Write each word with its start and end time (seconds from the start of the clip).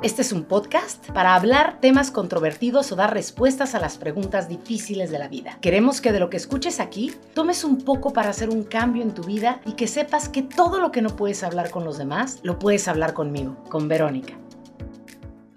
Este 0.00 0.22
es 0.22 0.30
un 0.30 0.44
podcast 0.44 1.10
para 1.10 1.34
hablar 1.34 1.80
temas 1.80 2.12
controvertidos 2.12 2.92
o 2.92 2.94
dar 2.94 3.12
respuestas 3.12 3.74
a 3.74 3.80
las 3.80 3.98
preguntas 3.98 4.48
difíciles 4.48 5.10
de 5.10 5.18
la 5.18 5.26
vida. 5.26 5.58
Queremos 5.60 6.00
que 6.00 6.12
de 6.12 6.20
lo 6.20 6.30
que 6.30 6.36
escuches 6.36 6.78
aquí 6.78 7.12
tomes 7.34 7.64
un 7.64 7.84
poco 7.84 8.12
para 8.12 8.30
hacer 8.30 8.48
un 8.48 8.62
cambio 8.62 9.02
en 9.02 9.12
tu 9.12 9.24
vida 9.24 9.60
y 9.66 9.72
que 9.72 9.88
sepas 9.88 10.28
que 10.28 10.42
todo 10.42 10.78
lo 10.78 10.92
que 10.92 11.02
no 11.02 11.16
puedes 11.16 11.42
hablar 11.42 11.70
con 11.70 11.84
los 11.84 11.98
demás, 11.98 12.38
lo 12.44 12.60
puedes 12.60 12.86
hablar 12.86 13.12
conmigo, 13.12 13.56
con 13.68 13.88
Verónica. 13.88 14.34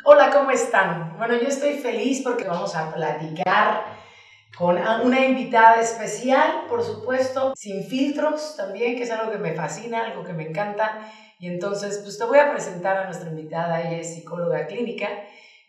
Hola, 0.05 0.31
¿cómo 0.31 0.49
están? 0.49 1.17
Bueno, 1.19 1.35
yo 1.35 1.47
estoy 1.47 1.75
feliz 1.75 2.23
porque 2.23 2.45
vamos 2.45 2.75
a 2.75 2.91
platicar 2.95 3.85
con 4.57 4.79
una 5.03 5.23
invitada 5.23 5.79
especial, 5.79 6.63
por 6.67 6.83
supuesto, 6.83 7.53
sin 7.55 7.83
filtros 7.83 8.55
también, 8.57 8.95
que 8.95 9.03
es 9.03 9.11
algo 9.11 9.31
que 9.31 9.37
me 9.37 9.53
fascina, 9.53 10.05
algo 10.05 10.23
que 10.23 10.33
me 10.33 10.49
encanta 10.49 10.99
y 11.41 11.47
entonces, 11.47 12.01
pues 12.03 12.19
te 12.19 12.25
voy 12.25 12.37
a 12.37 12.51
presentar 12.51 12.97
a 12.97 13.05
nuestra 13.05 13.31
invitada, 13.31 13.81
ella 13.81 13.97
es 13.97 14.13
psicóloga 14.13 14.67
clínica, 14.67 15.07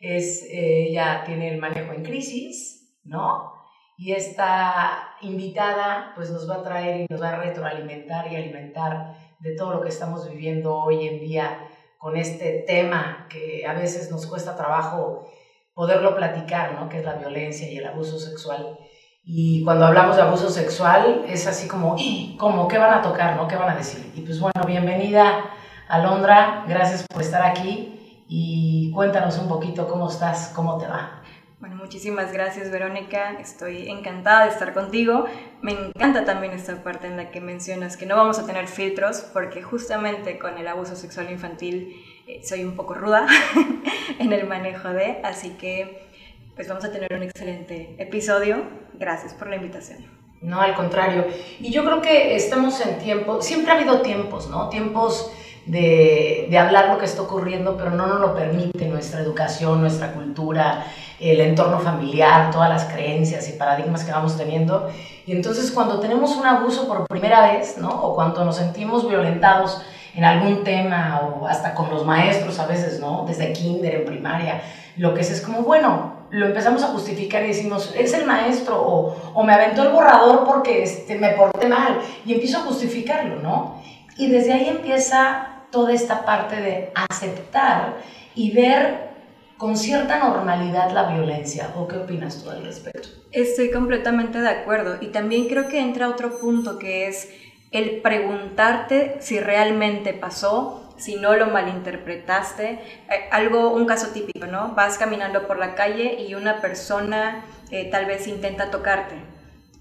es, 0.01 0.43
eh, 0.43 0.89
ella 0.89 1.23
tiene 1.25 1.49
el 1.51 1.59
manejo 1.59 1.95
en 1.95 2.03
crisis, 2.05 2.95
¿no? 3.05 3.55
Y 3.97 4.13
esta 4.13 5.16
invitada 5.23 6.13
pues 6.15 6.30
nos 6.30 6.49
va 6.49 6.57
a 6.57 6.63
traer 6.63 7.01
y 7.01 7.07
nos 7.09 7.23
va 7.23 7.30
a 7.30 7.37
retroalimentar 7.37 8.30
y 8.30 8.37
alimentar 8.37 9.16
de 9.39 9.57
todo 9.57 9.73
lo 9.73 9.80
que 9.80 9.89
estamos 9.89 10.29
viviendo 10.29 10.77
hoy 10.77 11.09
en 11.09 11.21
día 11.21 11.66
con 11.97 12.19
este 12.19 12.65
tema 12.66 13.27
que 13.30 13.65
a 13.66 13.73
veces 13.73 14.11
nos 14.11 14.27
cuesta 14.27 14.55
trabajo 14.55 15.27
poderlo 15.73 16.15
platicar, 16.15 16.75
¿no? 16.75 16.91
Que 16.91 16.99
es 16.99 17.05
la 17.07 17.15
violencia 17.15 17.66
y 17.66 17.79
el 17.79 17.87
abuso 17.87 18.19
sexual. 18.19 18.79
Y 19.25 19.65
cuando 19.65 19.87
hablamos 19.87 20.16
de 20.16 20.23
abuso 20.23 20.51
sexual 20.51 21.25
es 21.27 21.47
así 21.47 21.66
como, 21.66 21.97
¿cómo? 22.37 22.69
¿Qué 22.69 22.77
van 22.77 22.93
a 22.93 23.01
tocar, 23.01 23.37
no? 23.37 23.49
¿Qué 23.49 23.57
van 23.57 23.71
a 23.71 23.77
decir? 23.77 24.13
Y 24.15 24.21
pues 24.21 24.39
bueno, 24.39 24.66
bienvenida 24.66 25.47
Alondra, 25.92 26.64
gracias 26.66 27.05
por 27.06 27.20
estar 27.20 27.42
aquí 27.42 28.24
y 28.26 28.90
cuéntanos 28.95 29.37
un 29.37 29.46
poquito 29.46 29.87
cómo 29.88 30.09
estás, 30.09 30.51
cómo 30.57 30.79
te 30.79 30.87
va. 30.87 31.23
Bueno, 31.60 31.76
muchísimas 31.76 32.32
gracias 32.32 32.71
Verónica, 32.71 33.32
estoy 33.38 33.90
encantada 33.90 34.45
de 34.45 34.52
estar 34.52 34.73
contigo. 34.73 35.26
Me 35.60 35.73
encanta 35.73 36.24
también 36.24 36.54
esta 36.54 36.82
parte 36.82 37.09
en 37.09 37.18
la 37.18 37.30
que 37.30 37.43
mencionas 37.43 37.99
que 37.99 38.07
no 38.07 38.16
vamos 38.16 38.38
a 38.38 38.46
tener 38.46 38.68
filtros 38.68 39.21
porque 39.34 39.60
justamente 39.60 40.38
con 40.38 40.57
el 40.57 40.66
abuso 40.66 40.96
sexual 40.96 41.30
infantil 41.30 42.02
eh, 42.27 42.40
soy 42.43 42.65
un 42.65 42.74
poco 42.74 42.95
ruda 42.95 43.27
en 44.18 44.32
el 44.32 44.46
manejo 44.46 44.88
de, 44.88 45.21
así 45.23 45.51
que 45.60 46.09
pues 46.54 46.68
vamos 46.68 46.87
a 46.87 46.90
tener 46.90 47.12
un 47.12 47.23
excelente 47.23 47.96
episodio. 47.99 48.62
Gracias 48.95 49.34
por 49.34 49.49
la 49.49 49.56
invitación. 49.56 50.06
No, 50.40 50.59
al 50.59 50.74
contrario. 50.74 51.27
Y 51.60 51.71
yo 51.71 51.84
creo 51.84 52.01
que 52.01 52.34
estamos 52.34 52.80
en 52.80 52.99
tiempo, 52.99 53.43
siempre 53.43 53.73
ha 53.73 53.77
habido 53.77 54.01
tiempos, 54.01 54.49
¿no? 54.49 54.71
Tiempos 54.71 55.30
de, 55.66 56.49
de, 56.51 56.59
hablar 56.59 56.88
lo 56.88 56.99
que 56.99 57.05
está 57.05 57.23
ocurriendo, 57.23 57.77
pero 57.77 57.91
no 57.91 58.07
nos 58.07 58.21
lo 58.21 58.35
permite 58.35 58.87
nuestra 58.87 59.21
educación, 59.21 59.80
nuestra 59.80 60.13
cultura, 60.13 60.85
el 61.21 61.41
entorno 61.41 61.79
familiar, 61.79 62.51
todas 62.51 62.68
las 62.68 62.85
creencias 62.85 63.49
y 63.49 63.52
paradigmas 63.52 64.05
que 64.05 64.10
vamos 64.10 64.37
teniendo. 64.37 64.91
Y 65.25 65.33
entonces 65.33 65.71
cuando 65.71 66.00
tenemos 66.00 66.37
un 66.37 66.47
abuso 66.47 66.88
por 66.88 67.06
primera 67.06 67.53
vez, 67.53 67.78
¿no? 67.78 67.91
O 67.91 68.15
cuando 68.15 68.44
nos 68.44 68.56
sentimos 68.56 69.09
violentados 69.09 69.83
en 70.15 70.25
algún 70.25 70.65
tema 70.65 71.21
o 71.22 71.47
hasta 71.47 71.75
con 71.75 71.91
los 71.91 72.05
maestros 72.05 72.59
a 72.59 72.66
veces, 72.66 73.00
¿no? 73.00 73.25
Desde 73.27 73.53
kinder, 73.53 73.94
en 73.94 74.05
primaria, 74.05 74.60
lo 74.97 75.15
que 75.15 75.21
es 75.21 75.31
es 75.31 75.41
como, 75.41 75.62
bueno, 75.62 76.22
lo 76.31 76.47
empezamos 76.47 76.83
a 76.83 76.88
justificar 76.88 77.44
y 77.44 77.49
decimos, 77.49 77.94
es 77.97 78.12
el 78.15 78.27
maestro 78.27 78.83
o, 78.83 79.16
o 79.34 79.43
me 79.44 79.53
aventó 79.53 79.83
el 79.83 79.91
borrador 79.91 80.44
porque 80.44 80.83
este, 80.83 81.19
me 81.19 81.31
porté 81.31 81.69
mal 81.69 82.00
y 82.27 82.33
empiezo 82.33 82.59
a 82.59 82.62
justificarlo, 82.62 83.37
¿no? 83.37 83.81
Y 84.16 84.28
desde 84.28 84.53
ahí 84.53 84.69
empieza 84.69 85.52
toda 85.72 85.92
esta 85.92 86.25
parte 86.25 86.60
de 86.60 86.92
aceptar 86.94 87.97
y 88.37 88.53
ver 88.53 89.10
con 89.56 89.76
cierta 89.76 90.19
normalidad 90.19 90.91
la 90.92 91.12
violencia. 91.12 91.70
¿O 91.76 91.88
qué 91.88 91.97
opinas 91.97 92.43
tú 92.43 92.50
al 92.50 92.65
respecto? 92.65 93.09
Estoy 93.33 93.71
completamente 93.71 94.41
de 94.41 94.49
acuerdo. 94.49 94.99
Y 95.00 95.09
también 95.09 95.49
creo 95.49 95.69
que 95.69 95.81
entra 95.81 96.09
otro 96.09 96.38
punto 96.38 96.78
que 96.78 97.09
es 97.09 97.28
el 97.71 98.03
preguntarte 98.03 99.16
si 99.21 99.41
realmente 99.41 100.15
pasó, 100.15 100.94
si 100.99 101.16
no 101.16 101.34
lo 101.37 101.47
malinterpretaste. 101.47 102.71
Eh, 102.71 103.28
algo, 103.31 103.72
un 103.72 103.87
caso 103.87 104.09
típico, 104.09 104.47
¿no? 104.47 104.75
Vas 104.75 104.99
caminando 104.99 105.47
por 105.47 105.59
la 105.59 105.75
calle 105.75 106.21
y 106.21 106.34
una 106.34 106.61
persona 106.61 107.44
eh, 107.71 107.88
tal 107.91 108.06
vez 108.06 108.27
intenta 108.27 108.71
tocarte. 108.71 109.15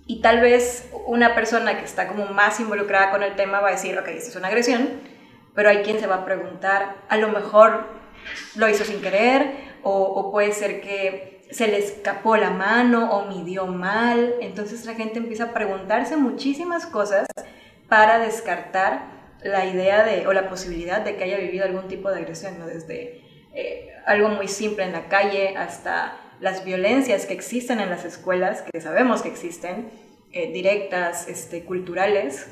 Y 0.07 0.21
tal 0.21 0.41
vez 0.41 0.89
una 1.07 1.35
persona 1.35 1.77
que 1.77 1.85
está 1.85 2.07
como 2.07 2.25
más 2.27 2.59
involucrada 2.59 3.11
con 3.11 3.23
el 3.23 3.35
tema 3.35 3.59
va 3.59 3.69
a 3.69 3.71
decir, 3.71 3.97
ok, 3.97 4.07
esto 4.09 4.29
es 4.29 4.35
una 4.35 4.47
agresión, 4.47 4.89
pero 5.53 5.69
hay 5.69 5.83
quien 5.83 5.99
se 5.99 6.07
va 6.07 6.15
a 6.15 6.25
preguntar, 6.25 6.95
a 7.09 7.17
lo 7.17 7.29
mejor 7.29 7.85
lo 8.55 8.69
hizo 8.69 8.83
sin 8.83 9.01
querer 9.01 9.71
o, 9.83 10.31
puede 10.31 10.51
ser 10.53 10.81
que 10.81 11.41
se 11.51 11.67
le 11.67 11.79
escapó 11.79 12.37
la 12.37 12.51
mano 12.51 13.11
o 13.11 13.27
midió 13.27 13.67
mal. 13.67 14.35
Entonces 14.41 14.85
la 14.85 14.93
gente 14.93 15.19
empieza 15.19 15.45
a 15.45 15.53
preguntarse 15.53 16.15
muchísimas 16.17 16.85
cosas 16.85 17.27
para 17.89 18.19
descartar 18.19 19.09
la 19.43 19.65
idea 19.65 20.05
de, 20.05 20.27
o 20.27 20.33
la 20.33 20.49
posibilidad 20.49 21.01
de 21.01 21.15
que 21.15 21.23
haya 21.23 21.37
vivido 21.37 21.65
algún 21.65 21.87
tipo 21.87 22.09
de 22.11 22.19
agresión, 22.19 22.59
¿no? 22.59 22.67
desde 22.67 23.21
eh, 23.53 23.89
algo 24.05 24.29
muy 24.29 24.47
simple 24.47 24.83
en 24.85 24.93
la 24.93 25.07
calle 25.07 25.57
hasta 25.57 26.17
las 26.39 26.63
violencias 26.63 27.25
que 27.25 27.33
existen 27.33 27.79
en 27.79 27.89
las 27.89 28.05
escuelas, 28.05 28.63
que 28.71 28.81
sabemos 28.81 29.21
que 29.21 29.29
existen, 29.29 29.91
eh, 30.31 30.51
directas, 30.53 31.27
este, 31.27 31.65
culturales. 31.65 32.51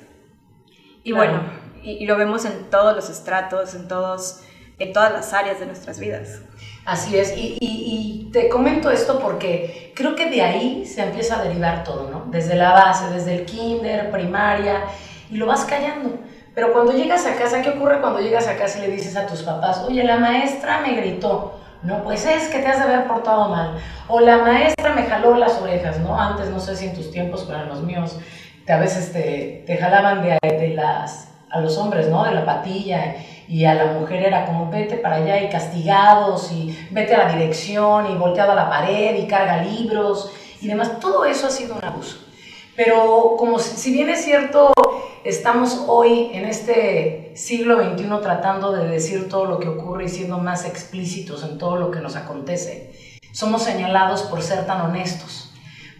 Y 1.03 1.13
bueno, 1.13 1.41
y, 1.83 2.05
lo 2.05 2.17
vemos 2.17 2.45
en 2.45 2.69
todos 2.69 2.95
los 2.95 3.09
estratos, 3.09 3.75
en, 3.75 3.87
todos, 3.87 4.41
en 4.79 4.93
todas 4.93 5.11
las 5.13 5.33
áreas 5.33 5.59
de 5.59 5.65
nuestras 5.65 5.99
vidas. 5.99 6.41
Así 6.85 7.17
es, 7.17 7.35
y, 7.37 7.57
y, 7.59 8.29
te 8.31 8.49
comento 8.49 8.91
esto 8.91 9.19
porque 9.19 9.91
creo 9.95 10.15
que 10.15 10.29
de 10.29 10.41
ahí 10.41 10.85
se 10.85 11.03
empieza 11.03 11.39
a 11.39 11.43
derivar 11.43 11.83
todo, 11.83 12.09
¿no? 12.09 12.25
Desde 12.31 12.55
la 12.55 12.73
base, 12.73 13.09
desde 13.09 13.35
el 13.35 13.45
kinder, 13.45 14.11
primaria, 14.11 14.83
y 15.29 15.37
lo 15.37 15.45
vas 15.45 15.65
callando. 15.65 16.17
Pero 16.55 16.73
cuando 16.73 16.91
llegas 16.91 17.25
a 17.25 17.35
casa, 17.35 17.61
¿qué 17.61 17.69
ocurre 17.69 18.01
cuando 18.01 18.19
llegas 18.19 18.47
a 18.47 18.57
casa 18.57 18.79
y 18.79 18.81
le 18.81 18.87
dices 18.89 19.15
a 19.15 19.27
tus 19.27 19.43
papás, 19.43 19.83
oye, 19.87 20.03
la 20.03 20.17
maestra 20.17 20.81
me 20.81 20.95
gritó? 20.95 21.59
No, 21.83 22.03
pues 22.03 22.25
es 22.25 22.49
que 22.49 22.59
te 22.59 22.67
has 22.67 22.77
de 22.77 22.83
haber 22.83 23.07
portado 23.07 23.47
mal. 23.49 23.77
O 24.07 24.19
la 24.19 24.39
maestra 24.39 24.93
me 24.93 25.03
jaló 25.03 25.35
las 25.35 25.59
orejas, 25.61 25.99
¿no? 25.99 26.19
Antes, 26.19 26.49
no 26.49 26.59
sé 26.59 26.75
si 26.75 26.87
en 26.87 26.93
tus 26.93 27.11
tiempos, 27.11 27.45
pero 27.47 27.61
en 27.61 27.69
los 27.69 27.81
míos, 27.81 28.19
te, 28.65 28.73
a 28.73 28.79
veces 28.79 29.13
te, 29.13 29.63
te 29.65 29.77
jalaban 29.77 30.21
de, 30.21 30.37
de 30.41 30.69
las 30.69 31.28
a 31.49 31.59
los 31.61 31.77
hombres, 31.77 32.09
¿no? 32.09 32.23
De 32.23 32.31
la 32.31 32.45
patilla 32.45 33.15
y 33.47 33.65
a 33.65 33.73
la 33.73 33.93
mujer 33.93 34.23
era 34.23 34.45
como 34.45 34.69
vete 34.69 34.97
para 34.97 35.15
allá 35.15 35.41
y 35.41 35.49
castigados 35.49 36.51
y 36.51 36.77
vete 36.91 37.15
a 37.15 37.25
la 37.25 37.33
dirección 37.33 38.11
y 38.11 38.15
volteado 38.15 38.51
a 38.51 38.55
la 38.55 38.69
pared 38.69 39.17
y 39.17 39.27
carga 39.27 39.63
libros 39.63 40.31
y 40.61 40.67
demás. 40.67 40.99
Todo 40.99 41.25
eso 41.25 41.47
ha 41.47 41.51
sido 41.51 41.75
un 41.75 41.83
abuso. 41.83 42.17
Pero 42.75 43.35
como 43.37 43.59
si 43.59 43.91
bien 43.91 44.09
es 44.09 44.23
cierto, 44.23 44.71
estamos 45.23 45.83
hoy 45.87 46.31
en 46.33 46.45
este 46.45 47.33
siglo 47.35 47.83
XXI 47.83 48.07
tratando 48.21 48.71
de 48.71 48.87
decir 48.87 49.27
todo 49.27 49.45
lo 49.45 49.59
que 49.59 49.67
ocurre 49.67 50.05
y 50.05 50.09
siendo 50.09 50.37
más 50.37 50.65
explícitos 50.65 51.43
en 51.43 51.57
todo 51.57 51.75
lo 51.75 51.91
que 51.91 51.99
nos 51.99 52.15
acontece, 52.15 53.19
somos 53.33 53.63
señalados 53.63 54.23
por 54.23 54.41
ser 54.41 54.65
tan 54.65 54.81
honestos. 54.81 55.48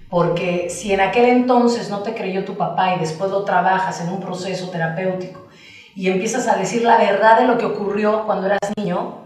Porque 0.09 0.69
si 0.69 0.91
en 0.91 1.01
aquel 1.01 1.25
entonces 1.25 1.89
no 1.89 1.99
te 1.99 2.15
creyó 2.15 2.43
tu 2.43 2.57
papá 2.57 2.95
y 2.95 2.99
después 2.99 3.29
lo 3.29 3.43
trabajas 3.43 4.01
en 4.01 4.09
un 4.09 4.19
proceso 4.19 4.69
terapéutico 4.69 5.41
y 5.95 6.09
empiezas 6.09 6.47
a 6.47 6.55
decir 6.55 6.81
la 6.81 6.97
verdad 6.97 7.39
de 7.39 7.45
lo 7.45 7.57
que 7.57 7.65
ocurrió 7.65 8.23
cuando 8.25 8.47
eras 8.47 8.59
niño, 8.75 9.19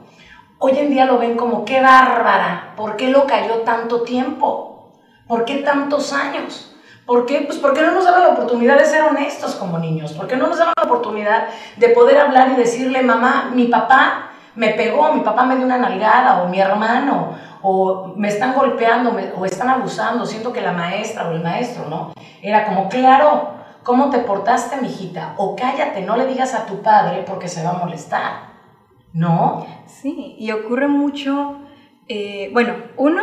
hoy 0.60 0.78
en 0.78 0.90
día 0.90 1.06
lo 1.06 1.20
ven 1.20 1.38
como, 1.38 1.64
qué 1.64 1.82
bárbara, 1.82 2.74
¿por 2.76 2.98
qué 2.98 3.10
lo 3.10 3.26
cayó 3.26 3.60
tanto 3.60 4.02
tiempo? 4.02 4.92
¿Por 5.28 5.46
qué 5.46 5.58
tantos 5.58 6.12
años? 6.12 6.76
¿Por 7.06 7.26
qué? 7.26 7.42
Pues 7.42 7.60
porque 7.60 7.82
no 7.82 7.92
nos 7.92 8.06
daban 8.06 8.24
la 8.24 8.30
oportunidad 8.30 8.78
de 8.78 8.86
ser 8.86 9.04
honestos 9.04 9.56
como 9.56 9.80
niños, 9.80 10.14
porque 10.14 10.36
no 10.36 10.48
nos 10.48 10.58
daban 10.58 10.74
la 10.76 10.84
oportunidad 10.84 11.48
de 11.78 11.90
poder 11.90 12.18
hablar 12.18 12.52
y 12.52 12.56
decirle, 12.56 13.04
mamá, 13.04 13.52
mi 13.54 13.66
papá 13.66 14.33
me 14.56 14.70
pegó, 14.70 15.14
mi 15.14 15.22
papá 15.22 15.46
me 15.46 15.56
dio 15.56 15.66
una 15.66 15.78
nalgada, 15.78 16.44
o 16.44 16.50
mi 16.50 16.60
hermano, 16.60 17.36
o 17.62 18.14
me 18.16 18.28
están 18.28 18.54
golpeando, 18.54 19.16
o 19.38 19.46
están 19.46 19.70
abusando, 19.70 20.26
siento 20.26 20.54
que 20.54 20.62
la 20.62 20.74
maestra 20.74 21.28
o 21.28 21.32
el 21.32 21.42
maestro, 21.42 21.88
¿no? 21.90 22.14
Era 22.42 22.66
como, 22.66 22.90
claro, 22.90 23.54
¿cómo 23.84 24.10
te 24.10 24.20
portaste, 24.20 24.78
mijita? 24.78 25.34
O 25.38 25.56
cállate, 25.56 26.02
no 26.02 26.18
le 26.18 26.28
digas 26.28 26.54
a 26.54 26.66
tu 26.66 26.82
padre 26.82 27.24
porque 27.26 27.48
se 27.48 27.64
va 27.64 27.72
a 27.72 27.78
molestar, 27.78 28.54
¿no? 29.14 29.66
Sí, 29.88 30.36
y 30.38 30.52
ocurre 30.52 30.88
mucho, 30.88 31.60
eh, 32.08 32.50
bueno, 32.54 32.76
uno, 32.98 33.22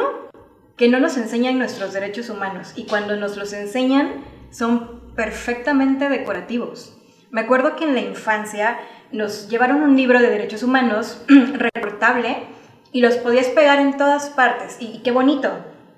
que 0.76 0.88
no 0.88 0.98
nos 0.98 1.16
enseñan 1.18 1.58
nuestros 1.58 1.92
derechos 1.92 2.30
humanos, 2.30 2.72
y 2.76 2.86
cuando 2.86 3.16
nos 3.16 3.36
los 3.36 3.52
enseñan, 3.52 4.24
son 4.50 5.12
perfectamente 5.14 6.08
decorativos. 6.08 6.96
Me 7.30 7.42
acuerdo 7.42 7.76
que 7.76 7.84
en 7.84 7.94
la 7.94 8.00
infancia 8.00 8.78
nos 9.12 9.48
llevaron 9.48 9.82
un 9.82 9.96
libro 9.96 10.20
de 10.20 10.30
derechos 10.30 10.62
humanos 10.62 11.22
recortable 11.28 12.44
y 12.92 13.00
los 13.00 13.16
podías 13.16 13.46
pegar 13.48 13.78
en 13.78 13.96
todas 13.96 14.30
partes. 14.30 14.76
Y, 14.80 15.00
qué 15.02 15.10
bonito. 15.10 15.50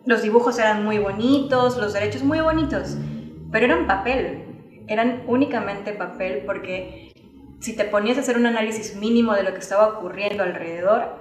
Los 0.05 0.23
dibujos 0.23 0.59
eran 0.59 0.85
muy 0.85 0.99
bonitos, 0.99 1.77
los 1.79 1.93
derechos 1.93 2.23
muy 2.23 2.41
bonitos, 2.41 2.97
pero 3.51 3.67
eran 3.67 3.87
papel. 3.87 4.45
Eran 4.89 5.23
únicamente 5.27 5.93
papel 5.93 6.43
porque 6.45 7.13
si 7.61 7.77
te 7.77 7.85
ponías 7.85 8.19
a 8.19 8.23
hacer 8.23 8.37
un 8.37 8.47
análisis 8.47 8.97
mínimo 8.97 9.35
de 9.35 9.45
lo 9.45 9.53
que 9.53 9.61
estaba 9.61 9.87
ocurriendo 9.89 10.43
alrededor, 10.43 11.17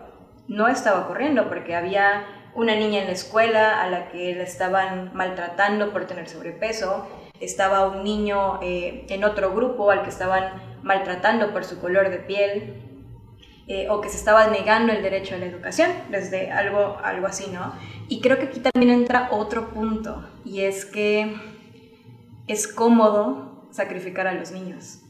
no 0.47 0.67
estaba 0.67 1.01
ocurriendo 1.01 1.47
porque 1.47 1.75
había 1.75 2.25
una 2.55 2.75
niña 2.75 3.01
en 3.01 3.07
la 3.07 3.13
escuela 3.13 3.81
a 3.81 3.87
la 3.87 4.09
que 4.09 4.33
le 4.33 4.43
estaban 4.43 5.11
maltratando 5.13 5.91
por 5.91 6.05
tener 6.05 6.27
sobrepeso, 6.27 7.07
estaba 7.39 7.87
un 7.87 8.03
niño 8.03 8.59
eh, 8.61 9.05
en 9.09 9.23
otro 9.23 9.53
grupo 9.53 9.91
al 9.91 10.03
que 10.03 10.09
estaban 10.09 10.70
maltratando 10.83 11.51
por 11.51 11.63
su 11.63 11.79
color 11.79 12.09
de 12.09 12.17
piel, 12.17 12.81
eh, 13.67 13.87
o 13.89 14.01
que 14.01 14.09
se 14.09 14.17
estaba 14.17 14.47
negando 14.47 14.91
el 14.91 15.03
derecho 15.03 15.35
a 15.35 15.37
la 15.37 15.45
educación, 15.45 15.91
desde 16.09 16.51
algo, 16.51 16.97
algo 17.03 17.27
así, 17.27 17.49
¿no? 17.51 17.73
Y 18.09 18.19
creo 18.19 18.37
que 18.37 18.45
aquí 18.45 18.59
también 18.59 18.91
entra 18.91 19.29
otro 19.31 19.69
punto, 19.69 20.27
y 20.43 20.61
es 20.61 20.83
que 20.85 21.35
es 22.47 22.67
cómodo 22.67 23.67
sacrificar 23.71 24.27
a 24.27 24.33
los 24.33 24.51
niños. 24.51 25.01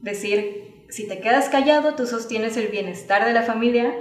Decir, 0.00 0.86
si 0.88 1.08
te 1.08 1.20
quedas 1.20 1.48
callado, 1.48 1.94
tú 1.94 2.06
sostienes 2.06 2.56
el 2.56 2.68
bienestar 2.68 3.24
de 3.24 3.32
la 3.32 3.42
familia, 3.42 3.92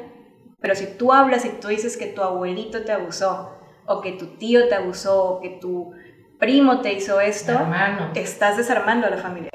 pero 0.62 0.75
si 0.75 0.86
tú 0.86 1.12
hablas 1.12 1.44
y 1.44 1.50
tú 1.50 1.68
dices 1.68 1.98
que 1.98 2.06
tu 2.06 2.21
abuelito 2.21 2.83
te 2.83 2.92
abusó, 2.92 3.57
o 3.86 4.01
que 4.01 4.13
tu 4.13 4.38
tío 4.38 4.68
te 4.68 4.75
abusó, 4.75 5.25
o 5.25 5.42
que 5.42 5.50
tu 5.50 5.92
primo 6.39 6.81
te 6.81 6.94
hizo 6.94 7.19
esto, 7.19 7.60
estás 8.13 8.57
desarmando 8.57 9.07
a 9.07 9.10
la 9.10 9.18
familia. 9.18 9.51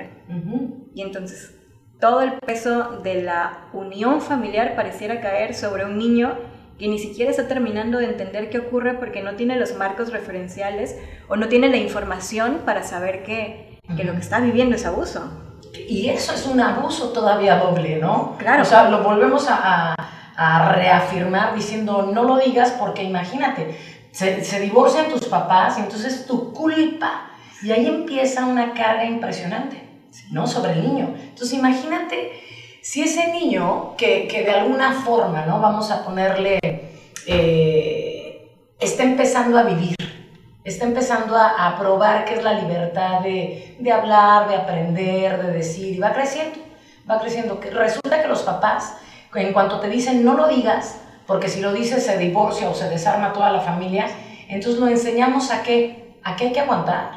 Y 0.94 1.02
entonces 1.02 1.59
todo 2.00 2.22
el 2.22 2.32
peso 2.32 3.00
de 3.02 3.22
la 3.22 3.58
unión 3.72 4.20
familiar 4.22 4.74
pareciera 4.74 5.20
caer 5.20 5.54
sobre 5.54 5.84
un 5.84 5.98
niño 5.98 6.34
que 6.78 6.88
ni 6.88 6.98
siquiera 6.98 7.30
está 7.30 7.46
terminando 7.46 7.98
de 7.98 8.06
entender 8.06 8.48
qué 8.48 8.58
ocurre 8.58 8.94
porque 8.94 9.22
no 9.22 9.34
tiene 9.34 9.56
los 9.56 9.74
marcos 9.76 10.10
referenciales 10.10 10.96
o 11.28 11.36
no 11.36 11.48
tiene 11.48 11.68
la 11.68 11.76
información 11.76 12.62
para 12.64 12.82
saber 12.82 13.22
que, 13.22 13.78
que 13.96 14.04
lo 14.04 14.14
que 14.14 14.20
está 14.20 14.40
viviendo 14.40 14.76
es 14.76 14.86
abuso. 14.86 15.30
Y 15.76 16.08
eso 16.08 16.32
es 16.32 16.46
un 16.46 16.58
abuso 16.58 17.10
todavía 17.10 17.56
doble, 17.56 17.98
¿no? 17.98 18.34
Claro. 18.38 18.62
O 18.62 18.64
sea, 18.64 18.88
lo 18.88 19.02
volvemos 19.02 19.46
a, 19.50 19.94
a, 20.36 20.72
reafirmar 20.72 21.54
diciendo, 21.54 22.10
no 22.14 22.24
lo 22.24 22.38
digas 22.38 22.74
porque 22.80 23.04
imagínate, 23.04 23.76
se, 24.10 24.42
se 24.42 24.58
divorcian 24.58 25.10
tus 25.10 25.26
papás 25.26 25.76
y 25.78 25.82
entonces 25.82 26.26
tu 26.26 26.50
culpa. 26.54 27.26
Y 27.62 27.72
ahí 27.72 27.86
empieza 27.86 28.46
una 28.46 28.72
carga 28.72 29.04
impresionante. 29.04 29.89
¿No? 30.30 30.46
Sobre 30.46 30.72
el 30.72 30.82
niño. 30.82 31.14
Entonces 31.16 31.58
imagínate 31.58 32.32
si 32.82 33.02
ese 33.02 33.32
niño 33.32 33.94
que, 33.96 34.26
que 34.26 34.42
de 34.42 34.52
alguna 34.52 34.92
forma, 34.92 35.44
¿no? 35.46 35.60
Vamos 35.60 35.90
a 35.90 36.04
ponerle, 36.04 36.58
eh, 37.26 38.50
está 38.78 39.02
empezando 39.02 39.58
a 39.58 39.64
vivir, 39.64 39.96
está 40.64 40.86
empezando 40.86 41.36
a, 41.36 41.66
a, 41.66 41.78
probar 41.78 42.24
qué 42.24 42.34
es 42.34 42.42
la 42.42 42.54
libertad 42.54 43.20
de, 43.20 43.76
de, 43.78 43.92
hablar, 43.92 44.48
de 44.48 44.56
aprender, 44.56 45.42
de 45.42 45.52
decir, 45.52 45.96
y 45.96 45.98
va 45.98 46.12
creciendo, 46.12 46.58
va 47.08 47.20
creciendo. 47.20 47.60
Que 47.60 47.70
resulta 47.70 48.22
que 48.22 48.28
los 48.28 48.42
papás, 48.42 48.96
en 49.34 49.52
cuanto 49.52 49.80
te 49.80 49.88
dicen 49.88 50.24
no 50.24 50.34
lo 50.34 50.48
digas, 50.48 51.00
porque 51.26 51.48
si 51.48 51.60
lo 51.60 51.72
dices 51.72 52.04
se 52.04 52.18
divorcia 52.18 52.68
o 52.68 52.74
se 52.74 52.88
desarma 52.88 53.32
toda 53.32 53.52
la 53.52 53.60
familia, 53.60 54.06
entonces 54.48 54.80
lo 54.80 54.88
enseñamos 54.88 55.50
a 55.50 55.62
qué, 55.62 56.16
a 56.24 56.34
qué 56.34 56.46
hay 56.46 56.52
que 56.52 56.60
aguantar, 56.60 57.12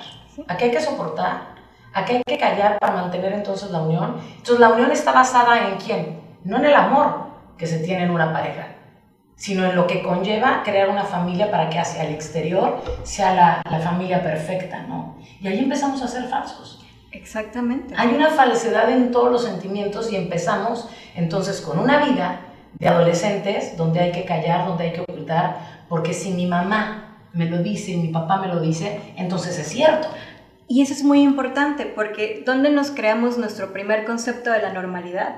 a 0.47 0.57
qué 0.57 0.65
hay 0.65 0.71
que 0.71 0.81
soportar, 0.81 1.52
Aquí 1.93 2.15
hay 2.15 2.23
que 2.25 2.37
callar 2.37 2.79
para 2.79 2.93
mantener 2.93 3.33
entonces 3.33 3.69
la 3.71 3.81
unión. 3.81 4.17
Entonces 4.37 4.59
la 4.59 4.69
unión 4.69 4.91
está 4.91 5.11
basada 5.11 5.69
en 5.69 5.77
quién? 5.77 6.21
No 6.43 6.57
en 6.57 6.65
el 6.65 6.73
amor 6.73 7.27
que 7.57 7.67
se 7.67 7.79
tiene 7.79 8.03
en 8.03 8.11
una 8.11 8.33
pareja, 8.33 8.67
sino 9.35 9.65
en 9.65 9.75
lo 9.75 9.85
que 9.87 10.01
conlleva 10.01 10.63
crear 10.63 10.89
una 10.89 11.03
familia 11.03 11.51
para 11.51 11.69
que 11.69 11.79
hacia 11.79 12.03
el 12.03 12.13
exterior 12.13 12.81
sea 13.03 13.33
la, 13.33 13.61
la 13.69 13.79
familia 13.79 14.23
perfecta, 14.23 14.83
¿no? 14.83 15.17
Y 15.39 15.47
ahí 15.47 15.59
empezamos 15.59 16.01
a 16.01 16.07
ser 16.07 16.25
falsos. 16.25 16.83
Exactamente. 17.11 17.93
Hay 17.95 18.09
una 18.09 18.31
falsedad 18.31 18.89
en 18.89 19.11
todos 19.11 19.31
los 19.31 19.43
sentimientos 19.43 20.11
y 20.11 20.15
empezamos 20.15 20.89
entonces 21.15 21.61
con 21.61 21.77
una 21.77 22.03
vida 22.03 22.41
de 22.79 22.87
adolescentes 22.87 23.77
donde 23.77 23.99
hay 23.99 24.11
que 24.11 24.25
callar, 24.25 24.65
donde 24.65 24.85
hay 24.85 24.93
que 24.93 25.01
ocultar, 25.01 25.83
porque 25.87 26.11
si 26.11 26.31
mi 26.31 26.47
mamá 26.47 27.19
me 27.33 27.45
lo 27.45 27.59
dice 27.59 27.91
y 27.91 27.97
mi 27.97 28.07
papá 28.07 28.37
me 28.37 28.47
lo 28.47 28.59
dice, 28.59 29.13
entonces 29.15 29.57
es 29.59 29.67
cierto. 29.67 30.07
Y 30.73 30.81
eso 30.81 30.93
es 30.93 31.03
muy 31.03 31.21
importante 31.21 31.85
porque 31.85 32.41
¿dónde 32.43 32.71
nos 32.71 32.89
creamos 32.89 33.37
nuestro 33.37 33.71
primer 33.71 34.05
concepto 34.05 34.49
de 34.49 34.59
la 34.59 34.73
normalidad? 34.73 35.35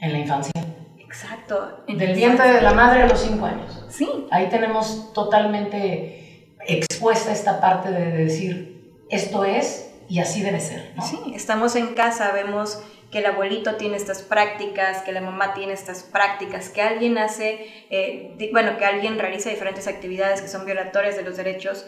En 0.00 0.10
la 0.10 0.18
infancia. 0.18 0.50
Exacto. 0.98 1.84
Del 1.86 2.16
vientre 2.16 2.52
de 2.52 2.62
la 2.62 2.72
madre 2.72 3.02
a 3.02 3.06
los 3.06 3.20
cinco 3.20 3.46
años. 3.46 3.86
Sí. 3.88 4.26
Ahí 4.32 4.48
tenemos 4.48 5.12
totalmente 5.12 6.56
expuesta 6.66 7.30
esta 7.30 7.60
parte 7.60 7.92
de 7.92 8.10
decir, 8.10 9.04
esto 9.08 9.44
es 9.44 9.88
y 10.08 10.18
así 10.18 10.42
debe 10.42 10.58
ser. 10.58 10.94
¿no? 10.96 11.06
Sí, 11.06 11.16
estamos 11.32 11.76
en 11.76 11.94
casa, 11.94 12.32
vemos 12.32 12.82
que 13.12 13.20
el 13.20 13.26
abuelito 13.26 13.76
tiene 13.76 13.96
estas 13.96 14.22
prácticas, 14.22 15.02
que 15.02 15.12
la 15.12 15.20
mamá 15.20 15.54
tiene 15.54 15.74
estas 15.74 16.02
prácticas, 16.02 16.70
que 16.70 16.82
alguien 16.82 17.18
hace, 17.18 17.68
eh, 17.88 18.50
bueno, 18.50 18.78
que 18.78 18.84
alguien 18.84 19.16
realiza 19.20 19.48
diferentes 19.48 19.86
actividades 19.86 20.42
que 20.42 20.48
son 20.48 20.64
violatorias 20.64 21.14
de 21.14 21.22
los 21.22 21.36
derechos 21.36 21.86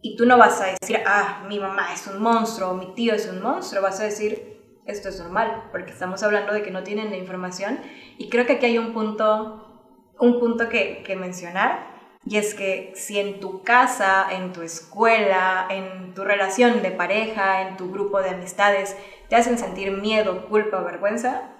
y 0.00 0.16
tú 0.16 0.26
no 0.26 0.38
vas 0.38 0.60
a 0.60 0.74
decir, 0.80 1.00
ah, 1.06 1.44
mi 1.48 1.58
mamá 1.58 1.92
es 1.92 2.06
un 2.06 2.22
monstruo 2.22 2.74
mi 2.74 2.94
tío 2.94 3.14
es 3.14 3.28
un 3.28 3.42
monstruo, 3.42 3.82
vas 3.82 4.00
a 4.00 4.04
decir, 4.04 4.58
esto 4.86 5.08
es 5.08 5.20
normal, 5.20 5.68
porque 5.70 5.92
estamos 5.92 6.22
hablando 6.22 6.52
de 6.52 6.62
que 6.62 6.70
no 6.70 6.82
tienen 6.82 7.10
la 7.10 7.16
información. 7.16 7.78
Y 8.16 8.30
creo 8.30 8.46
que 8.46 8.54
aquí 8.54 8.66
hay 8.66 8.78
un 8.78 8.94
punto, 8.94 9.92
un 10.18 10.40
punto 10.40 10.68
que, 10.68 11.02
que 11.02 11.14
mencionar, 11.14 11.98
y 12.24 12.36
es 12.36 12.54
que 12.54 12.92
si 12.94 13.18
en 13.18 13.40
tu 13.40 13.62
casa, 13.62 14.26
en 14.30 14.52
tu 14.52 14.62
escuela, 14.62 15.66
en 15.70 16.14
tu 16.14 16.24
relación 16.24 16.82
de 16.82 16.90
pareja, 16.90 17.62
en 17.62 17.76
tu 17.76 17.90
grupo 17.90 18.20
de 18.20 18.30
amistades, 18.30 18.96
te 19.28 19.36
hacen 19.36 19.58
sentir 19.58 19.92
miedo, 19.92 20.46
culpa 20.48 20.80
o 20.80 20.84
vergüenza, 20.84 21.54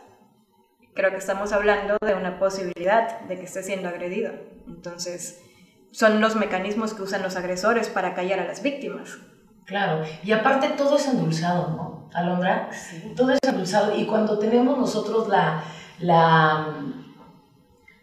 creo 0.95 1.11
que 1.11 1.19
estamos 1.19 1.53
hablando 1.53 1.97
de 2.05 2.15
una 2.15 2.39
posibilidad 2.39 3.21
de 3.21 3.39
que 3.39 3.45
estés 3.45 3.67
siendo 3.67 3.89
agredido. 3.89 4.33
Entonces, 4.67 5.43
son 5.91 6.21
los 6.21 6.37
mecanismos 6.37 6.95
que 6.95 7.03
usan 7.03 7.23
los 7.23 7.37
agresores 7.37 7.89
para 7.89 8.15
callar 8.15 8.41
a 8.41 8.47
las 8.47 8.63
víctimas. 8.63 9.19
Claro, 9.65 10.03
y 10.25 10.33
aparte 10.33 10.71
todo 10.71 10.97
es 10.97 11.07
endulzado, 11.07 11.69
¿no, 11.69 12.09
Alondra? 12.15 12.71
Sí. 12.73 13.13
Todo 13.15 13.33
es 13.33 13.39
endulzado 13.43 13.97
y 13.97 14.07
cuando 14.07 14.39
tenemos 14.39 14.79
nosotros 14.79 15.29
la, 15.29 15.63
la, 15.99 16.75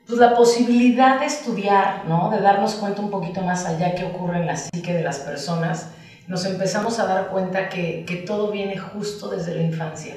pues 0.05 0.19
la 0.19 0.35
posibilidad 0.35 1.19
de 1.19 1.25
estudiar, 1.25 2.03
¿no? 2.07 2.29
De 2.29 2.39
darnos 2.39 2.75
cuenta 2.75 3.01
un 3.01 3.09
poquito 3.09 3.41
más 3.41 3.65
allá 3.65 3.95
qué 3.95 4.05
ocurre 4.05 4.37
en 4.37 4.47
la 4.47 4.55
psique 4.55 4.93
de 4.93 5.01
las 5.01 5.19
personas, 5.19 5.91
nos 6.27 6.45
empezamos 6.45 6.99
a 6.99 7.05
dar 7.05 7.27
cuenta 7.27 7.69
que, 7.69 8.05
que 8.05 8.17
todo 8.17 8.51
viene 8.51 8.77
justo 8.77 9.29
desde 9.29 9.55
la 9.55 9.63
infancia 9.63 10.15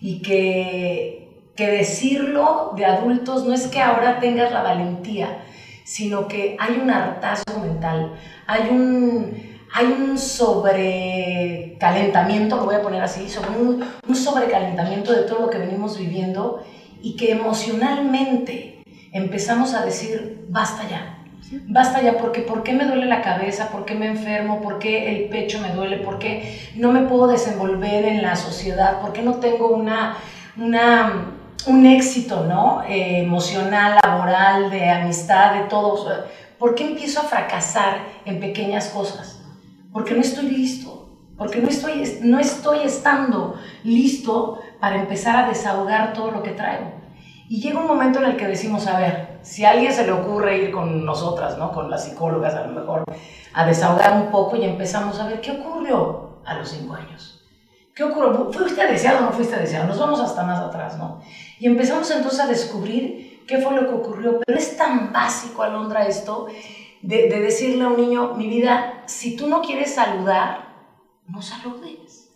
y 0.00 0.22
que, 0.22 1.50
que 1.56 1.70
decirlo 1.70 2.72
de 2.76 2.84
adultos 2.84 3.44
no 3.44 3.54
es 3.54 3.66
que 3.68 3.80
ahora 3.80 4.20
tengas 4.20 4.52
la 4.52 4.62
valentía, 4.62 5.44
sino 5.84 6.26
que 6.26 6.56
hay 6.58 6.80
un 6.82 6.90
hartazgo 6.90 7.60
mental, 7.60 8.14
hay 8.46 8.70
un, 8.70 9.60
hay 9.72 9.86
un 9.86 10.18
sobrecalentamiento, 10.18 12.56
lo 12.56 12.64
voy 12.64 12.74
a 12.76 12.82
poner 12.82 13.02
así, 13.02 13.28
sobre 13.28 13.50
un, 13.50 13.84
un 14.08 14.16
sobrecalentamiento 14.16 15.12
de 15.12 15.22
todo 15.22 15.40
lo 15.40 15.50
que 15.50 15.58
venimos 15.58 15.98
viviendo 15.98 16.64
y 17.02 17.16
que 17.16 17.32
emocionalmente 17.32 18.82
empezamos 19.12 19.74
a 19.74 19.84
decir, 19.84 20.46
basta 20.48 20.88
ya, 20.88 21.18
basta 21.68 22.00
ya, 22.00 22.16
porque 22.16 22.40
¿por 22.40 22.62
qué 22.62 22.72
me 22.72 22.86
duele 22.86 23.04
la 23.04 23.20
cabeza? 23.20 23.68
¿Por 23.70 23.84
qué 23.84 23.94
me 23.94 24.06
enfermo? 24.06 24.62
¿Por 24.62 24.78
qué 24.78 25.14
el 25.14 25.28
pecho 25.28 25.60
me 25.60 25.72
duele? 25.72 25.98
¿Por 25.98 26.18
qué 26.18 26.70
no 26.76 26.92
me 26.92 27.02
puedo 27.02 27.26
desenvolver 27.28 28.06
en 28.06 28.22
la 28.22 28.36
sociedad? 28.36 29.02
¿Por 29.02 29.12
qué 29.12 29.20
no 29.22 29.34
tengo 29.34 29.68
una, 29.68 30.16
una 30.56 31.34
un 31.66 31.86
éxito, 31.86 32.44
¿no? 32.44 32.82
Eh, 32.82 33.22
emocional, 33.22 33.98
laboral, 34.02 34.70
de 34.70 34.90
amistad, 34.90 35.54
de 35.54 35.68
todo. 35.68 36.24
¿Por 36.58 36.74
qué 36.74 36.84
empiezo 36.84 37.20
a 37.20 37.24
fracasar 37.24 37.98
en 38.24 38.40
pequeñas 38.40 38.88
cosas? 38.88 39.42
Porque 39.92 40.14
no 40.14 40.20
estoy 40.20 40.50
listo, 40.50 41.18
porque 41.36 41.60
no 41.60 41.68
estoy, 41.68 42.18
no 42.22 42.38
estoy 42.38 42.80
estando 42.80 43.54
listo 43.84 44.60
para 44.80 44.96
empezar 44.96 45.36
a 45.36 45.48
desahogar 45.48 46.12
todo 46.12 46.30
lo 46.30 46.42
que 46.42 46.50
traigo. 46.50 46.92
Y 47.48 47.60
llega 47.60 47.80
un 47.80 47.86
momento 47.86 48.18
en 48.20 48.26
el 48.26 48.36
que 48.36 48.46
decimos, 48.46 48.86
a 48.86 48.98
ver, 48.98 49.38
si 49.42 49.64
a 49.64 49.70
alguien 49.70 49.92
se 49.92 50.06
le 50.06 50.12
ocurre 50.12 50.58
ir 50.58 50.72
con 50.72 51.04
nosotras, 51.04 51.58
¿no? 51.58 51.72
Con 51.72 51.90
las 51.90 52.04
psicólogas 52.04 52.54
a 52.54 52.66
lo 52.66 52.80
mejor, 52.80 53.04
a 53.52 53.66
desahogar 53.66 54.14
un 54.14 54.30
poco 54.30 54.56
y 54.56 54.64
empezamos 54.64 55.20
a 55.20 55.26
ver 55.26 55.40
qué 55.40 55.52
ocurrió 55.52 56.40
a 56.44 56.54
los 56.54 56.70
cinco 56.70 56.94
años 56.94 57.43
¿Qué 57.94 58.02
ocurrió? 58.02 58.50
¿Fuiste 58.52 58.86
deseado 58.86 59.18
o 59.18 59.20
no 59.22 59.32
fuiste 59.32 59.56
deseado? 59.56 59.86
Nos 59.86 59.98
vamos 59.98 60.20
hasta 60.20 60.42
más 60.42 60.58
atrás, 60.60 60.98
¿no? 60.98 61.20
Y 61.60 61.66
empezamos 61.66 62.10
entonces 62.10 62.40
a 62.40 62.46
descubrir 62.48 63.44
qué 63.46 63.58
fue 63.58 63.74
lo 63.74 63.86
que 63.86 63.94
ocurrió. 63.94 64.40
Pero 64.44 64.58
es 64.58 64.76
tan 64.76 65.12
básico, 65.12 65.62
Alondra, 65.62 66.06
esto 66.06 66.48
de, 67.02 67.28
de 67.28 67.40
decirle 67.40 67.84
a 67.84 67.88
un 67.88 67.96
niño, 67.96 68.34
mi 68.34 68.48
vida, 68.48 69.04
si 69.06 69.36
tú 69.36 69.46
no 69.46 69.62
quieres 69.62 69.94
saludar, 69.94 70.74
no 71.28 71.40
saludes. 71.40 72.30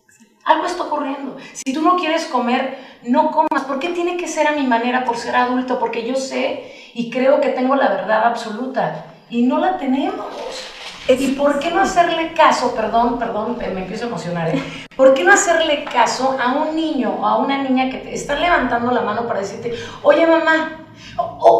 Algo 0.45 0.65
está 0.65 0.85
ocurriendo. 0.85 1.37
Si 1.53 1.75
tú 1.75 1.83
no 1.83 1.97
quieres 1.97 2.27
comer, 2.27 2.79
no 3.03 3.31
comas. 3.33 3.65
¿Por 3.67 3.81
qué 3.81 3.89
tiene 3.89 4.17
que 4.17 4.29
ser 4.29 4.47
a 4.47 4.53
mi 4.53 4.67
manera 4.67 5.05
por 5.05 5.17
ser 5.17 5.37
adulto? 5.37 5.79
Porque 5.79 6.07
yo 6.07 6.15
sé 6.15 6.73
y 6.95 7.11
creo 7.11 7.41
que 7.41 7.51
tengo 7.51 7.75
la 7.75 7.89
verdad 7.89 8.25
absoluta. 8.25 9.07
Y 9.29 9.43
no 9.43 9.59
la 9.59 9.77
tenemos. 9.77 10.25
¿Y 11.09 11.29
por 11.29 11.59
qué 11.59 11.71
no 11.71 11.81
hacerle 11.81 12.35
caso? 12.35 12.75
Perdón, 12.75 13.19
perdón, 13.19 13.57
me 13.59 13.81
empiezo 13.81 14.05
a 14.05 14.09
emocionar. 14.09 14.51
¿eh? 14.51 14.63
¿Por 14.95 15.15
qué 15.15 15.25
no 15.25 15.33
hacerle 15.33 15.85
caso 15.85 16.37
a 16.39 16.53
un 16.53 16.77
niño 16.77 17.17
o 17.19 17.25
a 17.25 17.39
una 17.39 17.63
niña 17.63 17.89
que 17.89 17.99
te 17.99 18.15
está 18.15 18.35
levantando 18.35 18.91
la 18.91 19.01
mano 19.01 19.27
para 19.27 19.41
decirte, 19.41 19.75
oye 20.03 20.27
mamá, 20.27 20.87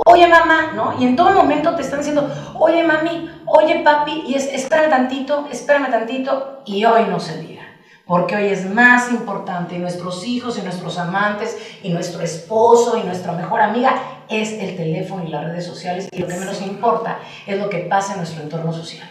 oye 0.05 0.29
mamá, 0.29 0.73
¿no? 0.75 1.01
Y 1.01 1.07
en 1.07 1.17
todo 1.17 1.33
momento 1.33 1.75
te 1.75 1.81
están 1.81 2.01
diciendo, 2.01 2.31
oye 2.57 2.85
mami, 2.85 3.31
oye 3.47 3.81
papi, 3.81 4.25
y 4.27 4.35
es, 4.35 4.47
espérame 4.53 4.91
tantito, 4.91 5.49
espérame 5.51 5.91
tantito, 5.91 6.63
y 6.67 6.85
hoy 6.85 7.07
no 7.09 7.19
se 7.19 7.41
diga. 7.41 7.63
Porque 8.05 8.37
hoy 8.37 8.49
es 8.49 8.69
más 8.69 9.11
importante 9.11 9.77
y 9.77 9.79
nuestros 9.79 10.27
hijos 10.27 10.59
y 10.59 10.63
nuestros 10.63 10.99
amantes 10.99 11.57
y 11.83 11.91
nuestro 11.91 12.23
esposo 12.23 12.99
y 12.99 13.03
nuestra 13.03 13.33
mejor 13.33 13.61
amiga 13.61 13.95
es 14.29 14.53
el 14.53 14.77
teléfono 14.77 15.25
y 15.25 15.29
las 15.29 15.45
redes 15.45 15.67
sociales 15.67 16.09
y 16.11 16.19
lo 16.19 16.27
que 16.27 16.35
menos 16.35 16.61
importa 16.61 17.19
es 17.47 17.59
lo 17.59 17.71
que 17.71 17.81
pasa 17.81 18.13
en 18.13 18.19
nuestro 18.19 18.43
entorno 18.43 18.73
social. 18.73 19.09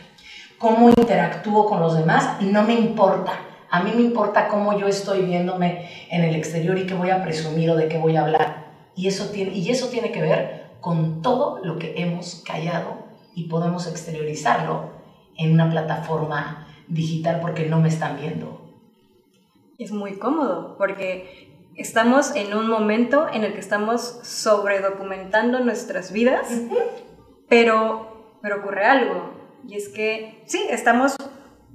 Cómo 0.60 0.90
interactúo 0.90 1.68
con 1.68 1.80
los 1.80 1.96
demás 1.96 2.42
no 2.42 2.64
me 2.64 2.74
importa. 2.74 3.34
A 3.70 3.84
mí 3.84 3.92
me 3.96 4.02
importa 4.02 4.48
cómo 4.48 4.78
yo 4.80 4.88
estoy 4.88 5.22
viéndome 5.24 5.90
en 6.10 6.24
el 6.24 6.36
exterior 6.36 6.78
y 6.78 6.88
qué 6.88 6.94
voy 6.94 7.12
a 7.12 7.22
presumir 7.22 7.70
o 7.70 7.76
de 7.76 7.88
qué 7.88 7.98
voy 7.98 8.16
a 8.16 8.22
hablar. 8.22 8.68
Y 8.96 9.08
eso 9.08 9.30
tiene, 9.30 9.52
y 9.52 9.70
eso 9.70 9.90
tiene 9.90 10.12
que 10.12 10.22
ver 10.22 10.78
con 10.82 11.22
todo 11.22 11.60
lo 11.64 11.78
que 11.78 12.02
hemos 12.02 12.44
callado 12.46 13.06
y 13.36 13.44
podemos 13.44 13.88
exteriorizarlo 13.88 14.92
en 15.38 15.52
una 15.52 15.70
plataforma 15.70 16.68
digital 16.88 17.40
porque 17.40 17.66
no 17.66 17.80
me 17.80 17.90
están 17.90 18.18
viendo. 18.20 18.62
Es 19.78 19.92
muy 19.92 20.18
cómodo 20.18 20.76
porque 20.78 21.70
estamos 21.76 22.36
en 22.36 22.56
un 22.56 22.68
momento 22.68 23.28
en 23.32 23.44
el 23.44 23.54
que 23.54 23.60
estamos 23.60 24.02
sobredocumentando 24.24 25.60
nuestras 25.60 26.12
vidas, 26.12 26.48
pero, 27.48 28.40
pero 28.42 28.62
ocurre 28.62 28.86
algo. 28.86 29.37
Y 29.66 29.76
es 29.76 29.90
que 29.90 30.44
sí, 30.46 30.62
estamos 30.70 31.16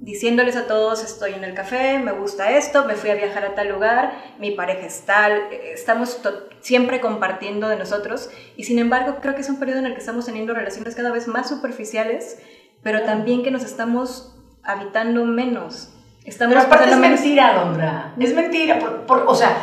diciéndoles 0.03 0.57
a 0.57 0.67
todos, 0.67 1.01
estoy 1.01 1.33
en 1.33 1.45
el 1.45 1.53
café, 1.53 1.97
me 1.97 2.11
gusta 2.11 2.51
esto, 2.51 2.83
me 2.83 2.95
fui 2.95 3.09
a 3.09 3.15
viajar 3.15 3.45
a 3.45 3.55
tal 3.55 3.69
lugar, 3.69 4.11
mi 4.37 4.51
pareja 4.51 4.85
es 4.85 5.05
tal, 5.05 5.43
estamos 5.51 6.19
siempre 6.59 6.99
compartiendo 6.99 7.69
de 7.69 7.77
nosotros 7.77 8.29
y 8.57 8.65
sin 8.65 8.79
embargo 8.79 9.19
creo 9.21 9.33
que 9.33 9.41
es 9.41 9.49
un 9.49 9.59
periodo 9.59 9.79
en 9.79 9.85
el 9.85 9.93
que 9.93 10.01
estamos 10.01 10.25
teniendo 10.25 10.53
relaciones 10.53 10.95
cada 10.95 11.11
vez 11.11 11.27
más 11.27 11.47
superficiales, 11.47 12.41
pero 12.81 13.03
también 13.03 13.43
que 13.43 13.51
nos 13.51 13.63
estamos 13.63 14.35
habitando 14.61 15.23
menos. 15.23 15.93
Estamos 16.25 16.55
pero 16.55 16.67
aparte 16.67 16.91
es 16.91 16.97
mentira, 16.97 17.53
Dondra, 17.53 18.13
es 18.19 18.33
mentira, 18.33 18.79
por, 19.07 19.23
o 19.25 19.35
sea, 19.35 19.55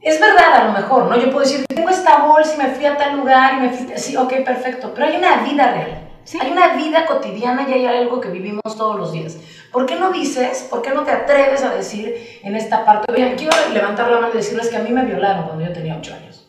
es 0.00 0.20
verdad 0.20 0.54
a 0.54 0.64
lo 0.64 0.72
mejor, 0.72 1.06
¿no? 1.06 1.16
Yo 1.16 1.30
puedo 1.30 1.40
decir, 1.40 1.66
tengo 1.66 1.88
esta 1.88 2.26
bolsa 2.26 2.54
y 2.54 2.58
me 2.58 2.74
fui 2.74 2.84
a 2.84 2.96
tal 2.96 3.16
lugar 3.16 3.54
y 3.54 3.60
me 3.60 3.70
fui, 3.70 3.96
sí, 3.96 4.16
ok, 4.16 4.44
perfecto, 4.44 4.92
pero 4.92 5.06
hay 5.06 5.16
una 5.16 5.42
vida 5.44 5.72
real. 5.72 6.05
Hay 6.40 6.50
una 6.50 6.74
vida 6.74 7.06
cotidiana 7.06 7.68
y 7.68 7.72
hay 7.72 7.86
algo 7.86 8.20
que 8.20 8.28
vivimos 8.28 8.62
todos 8.76 8.96
los 8.96 9.12
días. 9.12 9.38
¿Por 9.72 9.86
qué 9.86 9.96
no 9.96 10.10
dices, 10.10 10.66
por 10.68 10.82
qué 10.82 10.90
no 10.90 11.04
te 11.04 11.12
atreves 11.12 11.62
a 11.62 11.74
decir 11.74 12.40
en 12.42 12.56
esta 12.56 12.84
parte, 12.84 13.12
oye, 13.12 13.36
quiero 13.36 13.52
levantar 13.72 14.10
la 14.10 14.20
mano 14.20 14.32
y 14.34 14.38
decirles 14.38 14.68
que 14.68 14.76
a 14.76 14.80
mí 14.80 14.90
me 14.90 15.04
violaron 15.04 15.44
cuando 15.44 15.64
yo 15.64 15.72
tenía 15.72 15.96
8 15.96 16.14
años? 16.14 16.48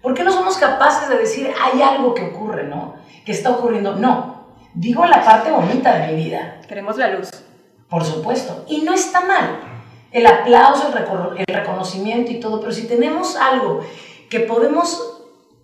¿Por 0.00 0.14
qué 0.14 0.22
no 0.22 0.30
somos 0.30 0.56
capaces 0.58 1.08
de 1.08 1.18
decir, 1.18 1.50
hay 1.60 1.82
algo 1.82 2.14
que 2.14 2.26
ocurre, 2.26 2.64
¿no? 2.64 2.94
Que 3.24 3.32
está 3.32 3.50
ocurriendo. 3.50 3.96
No, 3.96 4.46
digo 4.74 5.04
la 5.04 5.24
parte 5.24 5.50
bonita 5.50 5.94
de 5.98 6.06
mi 6.08 6.24
vida. 6.24 6.60
Queremos 6.68 6.96
la 6.96 7.08
luz. 7.08 7.30
Por 7.88 8.04
supuesto. 8.04 8.64
Y 8.68 8.82
no 8.82 8.94
está 8.94 9.22
mal. 9.22 9.60
El 10.12 10.26
aplauso, 10.26 10.88
el, 10.88 11.38
el 11.38 11.54
reconocimiento 11.54 12.30
y 12.30 12.40
todo, 12.40 12.60
pero 12.60 12.72
si 12.72 12.86
tenemos 12.86 13.36
algo 13.36 13.80
que 14.28 14.40
podemos 14.40 15.22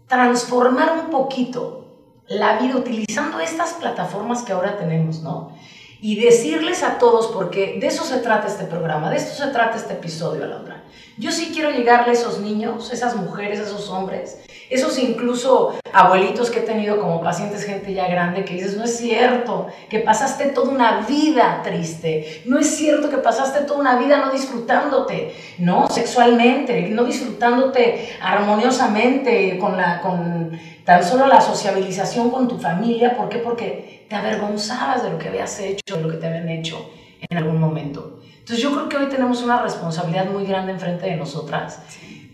transformar 0.09 0.93
un 1.05 1.11
poquito 1.11 1.86
la 2.29 2.59
vida 2.59 2.77
utilizando 2.77 3.41
estas 3.41 3.75
plataformas 3.75 4.43
que 4.43 4.53
ahora 4.53 4.77
tenemos, 4.77 5.21
¿no? 5.21 5.53
Y 6.01 6.21
decirles 6.21 6.83
a 6.83 6.99
todos, 6.99 7.29
porque 7.29 7.79
de 7.81 7.87
eso 7.87 8.05
se 8.05 8.19
trata 8.19 8.49
este 8.49 8.65
programa, 8.65 9.11
de 9.11 9.17
esto 9.17 9.43
se 9.43 9.51
trata 9.51 9.77
este 9.77 9.95
episodio, 9.95 10.45
Alondra. 10.45 10.83
Yo 11.19 11.33
sí 11.33 11.51
quiero 11.55 11.71
llegarle 11.71 12.11
a 12.11 12.13
esos 12.13 12.41
niños, 12.41 12.93
esas 12.93 13.17
mujeres, 13.17 13.59
esos 13.59 13.89
hombres, 13.89 14.39
esos 14.69 14.99
incluso 14.99 15.79
abuelitos 15.93 16.51
que 16.51 16.59
he 16.59 16.63
tenido 16.63 16.99
como 17.01 17.23
pacientes, 17.23 17.65
gente 17.65 17.95
ya 17.95 18.07
grande, 18.09 18.45
que 18.45 18.55
dices, 18.55 18.77
no 18.77 18.85
es 18.85 18.99
cierto 18.99 19.69
que 19.89 20.01
pasaste 20.01 20.47
toda 20.47 20.71
una 20.71 21.07
vida 21.07 21.63
triste, 21.65 22.43
no 22.45 22.59
es 22.59 22.67
cierto 22.67 23.09
que 23.09 23.17
pasaste 23.17 23.61
toda 23.61 23.81
una 23.81 23.99
vida 23.99 24.19
no 24.19 24.31
disfrutándote, 24.31 25.35
¿no? 25.59 25.89
Sexualmente, 25.89 26.91
no 26.91 27.05
disfrutándote 27.05 28.11
armoniosamente, 28.21 29.57
con, 29.59 29.79
la, 29.79 30.03
con 30.03 30.59
tan 30.87 31.03
solo 31.03 31.27
la 31.27 31.41
sociabilización 31.41 32.31
con 32.31 32.47
tu 32.47 32.59
familia, 32.59 33.17
¿por 33.17 33.29
qué? 33.29 33.39
Porque 33.39 34.07
te 34.09 34.15
avergonzabas 34.15 35.03
de 35.03 35.11
lo 35.11 35.19
que 35.19 35.29
habías 35.29 35.59
hecho, 35.59 35.97
de 35.97 36.01
lo 36.01 36.09
que 36.09 36.17
te 36.17 36.29
habían 36.29 36.49
hecho 36.49 36.91
en 37.29 37.37
algún 37.37 37.59
momento. 37.59 38.21
Entonces 38.39 38.63
yo 38.63 38.71
creo 38.71 38.89
que 38.89 38.97
hoy 38.97 39.09
tenemos 39.09 39.43
una 39.43 39.61
responsabilidad 39.61 40.27
muy 40.27 40.47
grande 40.47 40.71
enfrente 40.71 41.07
de 41.07 41.17
nosotras. 41.17 41.83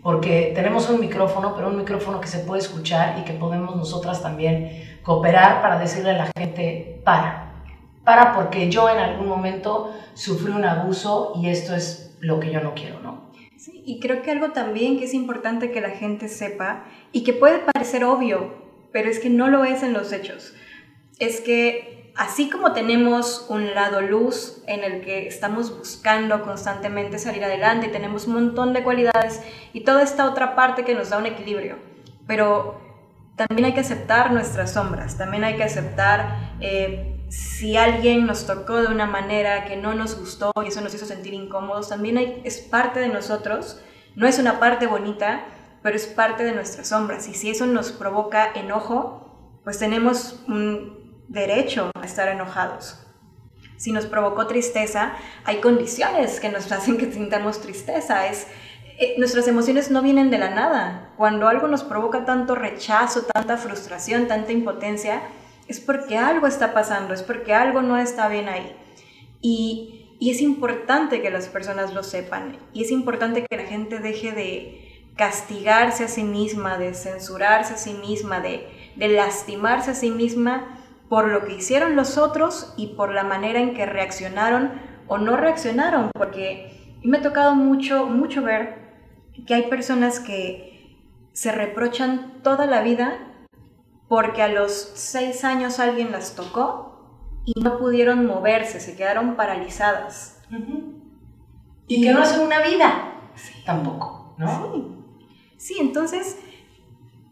Porque 0.02 0.52
tenemos 0.54 0.90
un 0.90 1.00
micrófono, 1.00 1.54
pero 1.54 1.68
un 1.68 1.78
micrófono 1.78 2.21
que 2.21 2.26
se 2.26 2.40
puede 2.40 2.61
escuchar 2.61 3.21
y 3.21 3.25
que 3.25 3.32
podemos 3.32 3.75
nosotras 3.75 4.21
también 4.21 4.99
cooperar 5.02 5.62
para 5.62 5.78
decirle 5.78 6.11
a 6.11 6.18
la 6.18 6.30
gente, 6.37 7.00
para, 7.04 7.54
para 8.04 8.35
porque 8.35 8.68
yo 8.68 8.90
en 8.90 8.99
algún 8.99 9.28
momento 9.28 9.94
sufrí 10.12 10.52
un 10.52 10.64
abuso 10.66 11.32
y 11.37 11.49
esto 11.49 11.75
es 11.75 12.18
lo 12.21 12.38
que 12.38 12.50
yo 12.50 12.61
no 12.61 12.75
quiero, 12.75 13.00
¿no? 13.00 13.22
Y 13.69 14.00
creo 14.00 14.23
que 14.23 14.31
algo 14.31 14.50
también 14.50 14.99
que 14.99 15.04
es 15.04 15.14
importante 15.14 15.71
que 15.71 15.81
la 15.81 15.90
gente 15.90 16.28
sepa 16.28 16.85
y 17.12 17.23
que 17.23 17.33
puede 17.33 17.59
parecer 17.59 18.04
obvio, 18.04 18.54
pero 18.92 19.09
es 19.09 19.19
que 19.21 19.31
no 19.31 19.49
lo 19.49 19.64
es 19.64 19.83
en 19.83 19.92
los 19.92 20.12
hechos, 20.12 20.54
es 21.19 21.40
que 21.40 22.12
así 22.16 22.50
como 22.50 22.73
tenemos 22.73 23.47
un 23.49 23.75
lado 23.75 24.00
luz 24.00 24.62
en 24.66 24.85
el 24.85 25.00
que 25.02 25.26
estamos 25.26 25.76
buscando 25.78 26.42
constantemente 26.42 27.19
salir 27.19 27.45
adelante, 27.45 27.88
tenemos 27.88 28.26
un 28.26 28.35
montón 28.35 28.73
de 28.73 28.83
cualidades 28.83 29.40
y 29.73 29.81
toda 29.85 30.02
esta 30.02 30.28
otra 30.28 30.54
parte 30.54 30.85
que 30.85 30.95
nos 30.95 31.11
da 31.11 31.19
un 31.19 31.26
equilibrio, 31.26 31.78
pero 32.26 32.81
también 33.37 33.66
hay 33.66 33.75
que 33.75 33.81
aceptar 33.81 34.33
nuestras 34.33 34.73
sombras, 34.73 35.16
también 35.16 35.45
hay 35.45 35.57
que 35.57 35.64
aceptar 35.64 36.57
eh, 36.61 37.12
si 37.32 37.78
alguien 37.78 38.26
nos 38.26 38.46
tocó 38.46 38.82
de 38.82 38.88
una 38.88 39.06
manera 39.06 39.64
que 39.64 39.76
no 39.76 39.94
nos 39.94 40.18
gustó 40.18 40.52
y 40.62 40.68
eso 40.68 40.82
nos 40.82 40.94
hizo 40.94 41.06
sentir 41.06 41.32
incómodos, 41.32 41.88
también 41.88 42.18
es 42.44 42.58
parte 42.58 43.00
de 43.00 43.08
nosotros, 43.08 43.80
no 44.16 44.26
es 44.26 44.38
una 44.38 44.60
parte 44.60 44.86
bonita, 44.86 45.46
pero 45.82 45.96
es 45.96 46.06
parte 46.06 46.44
de 46.44 46.52
nuestras 46.52 46.88
sombras 46.88 47.26
y 47.28 47.34
si 47.34 47.48
eso 47.48 47.64
nos 47.64 47.90
provoca 47.90 48.52
enojo, 48.52 49.60
pues 49.64 49.78
tenemos 49.78 50.44
un 50.46 51.24
derecho 51.28 51.90
a 51.94 52.04
estar 52.04 52.28
enojados. 52.28 53.06
Si 53.78 53.92
nos 53.92 54.04
provocó 54.04 54.46
tristeza, 54.46 55.14
hay 55.44 55.62
condiciones 55.62 56.38
que 56.38 56.50
nos 56.50 56.70
hacen 56.72 56.98
que 56.98 57.10
sintamos 57.10 57.62
tristeza. 57.62 58.26
Eh, 58.26 59.14
nuestras 59.16 59.48
emociones 59.48 59.90
no 59.90 60.02
vienen 60.02 60.30
de 60.30 60.36
la 60.36 60.50
nada. 60.50 61.14
Cuando 61.16 61.48
algo 61.48 61.66
nos 61.66 61.82
provoca 61.82 62.26
tanto 62.26 62.54
rechazo, 62.54 63.22
tanta 63.22 63.56
frustración, 63.56 64.28
tanta 64.28 64.52
impotencia, 64.52 65.22
es 65.69 65.81
porque 65.81 66.19
algo 66.19 66.47
está 66.47 66.75
pasando, 66.75 67.14
es 67.14 67.23
porque 67.23 67.54
algo 67.54 67.83
no 67.83 67.97
está 67.97 68.28
bien 68.28 68.49
ahí. 68.49 68.75
Y, 69.40 70.16
y 70.19 70.31
es 70.31 70.40
importante 70.40 71.23
que 71.23 71.31
las 71.31 71.49
personas 71.49 71.95
lo 71.95 72.02
sepan. 72.02 72.59
Y 72.73 72.83
es 72.83 72.90
importante 72.90 73.45
que 73.49 73.57
la 73.57 73.64
gente 73.64 73.99
deje 73.99 74.33
de 74.33 75.11
castigarse 75.16 76.04
a 76.04 76.09
sí 76.09 76.25
misma, 76.25 76.78
de 76.78 76.95
censurarse 76.95 77.75
a 77.75 77.76
sí 77.76 77.95
misma, 77.95 78.40
de, 78.40 78.66
de 78.97 79.09
lastimarse 79.09 79.90
a 79.90 79.95
sí 79.95 80.11
misma 80.11 80.78
por 81.09 81.28
lo 81.28 81.45
que 81.45 81.54
hicieron 81.54 81.97
los 81.97 82.16
otros 82.16 82.73
y 82.76 82.95
por 82.95 83.12
la 83.12 83.25
manera 83.25 83.61
en 83.61 83.75
que 83.75 83.85
reaccionaron 83.85 84.73
o 85.09 85.19
no 85.19 85.37
reaccionaron, 85.37 86.11
porque 86.14 86.99
me 87.02 87.19
ha 87.19 87.23
tocado 87.23 87.54
mucho, 87.54 88.07
mucho 88.07 88.42
ver 88.42 88.95
que 89.47 89.54
hay 89.54 89.62
personas 89.64 90.21
que 90.21 90.97
se 91.33 91.52
reprochan 91.52 92.40
toda 92.42 92.66
la 92.66 92.83
vida 92.83 93.31
porque 94.12 94.42
a 94.42 94.49
los 94.49 94.92
seis 94.92 95.42
años 95.42 95.78
alguien 95.78 96.12
las 96.12 96.35
tocó 96.35 96.99
y 97.47 97.59
no 97.59 97.78
pudieron 97.78 98.26
moverse, 98.26 98.78
se 98.78 98.95
quedaron 98.95 99.37
paralizadas. 99.37 100.42
Y, 101.87 102.02
que 102.02 102.12
no 102.12 102.21
hacen 102.21 102.42
una 102.42 102.61
vida 102.61 103.14
tampoco, 103.64 104.35
¿no? 104.37 104.71
Sí. 104.75 104.85
sí, 105.57 105.76
entonces 105.81 106.38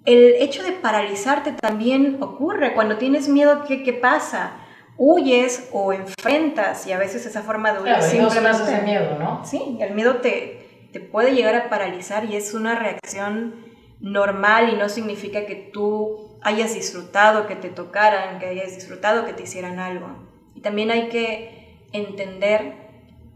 el 0.07 0.37
hecho 0.37 0.63
de 0.63 0.73
paralizarte 0.73 1.53
también 1.53 2.17
ocurre 2.23 2.73
cuando 2.73 2.97
tienes 2.97 3.29
miedo, 3.29 3.65
¿qué, 3.69 3.83
qué 3.83 3.93
pasa? 3.93 4.53
Huyes 4.97 5.69
o 5.75 5.93
enfrentas 5.93 6.87
y 6.87 6.93
a 6.93 6.99
veces 6.99 7.27
esa 7.27 7.43
forma 7.43 7.75
de 7.75 7.81
huir 7.81 7.93
claro, 7.93 8.11
simplemente... 8.11 8.63
ese 8.63 8.83
miedo, 8.85 9.19
¿no? 9.19 9.45
Sí, 9.45 9.77
el 9.83 9.93
miedo 9.95 10.23
te, 10.23 10.89
te 10.95 11.01
puede 11.01 11.35
llegar 11.35 11.57
a 11.57 11.69
paralizar 11.69 12.25
y 12.25 12.37
es 12.37 12.55
una 12.55 12.75
reacción 12.75 13.67
normal 14.01 14.73
y 14.73 14.79
no 14.79 14.89
significa 14.89 15.45
que 15.45 15.57
tú 15.57 16.30
hayas 16.43 16.75
disfrutado 16.75 17.47
que 17.47 17.57
te 17.57 17.69
tocaran, 17.69 18.39
que 18.39 18.47
hayas 18.47 18.75
disfrutado 18.75 19.25
que 19.27 19.33
te 19.33 19.43
hicieran 19.43 19.79
algo. 19.79 20.09
Y 20.55 20.61
también 20.61 20.91
hay 20.91 21.09
que 21.09 21.87
entender 21.93 22.75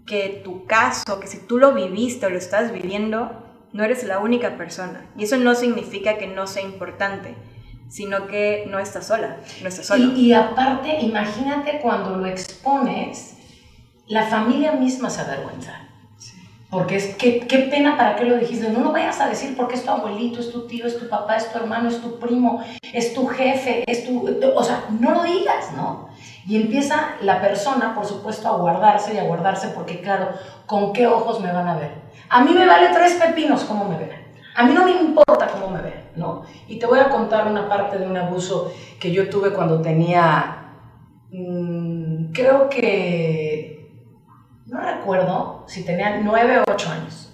que 0.07 0.41
tu 0.45 0.67
caso, 0.67 1.21
que 1.21 1.27
si 1.27 1.39
tú 1.39 1.59
lo 1.59 1.73
viviste 1.73 2.27
o 2.27 2.31
lo 2.31 2.39
estás 2.39 2.73
viviendo, 2.73 3.45
no 3.73 3.85
eres 3.85 4.05
la 4.05 4.19
única 4.19 4.57
persona. 4.57 5.07
Y 5.17 5.25
eso 5.25 5.37
no 5.37 5.55
significa 5.55 6.19
que 6.19 6.27
no 6.27 6.47
sea 6.47 6.63
importante, 6.63 7.35
sino 7.89 8.27
que 8.27 8.67
no 8.71 8.79
estás 8.79 9.07
sola, 9.07 9.39
no 9.63 9.69
estás 9.69 9.87
solo. 9.87 10.13
Y, 10.17 10.33
aparte, 10.33 11.01
imagínate 11.01 11.81
cuando 11.81 12.17
lo 12.17 12.27
expones, 12.27 13.37
la 14.07 14.27
familia 14.27 14.73
misma 14.73 15.11
se 15.11 15.23
avergüenza. 15.23 15.89
Porque 16.75 16.97
es, 16.97 17.15
qué, 17.15 17.39
qué 17.39 17.61
pena 17.71 17.97
para 17.97 18.17
qué 18.17 18.25
lo 18.25 18.37
dijiste. 18.37 18.69
No 18.69 18.81
lo 18.81 18.91
vayas 18.91 19.21
a 19.21 19.29
decir 19.29 19.57
porque 19.57 19.77
es 19.77 19.85
tu 19.85 19.93
abuelito, 19.93 20.41
es 20.41 20.51
tu 20.51 20.67
tío, 20.67 20.89
es 20.89 20.99
tu 20.99 21.09
papá, 21.09 21.37
es 21.37 21.53
tu 21.53 21.57
hermano, 21.57 21.89
es 21.89 22.03
tu 22.03 22.19
primo, 22.19 22.65
es 22.93 23.15
tu 23.15 23.29
jefe, 23.29 23.85
es 23.87 24.05
tu... 24.05 24.29
O 24.57 24.65
sea, 24.65 24.87
no 24.99 25.13
lo 25.13 25.23
digas, 25.23 25.73
¿no? 25.77 26.09
Y 26.49 26.61
empieza 26.61 27.15
la 27.21 27.41
persona, 27.41 27.95
por 27.95 28.05
supuesto, 28.05 28.49
a 28.49 28.57
guardarse 28.57 29.15
y 29.15 29.19
a 29.19 29.23
guardarse 29.23 29.69
porque, 29.69 30.01
claro, 30.01 30.31
¿con 30.67 30.93
qué 30.93 31.07
ojos 31.07 31.39
me 31.39 31.53
van 31.53 31.69
a 31.69 31.77
ver? 31.77 31.93
A 32.29 32.43
mí 32.43 32.53
me 32.53 32.67
vale 32.67 32.89
tres 32.93 33.13
pepinos 33.15 33.63
cómo 33.63 33.85
me 33.85 33.97
ven. 33.97 34.11
A 34.57 34.65
mí 34.65 34.75
no 34.75 34.85
me 34.85 35.01
importa 35.01 35.47
cómo 35.47 35.69
me 35.69 35.81
ven, 35.81 36.11
¿no? 36.17 36.43
Y 36.67 36.81
te 36.81 36.87
voy 36.87 36.99
a 36.99 37.09
contar 37.09 37.47
una 37.47 37.69
parte 37.69 37.99
de 37.99 38.09
un 38.09 38.17
abuso 38.17 38.73
que 38.99 39.13
yo 39.13 39.31
tuve 39.31 39.53
cuando 39.53 39.81
tenía, 39.81 40.73
mmm, 41.31 42.33
creo 42.33 42.69
que 42.69 43.74
no 44.75 44.81
recuerdo 44.81 45.63
si 45.69 45.85
tenía 45.85 46.19
nueve 46.21 46.59
o 46.59 46.65
ocho 46.69 46.91
años. 46.91 47.33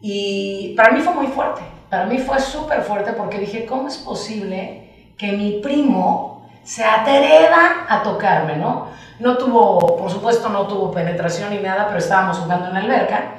Y 0.00 0.74
para 0.76 0.90
mí 0.90 1.00
fue 1.00 1.14
muy 1.14 1.28
fuerte, 1.28 1.60
para 1.88 2.06
mí 2.06 2.18
fue 2.18 2.40
súper 2.40 2.82
fuerte 2.82 3.12
porque 3.12 3.38
dije, 3.38 3.66
¿cómo 3.66 3.86
es 3.86 3.96
posible 3.98 5.12
que 5.16 5.32
mi 5.32 5.60
primo 5.62 6.48
se 6.64 6.84
atreva 6.84 7.86
a 7.88 8.02
tocarme, 8.02 8.56
no? 8.56 8.88
No 9.20 9.36
tuvo, 9.36 9.96
por 9.96 10.10
supuesto, 10.10 10.48
no 10.48 10.66
tuvo 10.66 10.90
penetración 10.90 11.50
ni 11.50 11.58
nada, 11.58 11.86
pero 11.86 11.98
estábamos 11.98 12.38
jugando 12.38 12.66
en 12.66 12.74
la 12.74 12.80
alberca 12.80 13.34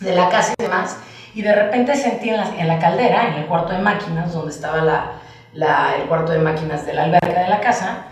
de 0.00 0.16
la 0.16 0.28
casa 0.28 0.52
y 0.58 0.62
demás, 0.62 0.98
y 1.34 1.42
de 1.42 1.54
repente 1.54 1.94
sentí 1.94 2.30
en 2.30 2.38
la, 2.38 2.48
en 2.58 2.66
la 2.66 2.80
caldera, 2.80 3.28
en 3.28 3.34
el 3.34 3.46
cuarto 3.46 3.72
de 3.72 3.78
máquinas, 3.78 4.32
donde 4.32 4.50
estaba 4.50 4.78
la, 4.78 5.12
la, 5.52 5.94
el 5.96 6.08
cuarto 6.08 6.32
de 6.32 6.38
máquinas 6.38 6.84
de 6.84 6.94
la 6.94 7.04
alberca 7.04 7.42
de 7.42 7.48
la 7.48 7.60
casa, 7.60 8.06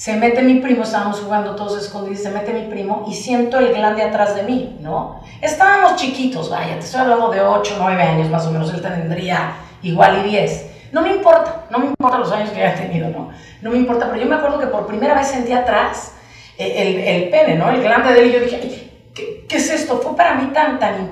se 0.00 0.16
mete 0.16 0.40
mi 0.40 0.54
primo, 0.60 0.82
estábamos 0.82 1.20
jugando 1.20 1.54
todos 1.54 1.76
escondidos, 1.76 2.22
se 2.22 2.30
mete 2.30 2.54
mi 2.54 2.62
primo 2.70 3.04
y 3.06 3.12
siento 3.12 3.58
el 3.58 3.74
glande 3.74 4.02
atrás 4.02 4.34
de 4.34 4.44
mí, 4.44 4.78
¿no? 4.80 5.20
Estábamos 5.42 5.96
chiquitos, 5.96 6.48
vaya, 6.48 6.78
te 6.78 6.86
estoy 6.86 7.02
hablando 7.02 7.28
de 7.28 7.42
8, 7.42 7.74
9 7.78 8.02
años 8.02 8.30
más 8.30 8.46
o 8.46 8.50
menos, 8.50 8.72
él 8.72 8.80
tendría 8.80 9.56
igual 9.82 10.24
y 10.24 10.30
10. 10.30 10.70
No 10.92 11.02
me 11.02 11.10
importa, 11.10 11.66
no 11.68 11.80
me 11.80 11.86
importa 11.88 12.16
los 12.16 12.32
años 12.32 12.48
que 12.48 12.62
haya 12.62 12.76
tenido, 12.76 13.10
¿no? 13.10 13.28
No 13.60 13.70
me 13.70 13.76
importa, 13.76 14.06
pero 14.06 14.22
yo 14.22 14.26
me 14.26 14.36
acuerdo 14.36 14.58
que 14.58 14.68
por 14.68 14.86
primera 14.86 15.12
vez 15.12 15.26
sentí 15.26 15.52
atrás 15.52 16.14
eh, 16.56 16.72
el, 16.78 17.00
el 17.00 17.28
pene, 17.28 17.56
¿no? 17.56 17.68
El 17.68 17.82
glande 17.82 18.14
de 18.14 18.20
él 18.20 18.30
y 18.30 18.32
yo 18.32 18.40
dije, 18.40 18.90
¿qué, 19.14 19.54
es 19.54 19.70
esto? 19.70 19.98
Fue 19.98 20.16
para 20.16 20.34
mí 20.36 20.50
tan, 20.54 20.78
tan 20.78 21.10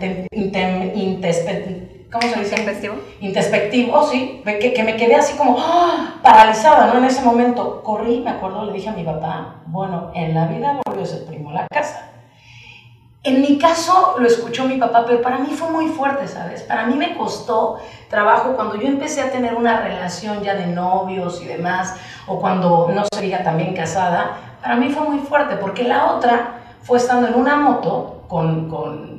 ¿cómo 2.11 2.23
se 2.23 2.41
dice? 2.41 2.57
Introspectivo. 2.57 2.95
Introspectivo, 3.21 4.03
sí, 4.05 4.43
que, 4.45 4.73
que 4.73 4.83
me 4.83 4.97
quedé 4.97 5.17
así 5.17 5.37
como 5.37 5.57
¡ah! 5.59 6.15
paralizada, 6.23 6.87
¿no? 6.87 6.99
En 6.99 7.05
ese 7.05 7.23
momento 7.23 7.83
corrí, 7.83 8.21
me 8.21 8.31
acuerdo, 8.31 8.65
le 8.65 8.73
dije 8.73 8.89
a 8.89 8.93
mi 8.93 9.05
papá, 9.05 9.57
bueno, 9.67 10.11
en 10.15 10.35
la 10.35 10.47
vida 10.47 10.81
volvió 10.87 11.03
a 11.03 11.07
ser 11.07 11.27
primo 11.27 11.53
la 11.53 11.67
casa. 11.69 12.05
En 13.25 13.43
mi 13.43 13.59
caso 13.59 14.17
lo 14.19 14.27
escuchó 14.27 14.65
mi 14.65 14.77
papá, 14.77 15.05
pero 15.07 15.21
para 15.21 15.39
mí 15.39 15.49
fue 15.51 15.71
muy 15.71 15.89
fuerte, 15.89 16.29
¿sabes? 16.29 16.63
Para 16.63 16.87
mí 16.87 16.95
me 16.95 17.17
costó 17.17 17.79
trabajo 18.09 18.55
cuando 18.55 18.77
yo 18.77 18.87
empecé 18.87 19.21
a 19.21 19.31
tener 19.31 19.55
una 19.55 19.81
relación 19.81 20.43
ya 20.43 20.55
de 20.55 20.69
novios 20.69 21.43
y 21.43 21.47
demás, 21.47 21.97
o 22.27 22.41
cuando 22.41 22.91
no 22.95 23.05
sería 23.13 23.43
también 23.43 23.75
casada, 23.75 24.37
para 24.63 24.77
mí 24.77 24.89
fue 24.91 25.07
muy 25.07 25.19
fuerte, 25.19 25.57
porque 25.57 25.85
la 25.85 26.13
otra 26.13 26.61
fue 26.83 26.99
estando 26.99 27.29
en 27.29 27.35
una 27.35 27.57
moto 27.57 28.23
con, 28.29 28.69
con 28.69 29.18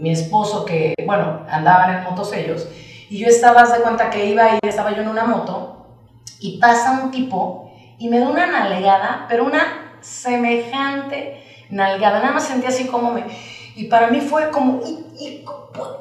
mi 0.00 0.10
esposo, 0.10 0.64
que, 0.64 0.94
bueno, 1.04 1.40
andaban 1.48 1.94
en 1.94 2.04
motos 2.04 2.32
ellos, 2.32 2.66
y 3.10 3.18
yo 3.18 3.26
estaba, 3.26 3.64
de 3.64 3.82
cuenta 3.82 4.08
que 4.08 4.24
iba 4.24 4.54
y 4.54 4.58
estaba 4.66 4.94
yo 4.94 5.02
en 5.02 5.08
una 5.08 5.24
moto, 5.24 5.86
y 6.40 6.58
pasa 6.58 7.02
un 7.02 7.10
tipo 7.10 7.70
y 7.98 8.08
me 8.08 8.18
da 8.18 8.28
una 8.28 8.46
nalgada, 8.46 9.26
pero 9.28 9.44
una 9.44 9.96
semejante 10.00 11.44
nalgada, 11.68 12.20
nada 12.20 12.32
más 12.32 12.44
sentí 12.44 12.66
así 12.66 12.86
como 12.86 13.12
me... 13.12 13.24
Y 13.76 13.84
para 13.84 14.08
mí 14.08 14.20
fue 14.22 14.50
como, 14.50 14.80
¿y, 15.18 15.44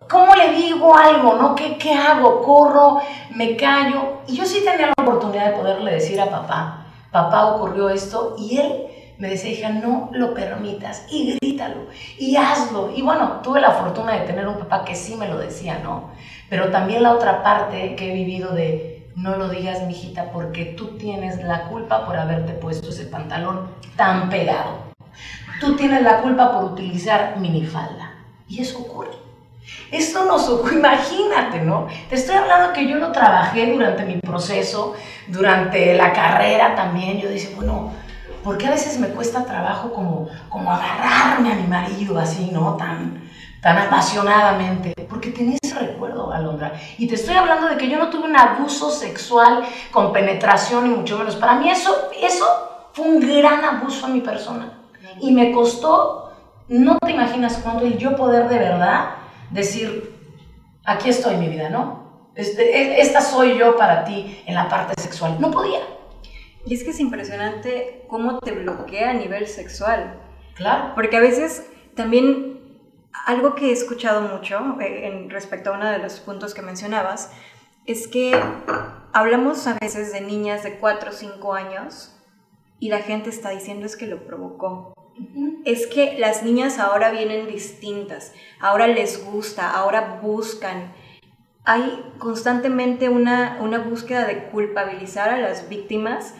cómo 0.10 0.34
le 0.34 0.54
digo 0.54 0.96
algo? 0.96 1.36
¿no? 1.36 1.56
¿Qué, 1.56 1.78
¿Qué 1.78 1.94
hago? 1.94 2.42
¿Corro? 2.42 3.02
¿Me 3.36 3.58
callo? 3.58 4.22
Y 4.28 4.36
yo 4.38 4.46
sí 4.46 4.64
tenía 4.64 4.88
la 4.88 4.94
oportunidad 4.98 5.48
de 5.48 5.58
poderle 5.58 5.92
decir 5.92 6.20
a 6.22 6.30
papá, 6.30 6.86
papá 7.12 7.48
ocurrió 7.48 7.90
esto, 7.90 8.36
y 8.40 8.58
él 8.58 8.88
me 9.20 9.28
decía, 9.28 9.52
hija, 9.52 9.70
no 9.70 10.10
lo 10.14 10.34
permitas 10.34 11.06
y 11.12 11.38
grítalo 11.42 11.88
y 12.18 12.38
hazlo. 12.38 12.92
Y 12.96 13.02
bueno, 13.02 13.42
tuve 13.44 13.60
la 13.60 13.72
fortuna 13.72 14.14
de 14.14 14.26
tener 14.26 14.48
un 14.48 14.58
papá 14.58 14.86
que 14.86 14.96
sí 14.96 15.16
me 15.16 15.28
lo 15.28 15.38
decía, 15.38 15.80
¿no? 15.84 16.10
Pero 16.50 16.70
también 16.70 17.04
la 17.04 17.14
otra 17.14 17.44
parte 17.44 17.96
que 17.96 18.12
he 18.12 18.14
vivido 18.14 18.54
de 18.54 19.06
no 19.16 19.36
lo 19.36 19.50
digas, 19.50 19.86
mijita, 19.86 20.32
porque 20.32 20.64
tú 20.64 20.98
tienes 20.98 21.44
la 21.44 21.66
culpa 21.66 22.06
por 22.06 22.16
haberte 22.16 22.54
puesto 22.54 22.90
ese 22.90 23.06
pantalón 23.06 23.68
tan 23.98 24.30
pegado. 24.30 24.90
Tú 25.60 25.76
tienes 25.76 26.02
la 26.04 26.22
culpa 26.22 26.54
por 26.54 26.64
utilizar 26.64 27.38
minifalda. 27.38 28.14
Y 28.48 28.62
eso 28.62 28.80
ocurre. 28.80 29.12
Esto 29.92 30.24
nos 30.24 30.48
ocurre, 30.48 30.76
imagínate, 30.76 31.60
¿no? 31.62 31.88
Te 32.08 32.16
estoy 32.16 32.36
hablando 32.36 32.72
que 32.72 32.88
yo 32.88 32.96
lo 32.96 33.12
trabajé 33.12 33.70
durante 33.70 34.06
mi 34.06 34.16
proceso, 34.16 34.96
durante 35.28 35.94
la 35.96 36.14
carrera 36.14 36.74
también. 36.76 37.20
Yo 37.20 37.28
decía, 37.28 37.50
bueno, 37.58 37.92
porque 38.50 38.66
a 38.66 38.72
veces 38.72 38.98
me 38.98 39.10
cuesta 39.10 39.46
trabajo 39.46 39.94
como, 39.94 40.28
como 40.50 40.72
agarrarme 40.72 41.52
a 41.52 41.56
mi 41.56 41.68
marido 41.68 42.18
así, 42.18 42.50
¿no? 42.52 42.76
Tan, 42.78 43.30
tan 43.62 43.78
apasionadamente, 43.78 44.96
porque 45.08 45.30
tenía 45.30 45.60
ese 45.62 45.78
recuerdo, 45.78 46.34
Alondra. 46.34 46.74
Y 46.98 47.08
te 47.08 47.14
estoy 47.14 47.36
hablando 47.36 47.68
de 47.68 47.78
que 47.78 47.88
yo 47.88 48.00
no 48.00 48.10
tuve 48.10 48.24
un 48.24 48.36
abuso 48.36 48.90
sexual 48.90 49.64
con 49.92 50.12
penetración 50.12 50.88
y 50.88 50.90
mucho 50.90 51.20
menos. 51.20 51.36
Para 51.36 51.58
mí 51.60 51.70
eso, 51.70 51.96
eso 52.20 52.90
fue 52.92 53.06
un 53.06 53.20
gran 53.20 53.64
abuso 53.64 54.08
a 54.08 54.10
mi 54.10 54.22
persona. 54.22 54.80
Y 55.20 55.32
me 55.32 55.52
costó, 55.52 56.32
no 56.70 56.98
te 56.98 57.12
imaginas 57.12 57.60
cuánto, 57.64 57.86
el 57.86 58.00
yo 58.00 58.16
poder 58.16 58.50
de 58.50 58.58
verdad 58.58 59.10
decir, 59.52 60.12
aquí 60.84 61.12
estoy 61.12 61.38
mi 61.38 61.50
vida, 61.50 61.70
¿no? 61.70 62.32
Este, 62.34 62.64
e, 62.64 63.00
esta 63.00 63.22
soy 63.22 63.60
yo 63.60 63.78
para 63.78 64.04
ti 64.06 64.42
en 64.48 64.56
la 64.56 64.68
parte 64.68 65.00
sexual. 65.00 65.36
No 65.40 65.52
podía. 65.52 65.99
Y 66.66 66.74
es 66.74 66.84
que 66.84 66.92
es 66.92 67.00
impresionante 67.00 68.06
cómo 68.08 68.40
te 68.40 68.52
bloquea 68.52 69.12
a 69.12 69.14
nivel 69.14 69.48
sexual. 69.48 70.20
Claro. 70.56 70.94
Porque 70.96 71.18
a 71.18 71.22
veces 71.22 71.66
también 71.96 72.60
algo 73.26 73.56
que 73.56 73.70
he 73.70 73.72
escuchado 73.72 74.22
mucho 74.22 74.80
eh, 74.82 75.08
en 75.08 75.30
respecto 75.30 75.72
a 75.72 75.78
uno 75.78 75.90
de 75.90 76.00
los 76.00 76.20
puntos 76.20 76.54
que 76.54 76.62
mencionabas 76.62 77.32
es 77.86 78.08
que 78.08 78.40
hablamos 79.14 79.66
a 79.68 79.78
veces 79.80 80.14
de 80.14 80.22
niñas 80.22 80.64
de 80.64 80.78
4 80.78 81.10
o 81.10 81.14
5 81.14 81.54
años 81.54 82.16
y 82.80 82.90
la 82.90 83.00
gente 83.00 83.30
está 83.30 83.50
diciendo 83.50 83.86
es 83.86 83.96
que 83.96 84.08
lo 84.08 84.26
provocó. 84.26 84.94
Es 85.66 85.88
que 85.88 86.18
las 86.18 86.44
niñas 86.44 86.80
ahora 86.80 87.12
vienen 87.12 87.48
distintas, 87.48 88.34
ahora 88.60 88.88
les 88.88 89.26
gusta, 89.26 89.70
ahora 89.70 90.20
buscan. 90.22 90.94
Hay 91.66 92.14
constantemente 92.20 93.10
una, 93.10 93.58
una 93.62 93.80
búsqueda 93.80 94.26
de 94.26 94.46
culpabilizar 94.46 95.30
a 95.30 95.38
las 95.38 95.68
víctimas 95.68 96.36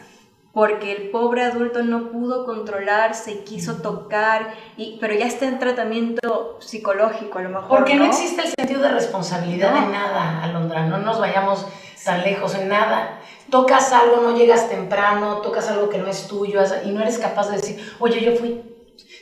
porque 0.52 0.92
el 0.92 1.10
pobre 1.10 1.44
adulto 1.44 1.82
no 1.82 2.10
pudo 2.10 2.44
controlarse 2.44 3.44
quiso 3.44 3.76
tocar, 3.76 4.54
y, 4.76 4.98
pero 5.00 5.14
ya 5.14 5.26
está 5.26 5.46
en 5.46 5.58
tratamiento 5.58 6.58
psicológico 6.60 7.38
a 7.38 7.42
lo 7.42 7.50
mejor. 7.50 7.68
Porque 7.68 7.94
no, 7.94 8.06
existe 8.06 8.42
el 8.42 8.52
sentido 8.58 8.82
de 8.82 8.90
responsabilidad 8.90 9.76
en 9.76 9.92
nada, 9.92 10.42
Alondra, 10.42 10.86
no 10.86 10.98
nos 10.98 11.20
vayamos 11.20 11.66
tan 12.04 12.22
lejos 12.22 12.54
en 12.54 12.68
nada. 12.68 13.20
Tocas 13.50 13.92
algo, 13.92 14.22
no 14.22 14.36
llegas 14.36 14.68
temprano, 14.68 15.38
tocas 15.38 15.68
algo 15.68 15.88
que 15.88 15.98
no 15.98 16.06
es 16.08 16.26
tuyo 16.26 16.62
y 16.84 16.90
no 16.90 17.00
eres 17.00 17.18
capaz 17.18 17.48
de 17.50 17.56
decir, 17.56 17.94
oye, 17.98 18.20
yo 18.20 18.36
fui. 18.36 18.62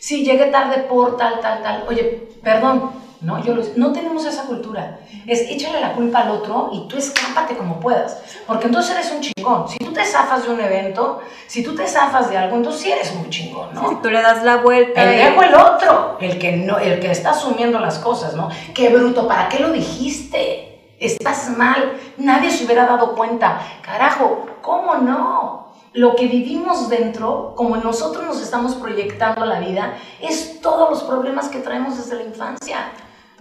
Sí, 0.00 0.24
llegué 0.24 0.46
tarde 0.46 0.82
por 0.82 1.16
tal, 1.16 1.40
tal, 1.40 1.62
tal. 1.62 1.84
Oye, 1.88 2.28
perdón, 2.42 2.92
¿no? 3.20 3.42
Yo 3.42 3.54
no 3.76 3.92
tenemos 3.92 4.24
esa 4.24 4.44
cultura. 4.44 5.00
Es 5.26 5.40
échale 5.42 5.80
la 5.80 5.94
culpa 5.94 6.20
al 6.20 6.30
otro 6.30 6.70
y 6.72 6.86
tú 6.88 6.96
escápate 6.96 7.56
como 7.56 7.80
puedas. 7.80 8.22
Porque 8.46 8.66
entonces 8.66 8.94
eres 8.94 9.12
un 9.12 9.20
chingón. 9.20 9.68
Si 9.68 9.78
tú 9.78 9.92
te 9.92 10.04
zafas 10.04 10.44
de 10.44 10.50
un 10.50 10.60
evento, 10.60 11.20
si 11.46 11.62
tú 11.62 11.74
te 11.74 11.86
zafas 11.86 12.30
de 12.30 12.38
algo, 12.38 12.56
entonces 12.56 12.82
sí 12.82 12.92
eres 12.92 13.14
muy 13.14 13.28
chingón, 13.30 13.74
¿no? 13.74 13.88
Si 13.88 13.96
tú 13.96 14.10
le 14.10 14.22
das 14.22 14.44
la 14.44 14.56
vuelta. 14.56 15.02
El 15.02 15.18
dejo 15.18 15.42
el 15.42 15.54
otro, 15.54 16.16
el 16.20 16.38
que, 16.38 16.56
no, 16.56 16.78
el 16.78 17.00
que 17.00 17.10
está 17.10 17.30
asumiendo 17.30 17.78
las 17.80 17.98
cosas, 17.98 18.34
¿no? 18.34 18.48
Qué 18.74 18.88
bruto, 18.88 19.26
¿para 19.26 19.48
qué 19.48 19.58
lo 19.58 19.72
dijiste? 19.72 20.94
Estás 21.00 21.50
mal, 21.56 21.92
nadie 22.16 22.50
se 22.50 22.64
hubiera 22.64 22.86
dado 22.86 23.14
cuenta. 23.14 23.60
Carajo, 23.82 24.46
¿cómo 24.62 24.96
no? 24.96 25.68
Lo 25.94 26.14
que 26.14 26.26
vivimos 26.26 26.88
dentro, 26.88 27.54
como 27.56 27.76
nosotros 27.76 28.24
nos 28.24 28.42
estamos 28.42 28.74
proyectando 28.74 29.44
la 29.44 29.58
vida, 29.60 29.94
es 30.20 30.60
todos 30.60 30.90
los 30.90 31.02
problemas 31.02 31.48
que 31.48 31.60
traemos 31.60 31.96
desde 31.96 32.16
la 32.16 32.22
infancia. 32.24 32.92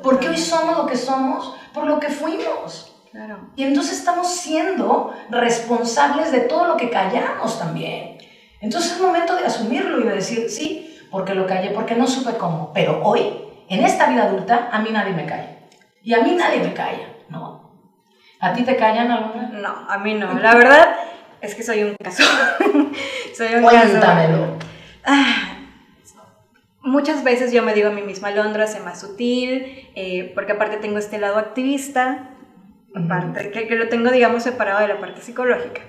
Porque 0.01 0.29
hoy 0.29 0.37
somos 0.37 0.77
lo 0.77 0.85
que 0.85 0.97
somos 0.97 1.55
por 1.73 1.85
lo 1.85 1.99
que 1.99 2.09
fuimos. 2.09 2.93
Claro. 3.11 3.39
Y 3.55 3.63
entonces 3.63 3.97
estamos 3.97 4.27
siendo 4.27 5.13
responsables 5.29 6.31
de 6.31 6.41
todo 6.41 6.67
lo 6.67 6.77
que 6.77 6.89
callamos 6.89 7.57
también. 7.57 8.17
Entonces 8.59 8.93
es 8.93 9.01
momento 9.01 9.35
de 9.35 9.45
asumirlo 9.45 10.01
y 10.01 10.03
de 10.03 10.15
decir, 10.15 10.49
sí, 10.49 10.99
porque 11.11 11.33
lo 11.33 11.47
callé, 11.47 11.69
porque 11.71 11.95
no 11.95 12.07
supe 12.07 12.37
cómo. 12.37 12.71
Pero 12.73 13.01
hoy, 13.03 13.33
en 13.69 13.83
esta 13.83 14.07
vida 14.07 14.23
adulta, 14.23 14.69
a 14.71 14.79
mí 14.79 14.89
nadie 14.91 15.13
me 15.13 15.25
calla. 15.25 15.57
Y 16.03 16.13
a 16.13 16.21
mí 16.21 16.33
nadie 16.35 16.59
me 16.59 16.73
calla, 16.73 17.07
¿no? 17.29 17.71
¿A 18.39 18.53
ti 18.53 18.63
te 18.63 18.75
callan 18.75 19.11
alguna? 19.11 19.49
No, 19.49 19.89
a 19.89 19.97
mí 19.99 20.13
no. 20.13 20.33
La 20.39 20.55
verdad 20.55 20.95
es 21.41 21.55
que 21.55 21.63
soy 21.63 21.83
un 21.83 21.95
caso. 21.95 22.23
soy 23.35 23.55
un 23.55 23.63
Cuéntamelo. 23.63 24.57
Ah, 25.05 25.46
muchas 26.87 27.23
veces 27.23 27.51
yo 27.51 27.61
me 27.63 27.73
digo 27.73 27.89
a 27.89 27.91
mí 27.91 28.01
misma, 28.01 28.31
Londra, 28.31 28.65
sé 28.67 28.79
más 28.79 28.99
sutil, 28.99 29.89
eh, 29.95 30.31
porque 30.33 30.53
aparte 30.53 30.77
tengo 30.77 30.97
este 30.97 31.19
lado 31.19 31.37
activista, 31.37 32.31
aparte, 32.95 33.51
que, 33.51 33.67
que, 33.67 33.75
lo 33.75 33.89
tengo, 33.89 34.09
digamos, 34.09 34.43
separado 34.43 34.79
de 34.79 34.87
la 34.87 34.99
parte 34.99 35.21
psicológica. 35.21 35.81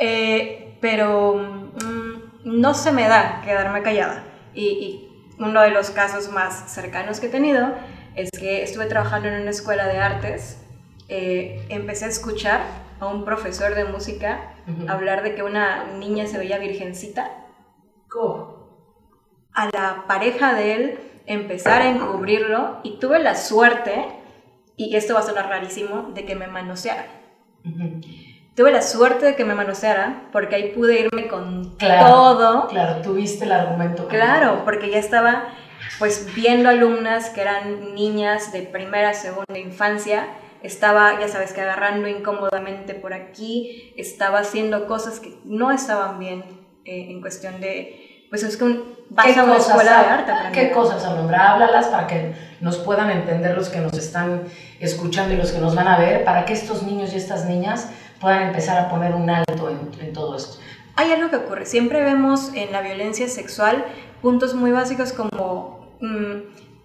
Eh, 0.00 0.76
pero 0.80 1.34
mm, 1.34 2.58
no 2.58 2.74
se 2.74 2.90
me 2.90 3.06
da 3.06 3.42
quedarme 3.44 3.82
callada. 3.82 4.24
Y, 4.54 4.64
y, 4.66 5.06
uno 5.38 5.62
de 5.62 5.70
los 5.70 5.90
casos 5.90 6.30
más 6.30 6.70
cercanos 6.70 7.18
que 7.18 7.28
he 7.28 7.30
tenido 7.30 7.74
es 8.14 8.30
que 8.30 8.62
estuve 8.62 8.84
trabajando 8.84 9.28
en 9.28 9.40
una 9.40 9.50
escuela 9.50 9.86
de 9.86 9.98
artes, 9.98 10.62
eh, 11.08 11.64
empecé 11.70 12.04
a 12.04 12.08
escuchar 12.08 12.60
a 13.00 13.06
un 13.06 13.24
profesor 13.24 13.74
de 13.74 13.84
música 13.84 14.54
hablar 14.86 15.22
de 15.22 15.34
que 15.34 15.42
una 15.42 15.84
niña 15.98 16.26
se 16.26 16.36
veía 16.36 16.58
virgencita. 16.58 17.30
¿Cómo? 18.08 18.59
A 19.52 19.66
la 19.66 20.04
pareja 20.06 20.54
de 20.54 20.74
él 20.74 20.98
empezar 21.26 21.82
a 21.82 21.88
encubrirlo 21.88 22.78
y 22.82 22.98
tuve 22.98 23.18
la 23.18 23.36
suerte, 23.36 24.06
y 24.76 24.96
esto 24.96 25.14
va 25.14 25.20
a 25.20 25.24
sonar 25.24 25.48
rarísimo, 25.48 26.10
de 26.14 26.24
que 26.24 26.34
me 26.34 26.46
manosearan. 26.46 27.06
Tuve 28.54 28.72
la 28.72 28.82
suerte 28.82 29.26
de 29.26 29.36
que 29.36 29.44
me 29.44 29.54
manoseara 29.54 30.28
porque 30.32 30.56
ahí 30.56 30.72
pude 30.74 31.00
irme 31.00 31.28
con 31.28 31.78
todo. 31.78 32.68
Claro, 32.68 33.02
tuviste 33.02 33.44
el 33.44 33.52
argumento. 33.52 34.08
Claro, 34.08 34.62
porque 34.64 34.90
ya 34.90 34.98
estaba 34.98 35.48
pues 35.98 36.34
viendo 36.34 36.68
alumnas 36.68 37.30
que 37.30 37.42
eran 37.42 37.94
niñas 37.94 38.52
de 38.52 38.62
primera, 38.62 39.14
segunda 39.14 39.58
infancia, 39.58 40.28
estaba, 40.62 41.18
ya 41.20 41.28
sabes, 41.28 41.52
que 41.52 41.60
agarrando 41.60 42.08
incómodamente 42.08 42.94
por 42.94 43.14
aquí, 43.14 43.92
estaba 43.96 44.40
haciendo 44.40 44.86
cosas 44.86 45.20
que 45.20 45.38
no 45.44 45.70
estaban 45.70 46.18
bien 46.18 46.44
eh, 46.84 47.10
en 47.10 47.20
cuestión 47.20 47.60
de, 47.60 48.09
pues 48.30 48.44
es 48.44 48.56
que 48.56 48.64
un, 48.64 48.94
vas 49.10 49.36
a 49.36 49.44
una 49.44 49.56
escuela 49.56 50.02
de 50.02 50.08
arte. 50.08 50.32
¿Qué 50.52 50.70
cosas, 50.70 51.04
Alondra? 51.04 51.52
Háblalas 51.52 51.88
para 51.88 52.06
que 52.06 52.32
nos 52.60 52.78
puedan 52.78 53.10
entender 53.10 53.56
los 53.56 53.68
que 53.68 53.80
nos 53.80 53.98
están 53.98 54.44
escuchando 54.78 55.34
y 55.34 55.36
los 55.36 55.50
que 55.50 55.58
nos 55.58 55.74
van 55.74 55.88
a 55.88 55.98
ver, 55.98 56.24
para 56.24 56.44
que 56.44 56.52
estos 56.52 56.84
niños 56.84 57.12
y 57.12 57.16
estas 57.16 57.44
niñas 57.44 57.88
puedan 58.20 58.42
empezar 58.48 58.78
a 58.78 58.88
poner 58.88 59.14
un 59.14 59.28
alto 59.28 59.68
en, 59.68 60.12
todo 60.12 60.36
esto. 60.36 60.58
Hay 60.96 61.10
algo 61.10 61.28
que 61.30 61.36
ocurre. 61.36 61.66
Siempre 61.66 62.02
vemos 62.02 62.52
en 62.54 62.72
la 62.72 62.82
violencia 62.82 63.28
sexual 63.28 63.84
puntos 64.22 64.54
muy 64.54 64.70
básicos 64.70 65.12
como 65.12 65.96
mm, 66.00 66.36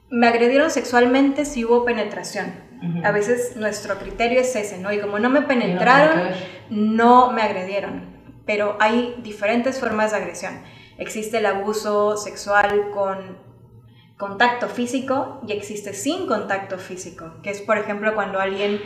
me 0.09 0.27
agredieron 0.27 0.71
sexualmente 0.71 1.45
si 1.45 1.63
hubo 1.65 1.85
penetración. 1.85 2.65
A 3.03 3.11
veces 3.11 3.55
nuestro 3.55 3.97
criterio 3.97 4.41
es 4.41 4.55
ese, 4.55 4.77
¿no? 4.77 4.91
Y 4.91 4.99
como 4.99 5.17
no 5.17 5.29
me 5.29 5.41
penetraron, 5.41 6.21
no, 6.69 7.31
me 7.31 7.41
agredieron. 7.41 8.03
Pero 8.45 8.77
hay 8.79 9.15
diferentes 9.23 9.79
formas 9.79 10.11
de 10.11 10.17
agresión. 10.17 10.59
Existe 10.97 11.37
el 11.37 11.45
abuso 11.45 12.17
sexual 12.17 12.91
con 12.91 13.37
contacto 14.17 14.69
físico 14.69 15.41
y 15.45 15.51
existe 15.51 15.93
sin 15.93 16.25
contacto 16.25 16.77
físico, 16.77 17.33
que 17.43 17.49
es 17.49 17.61
por 17.61 17.77
ejemplo 17.77 18.15
cuando 18.15 18.39
alguien 18.39 18.81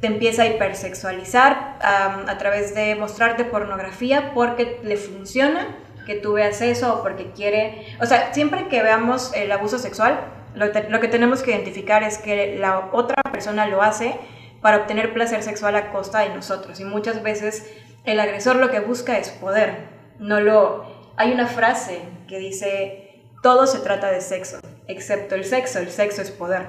te 0.00 0.06
empieza 0.06 0.42
a 0.42 0.46
hipersexualizar 0.46 1.78
a 1.82 2.38
través 2.38 2.74
de 2.74 2.94
mostrarte 2.94 3.44
pornografía 3.44 4.32
porque 4.32 4.80
le 4.82 4.96
funciona 4.96 5.76
que 6.06 6.14
tú 6.14 6.34
veas 6.34 6.60
eso 6.62 6.94
o 6.94 7.02
porque 7.02 7.32
quiere, 7.32 7.86
o 8.00 8.06
sea, 8.06 8.32
siempre 8.32 8.68
que 8.68 8.82
veamos 8.82 9.32
el 9.34 9.52
abuso 9.52 9.78
sexual, 9.78 10.20
lo, 10.54 10.72
que 10.72 11.08
tenemos 11.08 11.42
que 11.42 11.52
identificar 11.52 12.02
es 12.02 12.18
que 12.18 12.56
la 12.56 12.90
otra 12.92 13.22
persona 13.30 13.66
lo 13.66 13.82
hace 13.82 14.16
para 14.60 14.78
obtener 14.78 15.14
placer 15.14 15.42
sexual 15.42 15.76
a 15.76 15.90
costa 15.90 16.20
de 16.20 16.30
nosotros 16.30 16.80
y 16.80 16.84
muchas 16.84 17.22
veces 17.22 17.70
el 18.04 18.18
agresor 18.18 18.56
lo 18.56 18.70
que 18.70 18.80
busca 18.80 19.18
es 19.18 19.30
poder, 19.30 19.88
no 20.18 20.40
lo... 20.40 20.99
Hay 21.16 21.32
una 21.32 21.46
frase 21.46 22.00
que 22.28 22.38
dice, 22.38 23.22
todo 23.42 23.66
se 23.66 23.80
trata 23.80 24.10
de 24.10 24.20
sexo, 24.20 24.58
excepto 24.86 25.34
el 25.34 25.44
sexo, 25.44 25.78
el 25.78 25.90
sexo 25.90 26.22
es 26.22 26.30
poder. 26.30 26.68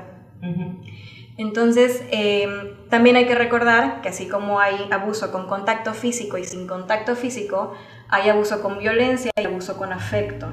Entonces, 1.38 2.04
em, 2.12 2.88
también 2.90 3.16
hay 3.16 3.26
que 3.26 3.36
recordar 3.36 4.02
que 4.02 4.10
así 4.10 4.28
como 4.28 4.60
hay 4.60 4.88
abuso 4.92 5.32
con 5.32 5.48
contacto 5.48 5.94
físico 5.94 6.38
y 6.38 6.44
sin 6.44 6.68
contacto 6.68 7.16
físico, 7.16 7.74
hay 8.10 8.30
abuso 8.30 8.62
con 8.62 8.78
violencia 8.78 9.32
y 9.36 9.46
abuso 9.46 9.78
con 9.78 9.92
afecto. 9.92 10.48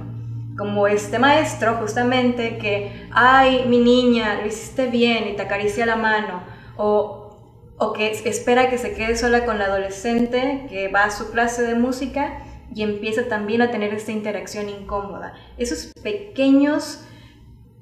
Como 0.56 0.86
este 0.86 1.18
maestro, 1.18 1.74
justamente, 1.74 2.58
que, 2.58 3.08
ay, 3.12 3.64
mi 3.66 3.78
niña, 3.78 4.40
lo 4.40 4.46
hiciste 4.46 4.86
bien 4.86 5.28
y 5.28 5.36
te 5.36 5.42
acaricia 5.42 5.86
la 5.86 5.96
mano, 5.96 6.42
o, 6.76 7.36
o 7.76 7.92
que 7.92 8.10
espera 8.10 8.70
que 8.70 8.78
se 8.78 8.94
quede 8.94 9.16
sola 9.16 9.44
con 9.44 9.58
la 9.58 9.66
adolescente 9.66 10.66
que 10.68 10.88
va 10.88 11.04
a 11.04 11.10
su 11.10 11.30
clase 11.30 11.62
de 11.62 11.74
música 11.74 12.42
y 12.74 12.82
empieza 12.82 13.28
también 13.28 13.62
a 13.62 13.70
tener 13.70 13.94
esta 13.94 14.12
interacción 14.12 14.68
incómoda. 14.68 15.34
Esos 15.56 15.92
pequeños 16.02 17.04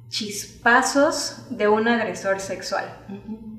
chispazos 0.08 1.46
de 1.50 1.68
un 1.68 1.88
agresor 1.88 2.40
sexual, 2.40 2.84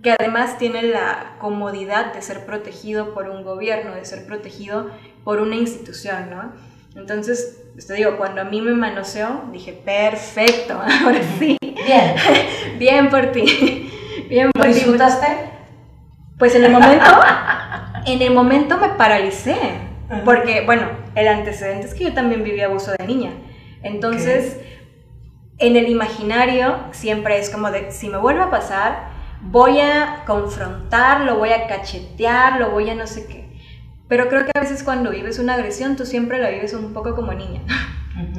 que 0.02 0.16
además 0.18 0.58
tiene 0.58 0.84
la 0.84 1.36
comodidad 1.40 2.14
de 2.14 2.22
ser 2.22 2.46
protegido 2.46 3.14
por 3.14 3.30
un 3.30 3.44
gobierno, 3.44 3.94
de 3.96 4.06
ser 4.06 4.26
protegido 4.26 4.90
por 5.24 5.40
una 5.40 5.56
institución, 5.56 6.30
¿no? 6.30 6.54
Entonces, 6.96 7.64
te 7.86 7.94
digo, 7.94 8.18
cuando 8.18 8.42
a 8.42 8.44
mí 8.46 8.62
me 8.62 8.74
manoseó, 8.74 9.44
dije, 9.52 9.74
perfecto, 9.74 10.74
ahora 11.04 11.22
sí. 11.38 11.58
Bien. 11.62 12.16
Bien 12.80 13.10
por 13.10 13.32
ti. 13.32 13.92
Bien 14.30 14.52
por 14.52 14.66
¿Lo 14.66 14.74
disfrutaste? 14.74 15.28
Pues 16.38 16.56
en 16.56 16.64
el 16.64 16.72
momento, 16.72 17.06
en 18.06 18.22
el 18.22 18.34
momento 18.34 18.78
me 18.78 18.90
paralicé, 18.90 19.56
porque, 20.24 20.64
bueno, 20.66 20.88
el 21.16 21.28
antecedente 21.28 21.88
es 21.88 21.94
que 21.94 22.06
yo 22.06 22.14
también 22.14 22.44
viví 22.44 22.62
abuso 22.62 22.92
de 22.92 23.06
niña. 23.06 23.32
Entonces 23.84 24.58
en 25.60 25.76
el 25.76 25.90
imaginario 25.90 26.78
siempre 26.92 27.40
es 27.40 27.50
como 27.50 27.72
de, 27.72 27.92
si 27.92 28.10
me 28.10 28.18
vuelve 28.18 28.44
a 28.44 28.50
pasar, 28.50 29.10
voy 29.42 29.80
a 29.80 30.24
confrontar, 30.26 31.22
lo 31.22 31.38
voy 31.38 31.50
a 31.50 31.68
cachetear, 31.68 32.60
lo 32.60 32.72
voy 32.72 32.90
a 32.90 32.96
no 32.96 33.08
sé 33.08 33.26
qué. 33.28 33.48
Pero 34.08 34.30
creo 34.30 34.46
que 34.46 34.52
a 34.56 34.62
veces 34.62 34.84
cuando 34.84 35.12
vives 35.12 35.40
una 35.40 35.56
agresión, 35.56 35.96
tú 35.96 36.06
siempre 36.06 36.40
la 36.40 36.50
vives 36.50 36.74
un 36.74 36.94
poco 36.94 37.16
como 37.16 37.34
niña, 37.34 37.62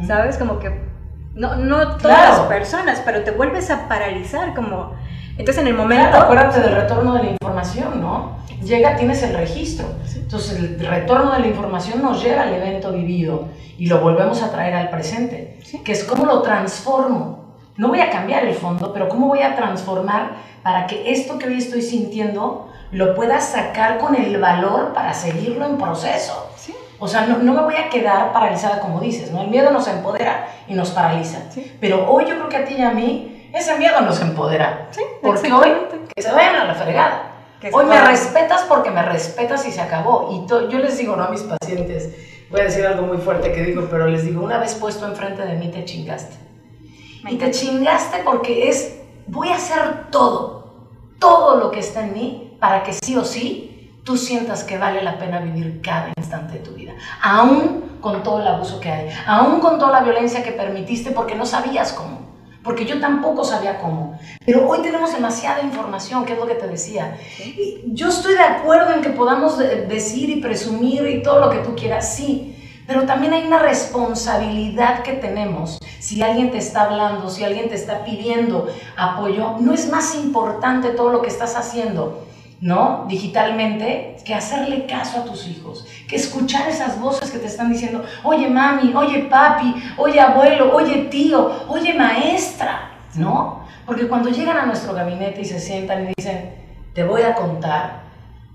¿sabes? 0.07 0.39
Como 0.39 0.61
que, 0.61 0.81
no, 1.35 1.57
no 1.57 1.97
todas 1.97 2.39
las 2.39 2.41
personas, 2.47 3.03
pero 3.05 3.23
te 3.23 3.33
vuelves 3.33 3.71
a 3.71 3.89
paralizar 3.89 4.55
como... 4.55 4.97
Entonces 5.39 5.63
en 5.63 5.69
el 5.69 5.75
momento... 5.75 6.19
acuérdate 6.19 6.61
del 6.61 6.75
retorno 6.75 7.15
de 7.15 7.23
la 7.23 7.31
información, 7.31 8.01
¿no? 8.01 8.39
Llega, 8.63 8.97
tienes 8.97 9.23
el 9.23 9.35
registro. 9.35 9.87
Entonces 10.17 10.59
el 10.59 10.81
retorno 10.81 11.33
de 11.33 11.39
la 11.39 11.47
información 11.47 12.03
nos 12.03 12.23
lleva 12.23 12.43
al 12.43 12.53
evento 12.53 12.93
vivido 12.93 13.47
y 13.79 13.87
lo 13.87 14.01
volvemos 14.01 14.43
a 14.43 14.51
traer 14.51 14.75
al 14.75 14.91
presente, 14.91 15.61
que 15.85 15.93
es 15.93 16.03
cómo 16.03 16.27
lo 16.27 16.43
transformo. 16.43 17.55
No 17.77 17.89
voy 17.89 18.01
a 18.01 18.11
cambiar 18.11 18.45
el 18.45 18.55
fondo, 18.55 18.93
pero 18.93 19.09
cómo 19.09 19.29
voy 19.29 19.43
a 19.43 19.55
transformar 19.55 20.33
para 20.65 20.89
que 20.89 21.13
esto 21.13 21.39
que 21.39 21.47
hoy 21.47 21.59
estoy 21.59 21.83
sintiendo 21.83 22.69
lo 22.91 23.15
pueda 23.15 23.41
sacar 23.41 23.99
con 23.99 24.17
el 24.17 24.39
valor 24.41 24.93
para 24.93 25.15
seguirlo 25.15 25.65
en 25.65 25.79
proceso. 25.79 26.51
O 26.99 27.07
sea, 27.07 27.27
no, 27.27 27.39
no, 27.39 27.53
me 27.53 27.63
voy 27.63 27.77
a 27.77 27.89
quedar 27.89 28.33
paralizada 28.33 28.81
como 28.81 29.01
dices, 29.01 29.31
¿no? 29.31 29.43
El 29.43 29.49
miedo 29.49 29.71
nos 29.71 29.87
empodera 29.87 30.49
y 30.67 30.75
nos 30.75 30.91
paraliza. 30.91 31.39
Pero 31.81 32.11
hoy 32.11 32.25
yo 32.25 32.35
creo 32.35 32.49
que 32.49 32.57
a 32.57 32.65
ti 32.65 32.75
y 32.77 32.83
a 32.83 32.91
mí 32.91 33.38
ese 33.59 33.77
miedo 33.77 34.01
nos 34.01 34.21
empodera. 34.21 34.89
porque 35.21 35.53
hoy 35.53 35.73
que 36.15 36.23
se 36.23 36.33
vayan 36.33 36.57
a 36.57 36.65
la 36.65 36.75
fregada. 36.75 37.33
Hoy 37.73 37.87
me 37.87 38.01
respetas 38.01 38.63
porque 38.63 38.91
me 38.91 39.03
respetas 39.03 39.67
y 39.67 39.73
se 39.73 39.81
acabó. 39.81 40.31
Y 40.33 40.49
yo 40.49 40.79
les 40.79 40.97
digo, 40.99 41.17
¿no? 41.17 41.25
A 41.25 41.31
mis 41.31 41.43
pacientes, 41.43 42.15
voy 42.51 42.61
a 42.61 42.65
decir 42.65 42.87
algo 42.87 43.07
muy 43.07 43.19
fuerte 43.19 43.53
que 43.53 43.63
digo, 43.63 43.89
pero 43.91 44.07
les 44.07 44.25
digo, 44.25 44.43
una 44.43 44.59
vez 44.59 44.75
puesto 44.75 45.07
enfrente 45.07 45.43
de 45.43 45.57
mí 45.57 45.69
te 45.69 45.85
chingaste. 45.85 46.37
y 47.29 47.37
te 47.37 47.51
chingaste 47.51 48.19
porque 48.25 48.69
es, 48.69 49.01
voy 49.27 49.49
a 49.49 49.57
hacer 49.57 50.11
todo, 50.11 50.89
todo 51.19 51.57
lo 51.57 51.71
que 51.71 51.81
está 51.81 52.05
en 52.05 52.15
mí 52.15 52.57
para 52.61 52.85
que 52.85 52.93
sí 52.93 53.17
o 53.17 53.25
sí 53.25 53.93
tú 54.05 54.17
sientas 54.17 54.65
que 54.65 54.79
vale 54.79 55.03
la 55.03 55.19
pena 55.19 55.41
vivir 55.41 55.83
cada 55.83 56.11
instante 56.17 56.55
de 56.55 56.61
tu 56.61 56.71
vida, 56.71 56.95
aún 57.21 57.99
con 58.01 58.23
todo 58.23 58.41
el 58.41 58.47
abuso 58.47 58.81
que 58.81 58.91
hay, 58.91 59.11
aún 59.27 59.61
con 59.61 59.79
toda 59.79 59.93
la 59.93 60.01
violencia 60.01 60.43
que 60.43 60.53
permitiste 60.53 61.11
porque 61.11 61.35
no 61.35 61.45
sabías 61.45 61.93
cómo 61.93 62.28
porque 62.63 62.85
yo 62.85 63.01
tampoco 63.01 63.45
sabía 63.45 63.79
cómo. 63.79 64.19
Pero 64.45 64.69
hoy 64.69 64.83
tenemos 64.83 65.13
demasiada 65.13 65.63
información, 65.63 66.25
que 66.25 66.35
es 66.35 66.39
lo 66.39 66.47
que 66.47 66.55
te 66.55 66.67
decía. 66.67 67.17
Y 67.39 67.83
yo 67.87 68.09
estoy 68.09 68.35
de 68.35 68.43
acuerdo 68.43 68.93
en 68.95 69.03
que 69.03 69.11
podamos 69.11 69.59
decir 69.59 70.31
y 70.31 70.41
presumir 70.41 71.07
y 71.07 71.23
todo 71.23 71.41
lo 71.41 71.51
que 71.51 71.59
tú 71.59 71.75
quieras, 71.75 72.15
sí, 72.15 72.55
pero 72.87 73.03
también 73.03 73.35
hay 73.35 73.47
una 73.47 73.59
responsabilidad 73.59 75.03
que 75.03 75.13
tenemos. 75.13 75.79
Si 75.99 76.23
alguien 76.23 76.51
te 76.51 76.59
está 76.59 76.83
hablando, 76.85 77.29
si 77.29 77.45
alguien 77.45 77.69
te 77.69 77.75
está 77.75 78.05
pidiendo 78.05 78.69
apoyo, 78.97 79.57
no 79.61 79.75
es 79.75 79.91
más 79.91 80.15
importante 80.15 80.91
todo 80.91 81.13
lo 81.13 81.21
que 81.21 81.29
estás 81.29 81.55
haciendo 81.55 82.25
¿no? 82.61 83.05
Digitalmente, 83.09 84.17
que 84.25 84.35
hacerle 84.35 84.87
caso 84.87 85.21
a 85.21 85.25
tus 85.25 85.47
hijos, 85.47 85.87
que 86.09 86.17
escuchar 86.17 86.69
esas 86.69 87.01
voces 87.01 87.31
que 87.31 87.39
te 87.39 87.47
están 87.47 87.73
diciendo, 87.73 88.05
oye 88.25 88.49
mami, 88.49 88.93
oye 88.95 89.21
papi, 89.31 89.75
oye 89.97 90.21
abuelo, 90.21 90.75
oye 90.75 91.05
tío, 91.11 91.67
oye 91.69 91.95
maestra, 91.95 92.91
¿no? 93.15 93.63
Porque 93.87 94.09
cuando 94.09 94.29
llegan 94.29 94.57
a 94.57 94.67
nuestro 94.67 94.93
gabinete 94.93 95.43
y 95.43 95.45
se 95.45 95.61
sientan 95.61 96.05
y 96.05 96.13
dicen, 96.17 96.55
te 96.95 97.05
voy 97.05 97.23
a 97.23 97.35
contar, 97.35 98.03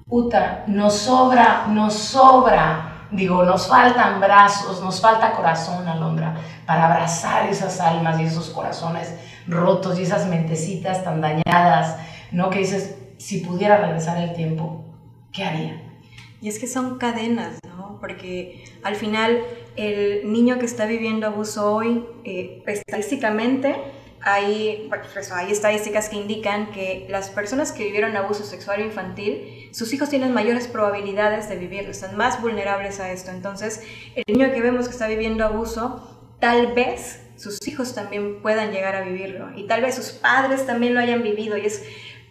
puta, 0.08 0.64
nos 0.68 0.94
sobra, 0.94 1.66
nos 1.70 1.94
sobra, 1.94 3.08
digo, 3.10 3.44
nos 3.44 3.68
faltan 3.68 4.20
brazos, 4.20 4.82
nos 4.84 5.00
falta 5.00 5.32
corazón, 5.32 5.88
Alondra, 5.88 6.36
para, 6.66 6.86
abrazar 6.86 7.48
esas 7.48 7.80
almas 7.80 8.20
y 8.20 8.26
esos 8.26 8.50
corazones 8.50 9.16
rotos 9.48 9.98
y 9.98 10.04
esas 10.04 10.28
mentecitas 10.28 11.04
tan 11.04 11.22
dañadas, 11.22 11.98
¿no? 12.32 12.50
Que 12.50 12.60
dices, 12.60 12.96
si 13.24 13.40
pudiera 13.40 13.78
regresar 13.78 14.22
el 14.22 14.36
tiempo, 14.36 14.84
¿qué 15.32 15.46
haría? 15.46 15.82
Y 16.42 16.50
es 16.50 16.60
que 16.60 16.68
son 16.68 16.98
cadenas, 16.98 17.58
¿no? 17.66 17.98
Porque 18.02 18.66
al 18.84 18.98
final 18.98 19.42
el 19.78 20.30
niño 20.30 20.60
que 20.60 20.66
está 20.66 20.86
viviendo 20.86 21.28
abuso 21.28 21.74
hoy, 21.74 22.06
eh, 22.26 22.62
estadísticamente, 22.68 23.78
hay, 24.20 24.90
pues 25.14 25.32
hay 25.32 25.54
estadísticas 25.54 26.10
que 26.10 26.18
indican 26.18 26.72
que 26.72 27.08
las 27.10 27.30
personas 27.30 27.72
que 27.72 27.86
vivieron 27.86 28.18
abuso 28.18 28.44
sexual 28.44 28.82
infantil, 28.82 29.70
sus 29.72 29.94
hijos 29.94 30.10
tienen 30.10 30.34
mayores 30.34 30.68
probabilidades 30.68 31.48
de 31.48 31.56
vivirlo, 31.56 31.92
están 31.92 32.18
más 32.18 32.42
vulnerables 32.42 33.00
a 33.00 33.10
esto. 33.14 33.32
Entonces, 33.32 33.84
el 34.16 34.24
niño 34.28 34.52
que 34.52 34.60
vemos 34.60 34.88
que 34.88 34.92
está 34.92 35.08
viviendo 35.08 35.46
abuso, 35.46 36.28
tal 36.42 36.74
vez 36.74 37.22
sus 37.38 37.66
hijos 37.68 37.96
también 37.96 38.42
puedan 38.42 38.72
llegar 38.72 38.96
a 38.96 39.02
vivirlo 39.02 39.50
y 39.56 39.66
tal 39.66 39.82
vez 39.82 39.96
sus 39.96 40.12
padres 40.12 40.66
también 40.66 40.94
lo 40.94 41.00
hayan 41.00 41.24
vivido 41.24 41.58
y 41.58 41.66
es 41.66 41.84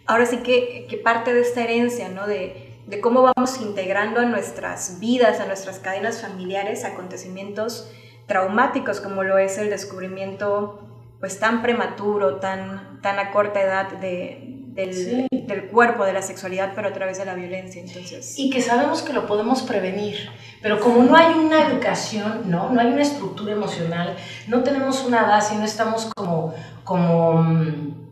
ahora 0.05 0.25
sí 0.25 0.37
que, 0.37 0.87
que 0.89 0.97
parte 0.97 1.33
de 1.33 1.41
esta 1.41 1.63
herencia, 1.63 2.09
¿no? 2.09 2.27
De, 2.27 2.73
de 2.87 2.99
cómo 2.99 3.21
vamos 3.21 3.61
integrando 3.61 4.19
a 4.19 4.25
nuestras 4.25 4.99
vidas, 4.99 5.39
a 5.39 5.45
nuestras 5.45 5.79
cadenas 5.79 6.21
familiares, 6.21 6.83
acontecimientos 6.83 7.89
traumáticos 8.27 9.01
como 9.01 9.23
lo 9.23 9.37
es 9.37 9.57
el 9.57 9.69
descubrimiento 9.69 10.79
pues 11.19 11.39
tan 11.39 11.61
prematuro, 11.61 12.37
tan, 12.37 12.99
tan 13.01 13.17
a 13.17 13.31
corta 13.31 13.61
edad 13.61 13.93
de, 13.93 14.57
del, 14.73 15.27
del, 15.31 15.67
cuerpo, 15.67 16.03
de 16.03 16.11
la 16.11 16.21
sexualidad, 16.21 16.73
pero 16.75 16.89
a 16.89 16.93
través 16.93 17.17
de 17.17 17.23
la 17.23 17.33
violencia. 17.33 17.81
Entonces. 17.81 18.37
Y 18.37 18.49
que 18.49 18.61
sabemos 18.61 19.03
que 19.03 19.13
lo 19.13 19.25
podemos 19.25 19.61
prevenir, 19.61 20.17
pero 20.61 20.81
como 20.81 21.01
no 21.03 21.15
hay 21.15 21.33
una 21.33 21.65
educación, 21.65 22.51
¿no? 22.51 22.71
no 22.71 22.81
hay 22.81 22.87
una 22.87 23.03
estructura 23.03 23.53
emocional, 23.53 24.17
no 24.47 24.63
tenemos 24.63 25.05
una 25.05 25.23
base, 25.23 25.55
no 25.55 25.63
estamos 25.63 26.09
como, 26.13 26.53
como 26.83 27.35
mm, 27.35 28.02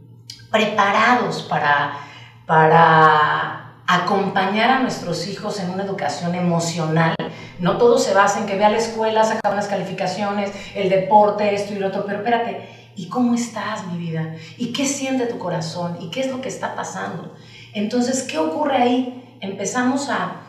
preparados 0.52 1.44
para, 1.44 1.94
para 2.46 3.76
acompañar 3.88 4.70
a 4.70 4.80
nuestros 4.80 5.28
hijos 5.28 5.60
en 5.60 5.70
una 5.72 5.84
educación 5.84 6.36
emocional. 6.36 7.16
No 7.60 7.78
todo 7.78 7.98
se 7.98 8.14
basa 8.14 8.40
en 8.40 8.46
que 8.46 8.58
vea 8.58 8.70
la 8.70 8.78
escuela, 8.78 9.24
sacar 9.24 9.54
unas 9.54 9.68
calificaciones, 9.68 10.52
el 10.76 10.90
deporte, 10.90 11.54
esto 11.56 11.74
y 11.74 11.80
lo 11.80 11.88
otro, 11.88 12.06
pero 12.06 12.20
espérate, 12.20 12.92
¿y 12.96 13.08
cómo 13.08 13.34
estás, 13.34 13.88
mi 13.88 13.98
vida? 13.98 14.36
¿Y 14.58 14.74
qué 14.74 14.86
siente 14.86 15.26
tu 15.26 15.40
corazón? 15.40 15.98
¿Y 16.02 16.10
qué 16.10 16.22
es 16.22 16.32
lo 16.32 16.42
que 16.42 16.50
está 16.50 16.76
pasando? 16.76 17.34
Entonces, 17.74 18.24
¿qué 18.24 18.38
ocurre 18.38 18.78
ahí? 18.78 19.38
Empezamos 19.40 20.10
a, 20.10 20.42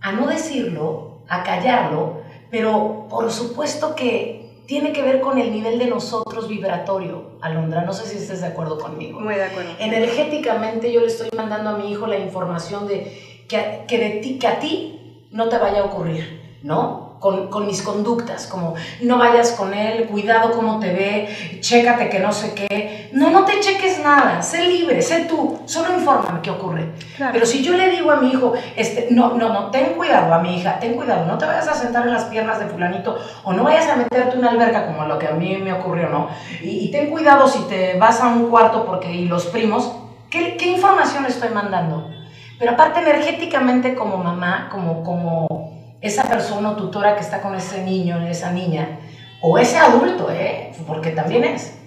a 0.00 0.12
no 0.12 0.26
decirlo, 0.26 1.22
a 1.28 1.42
callarlo, 1.42 2.22
pero 2.50 3.06
por 3.10 3.30
supuesto 3.32 3.94
que 3.94 4.47
tiene 4.68 4.92
que 4.92 5.00
ver 5.00 5.22
con 5.22 5.38
el 5.38 5.50
nivel 5.50 5.78
de 5.78 5.86
nosotros 5.86 6.46
vibratorio, 6.46 7.30
Alondra. 7.40 7.84
No 7.84 7.94
sé 7.94 8.06
si 8.06 8.18
estés 8.18 8.42
de 8.42 8.48
acuerdo 8.48 8.78
conmigo. 8.78 9.18
Muy 9.18 9.34
de 9.34 9.44
acuerdo. 9.44 9.70
Energéticamente 9.78 10.92
yo 10.92 11.00
le 11.00 11.06
estoy 11.06 11.30
mandando 11.34 11.70
a 11.70 11.78
mi 11.78 11.90
hijo 11.90 12.06
la 12.06 12.18
información 12.18 12.86
de 12.86 13.46
que, 13.48 13.84
que 13.88 13.98
de 13.98 14.10
ti, 14.20 14.38
que 14.38 14.46
a 14.46 14.58
ti 14.58 15.26
no 15.30 15.48
te 15.48 15.56
vaya 15.56 15.80
a 15.80 15.84
ocurrir, 15.84 16.58
¿no? 16.62 17.07
Con, 17.18 17.48
con, 17.48 17.66
mis 17.66 17.82
conductas, 17.82 18.46
como 18.46 18.74
no 19.02 19.18
vayas 19.18 19.52
con 19.52 19.74
él, 19.74 20.06
cuidado 20.06 20.52
cómo 20.52 20.78
te 20.78 20.92
ve, 20.92 21.58
chécate 21.60 22.08
que 22.08 22.18
no 22.18 22.32
sé 22.32 22.54
qué. 22.54 23.10
No, 23.12 23.30
no 23.30 23.44
te 23.44 23.60
cheques 23.60 24.00
nada, 24.00 24.42
sé 24.42 24.64
libre, 24.64 25.00
sé 25.02 25.24
tú, 25.24 25.58
solo 25.64 25.94
infórmame 25.94 26.40
qué 26.42 26.50
ocurre. 26.50 26.92
Pero 27.32 27.46
si 27.46 27.62
yo 27.62 27.76
le 27.76 27.88
digo 27.90 28.10
a 28.10 28.16
mi 28.16 28.30
hijo, 28.30 28.52
este, 28.76 29.08
no, 29.10 29.34
no, 29.34 29.48
no, 29.48 29.70
ten 29.70 29.94
cuidado 29.94 30.32
a 30.32 30.38
mi 30.38 30.58
hija, 30.58 30.78
ten 30.78 30.94
cuidado, 30.94 31.26
no 31.26 31.38
te 31.38 31.46
vayas 31.46 31.68
a 31.68 31.74
sentar 31.74 32.06
en 32.06 32.12
las 32.12 32.24
piernas 32.24 32.58
de 32.58 32.66
fulanito 32.66 33.18
o 33.44 33.52
no 33.52 33.64
vayas 33.64 33.88
a 33.88 33.96
meterte 33.96 34.32
en 34.32 34.38
una 34.38 34.50
alberca 34.50 34.86
como 34.86 35.04
lo 35.04 35.18
que 35.18 35.26
a 35.26 35.32
mí 35.32 35.56
me 35.56 35.72
ocurrió, 35.72 36.08
¿no? 36.08 36.28
Y, 36.62 36.86
y 36.86 36.90
ten 36.90 37.10
cuidado 37.10 37.48
si 37.48 37.60
te 37.64 37.98
vas 37.98 38.20
a 38.20 38.28
un 38.28 38.48
cuarto 38.48 38.84
porque 38.84 39.12
y 39.12 39.24
los 39.24 39.46
primos, 39.46 39.92
¿qué, 40.30 40.56
qué 40.56 40.66
información 40.66 41.26
estoy 41.26 41.50
mandando? 41.50 42.10
Pero 42.58 42.72
aparte 42.72 43.00
energéticamente 43.00 43.94
como 43.94 44.16
mamá, 44.16 44.68
como, 44.70 45.02
como 45.04 45.77
esa 46.00 46.24
persona 46.24 46.70
o 46.70 46.76
tutora 46.76 47.14
que 47.14 47.20
está 47.20 47.40
con 47.40 47.54
ese 47.54 47.84
niño, 47.84 48.26
esa 48.26 48.52
niña, 48.52 48.98
o 49.40 49.58
ese 49.58 49.78
adulto, 49.78 50.30
¿eh? 50.30 50.72
porque 50.86 51.10
también 51.10 51.44
es. 51.44 51.78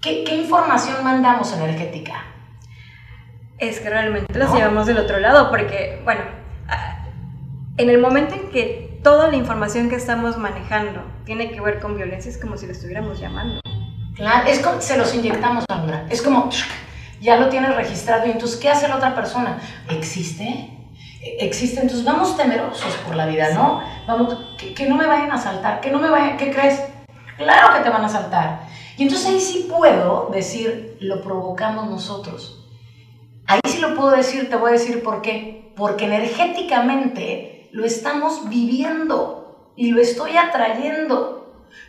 ¿Qué, 0.00 0.24
qué 0.24 0.36
información 0.36 1.02
mandamos 1.02 1.52
energética? 1.52 2.24
Es 3.58 3.80
que 3.80 3.88
realmente 3.88 4.38
las 4.38 4.52
llevamos 4.52 4.86
del 4.86 4.98
otro 4.98 5.18
lado, 5.18 5.50
porque, 5.50 6.00
bueno, 6.04 6.20
en 7.78 7.90
el 7.90 7.98
momento 7.98 8.34
en 8.34 8.50
que 8.50 9.00
toda 9.02 9.28
la 9.28 9.36
información 9.36 9.88
que 9.88 9.96
estamos 9.96 10.36
manejando 10.36 11.02
tiene 11.24 11.50
que 11.50 11.60
ver 11.60 11.80
con 11.80 11.96
violencia, 11.96 12.30
es 12.30 12.38
como 12.38 12.56
si 12.56 12.66
lo 12.66 12.72
estuviéramos 12.72 13.18
llamando. 13.20 13.60
Claro, 14.14 14.48
es 14.48 14.60
como, 14.60 14.80
se 14.80 14.96
los 14.96 15.14
inyectamos, 15.14 15.64
Sandra. 15.68 16.06
Es 16.10 16.22
como, 16.22 16.50
ya 17.20 17.36
lo 17.36 17.48
tienes 17.48 17.74
registrado 17.74 18.26
y 18.26 18.30
entonces, 18.30 18.58
¿qué 18.58 18.70
hace 18.70 18.88
la 18.88 18.96
otra 18.96 19.14
persona? 19.14 19.60
¿Existe? 19.90 20.75
Existe, 21.40 21.80
entonces 21.80 22.04
vamos 22.04 22.36
temerosos 22.36 22.94
por 23.06 23.16
la 23.16 23.26
vida, 23.26 23.50
¿no? 23.54 23.82
Vamos, 24.06 24.36
que, 24.56 24.88
no 24.88 24.96
me 24.96 25.06
vayan 25.06 25.32
a 25.32 25.38
saltar, 25.38 25.80
que 25.80 25.90
no 25.90 25.98
me 25.98 26.10
vayan, 26.10 26.36
¿qué 26.36 26.50
crees? 26.50 26.82
Claro 27.36 27.76
que 27.76 27.82
te 27.82 27.90
van 27.90 28.04
a 28.04 28.08
saltar. 28.08 28.60
Y 28.96 29.02
entonces 29.02 29.28
ahí 29.28 29.40
sí 29.40 29.66
puedo 29.68 30.30
decir, 30.32 30.96
lo 31.00 31.20
provocamos 31.20 31.88
nosotros. 31.88 32.66
Ahí 33.46 33.60
sí 33.66 33.78
lo 33.78 33.94
puedo 33.94 34.10
decir, 34.10 34.48
te 34.48 34.56
voy 34.56 34.70
a 34.70 34.72
decir 34.72 35.02
por 35.02 35.22
qué. 35.22 35.72
Porque 35.76 36.06
energéticamente 36.06 37.68
lo 37.72 37.84
estamos 37.84 38.48
viviendo 38.48 39.72
y 39.76 39.90
lo 39.90 40.00
estoy 40.00 40.36
atrayendo. 40.36 41.35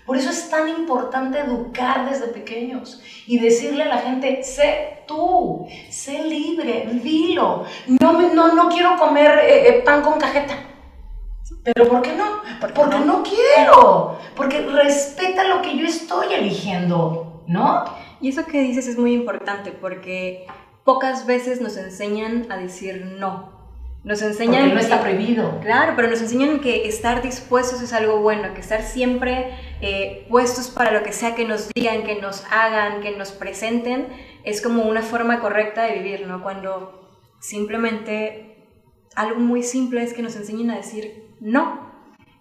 Por 0.06 0.18
eso 0.18 0.30
es 0.30 0.50
tan 0.50 0.70
importante 0.70 1.40
educar 1.40 2.10
desde 2.10 2.28
pequeños 2.28 3.02
y 3.26 3.40
decirle 3.40 3.84
a 3.84 3.88
la 3.88 3.98
gente, 3.98 4.44
sé 4.44 5.04
tú, 5.08 5.68
sé 5.90 6.24
libre, 6.24 6.88
dilo. 7.04 7.66
No, 7.88 8.14
no, 8.14 8.54
no 8.54 8.70
quiero 8.70 8.98
comer 8.98 9.40
eh, 9.40 9.70
eh, 9.70 9.82
pan 9.84 10.02
con 10.02 10.20
cajeta. 10.20 10.56
¿Pero 11.64 11.90
por 11.90 12.02
qué 12.02 12.14
no? 12.14 12.42
Porque 12.62 13.00
no 13.00 13.24
quiero. 13.24 14.18
Porque 14.36 14.62
respeta 14.62 15.44
lo 15.44 15.62
que 15.62 15.78
yo 15.78 15.86
estoy 15.86 16.34
eligiendo, 16.34 17.44
¿no? 17.48 17.84
Y 18.22 18.30
eso 18.30 18.46
que 18.46 18.62
dices 18.62 18.88
es 18.88 18.98
muy 18.98 19.14
importante 19.14 19.72
porque 19.72 20.48
pocas 20.84 21.26
veces 21.26 21.60
nos 21.60 21.76
enseñan 21.76 22.48
a 22.50 22.58
decir 22.58 23.06
no. 23.20 23.58
Nos 24.04 24.22
enseñan... 24.22 24.62
Porque 24.62 24.76
no 24.76 24.80
está 24.80 25.02
prohibido. 25.02 25.60
Claro, 25.60 25.94
pero 25.98 26.08
nos 26.08 26.22
enseñan 26.22 26.62
que 26.62 26.88
estar 26.88 27.22
dispuestos 27.22 27.82
es 27.82 27.92
algo 27.92 28.22
bueno, 28.22 28.54
que 28.54 28.62
estar 28.62 28.82
siempre 28.82 29.52
eh, 29.82 30.26
puestos 30.30 30.70
para 30.70 30.92
lo 30.92 31.04
que 31.04 31.14
sea 31.14 31.36
que 31.36 31.46
nos 31.46 31.70
digan, 31.76 32.04
que 32.04 32.20
nos 32.22 32.44
hagan, 32.52 33.02
que 33.02 33.12
nos 33.12 33.32
presenten, 33.32 34.08
es 34.44 34.62
como 34.62 34.84
una 34.84 35.02
forma 35.02 35.40
correcta 35.40 35.84
de 35.84 36.00
vivir, 36.00 36.28
¿no? 36.28 36.42
Cuando 36.42 37.10
simplemente 37.40 38.68
algo 39.16 39.40
muy 39.40 39.64
simple 39.64 40.04
es 40.04 40.14
que 40.14 40.22
nos 40.22 40.36
enseñen 40.36 40.72
a 40.72 40.78
decir 40.78 41.36
no. 41.40 41.92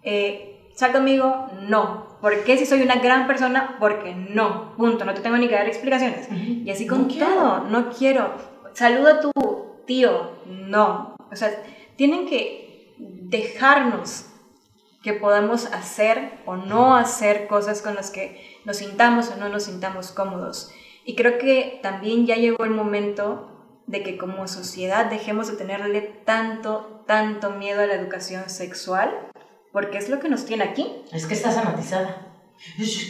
Eh, 0.03 0.71
¿Sal 0.75 0.91
conmigo? 0.91 1.47
No. 1.67 2.19
¿Por 2.21 2.43
qué 2.43 2.57
si 2.57 2.65
soy 2.65 2.81
una 2.81 2.97
gran 2.97 3.25
persona? 3.25 3.77
Porque 3.79 4.13
no. 4.13 4.75
Punto. 4.77 5.05
No 5.05 5.13
te 5.13 5.21
tengo 5.21 5.37
ni 5.37 5.47
que 5.47 5.55
dar 5.55 5.67
explicaciones. 5.67 6.29
Y 6.31 6.69
así 6.69 6.85
con 6.85 7.07
todo. 7.07 7.61
No 7.61 7.89
quiero. 7.89 8.35
Saluda 8.73 9.15
a 9.15 9.19
tu 9.21 9.31
tío. 9.85 10.33
No. 10.45 11.15
O 11.31 11.35
sea, 11.35 11.49
tienen 11.95 12.27
que 12.27 12.93
dejarnos 12.97 14.27
que 15.01 15.13
podamos 15.13 15.65
hacer 15.67 16.39
o 16.45 16.55
no 16.55 16.95
hacer 16.95 17.47
cosas 17.47 17.81
con 17.81 17.95
las 17.95 18.09
que 18.09 18.59
nos 18.65 18.77
sintamos 18.77 19.29
o 19.29 19.37
no 19.37 19.49
nos 19.49 19.63
sintamos 19.63 20.11
cómodos. 20.11 20.71
Y 21.05 21.15
creo 21.15 21.37
que 21.37 21.79
también 21.81 22.25
ya 22.25 22.35
llegó 22.35 22.65
el 22.65 22.71
momento 22.71 23.53
de 23.85 24.03
que 24.03 24.17
como 24.17 24.47
sociedad 24.47 25.05
dejemos 25.05 25.47
de 25.47 25.55
tenerle 25.55 26.01
tanto, 26.01 27.03
tanto 27.07 27.51
miedo 27.51 27.81
a 27.81 27.85
la 27.85 27.93
educación 27.93 28.49
sexual, 28.49 29.29
porque 29.71 29.97
es 29.97 30.09
lo 30.09 30.19
que 30.19 30.29
nos 30.29 30.45
tiene 30.45 30.65
aquí. 30.65 31.03
Es 31.13 31.25
que 31.25 31.33
estás 31.33 31.57
amatizada. 31.57 32.33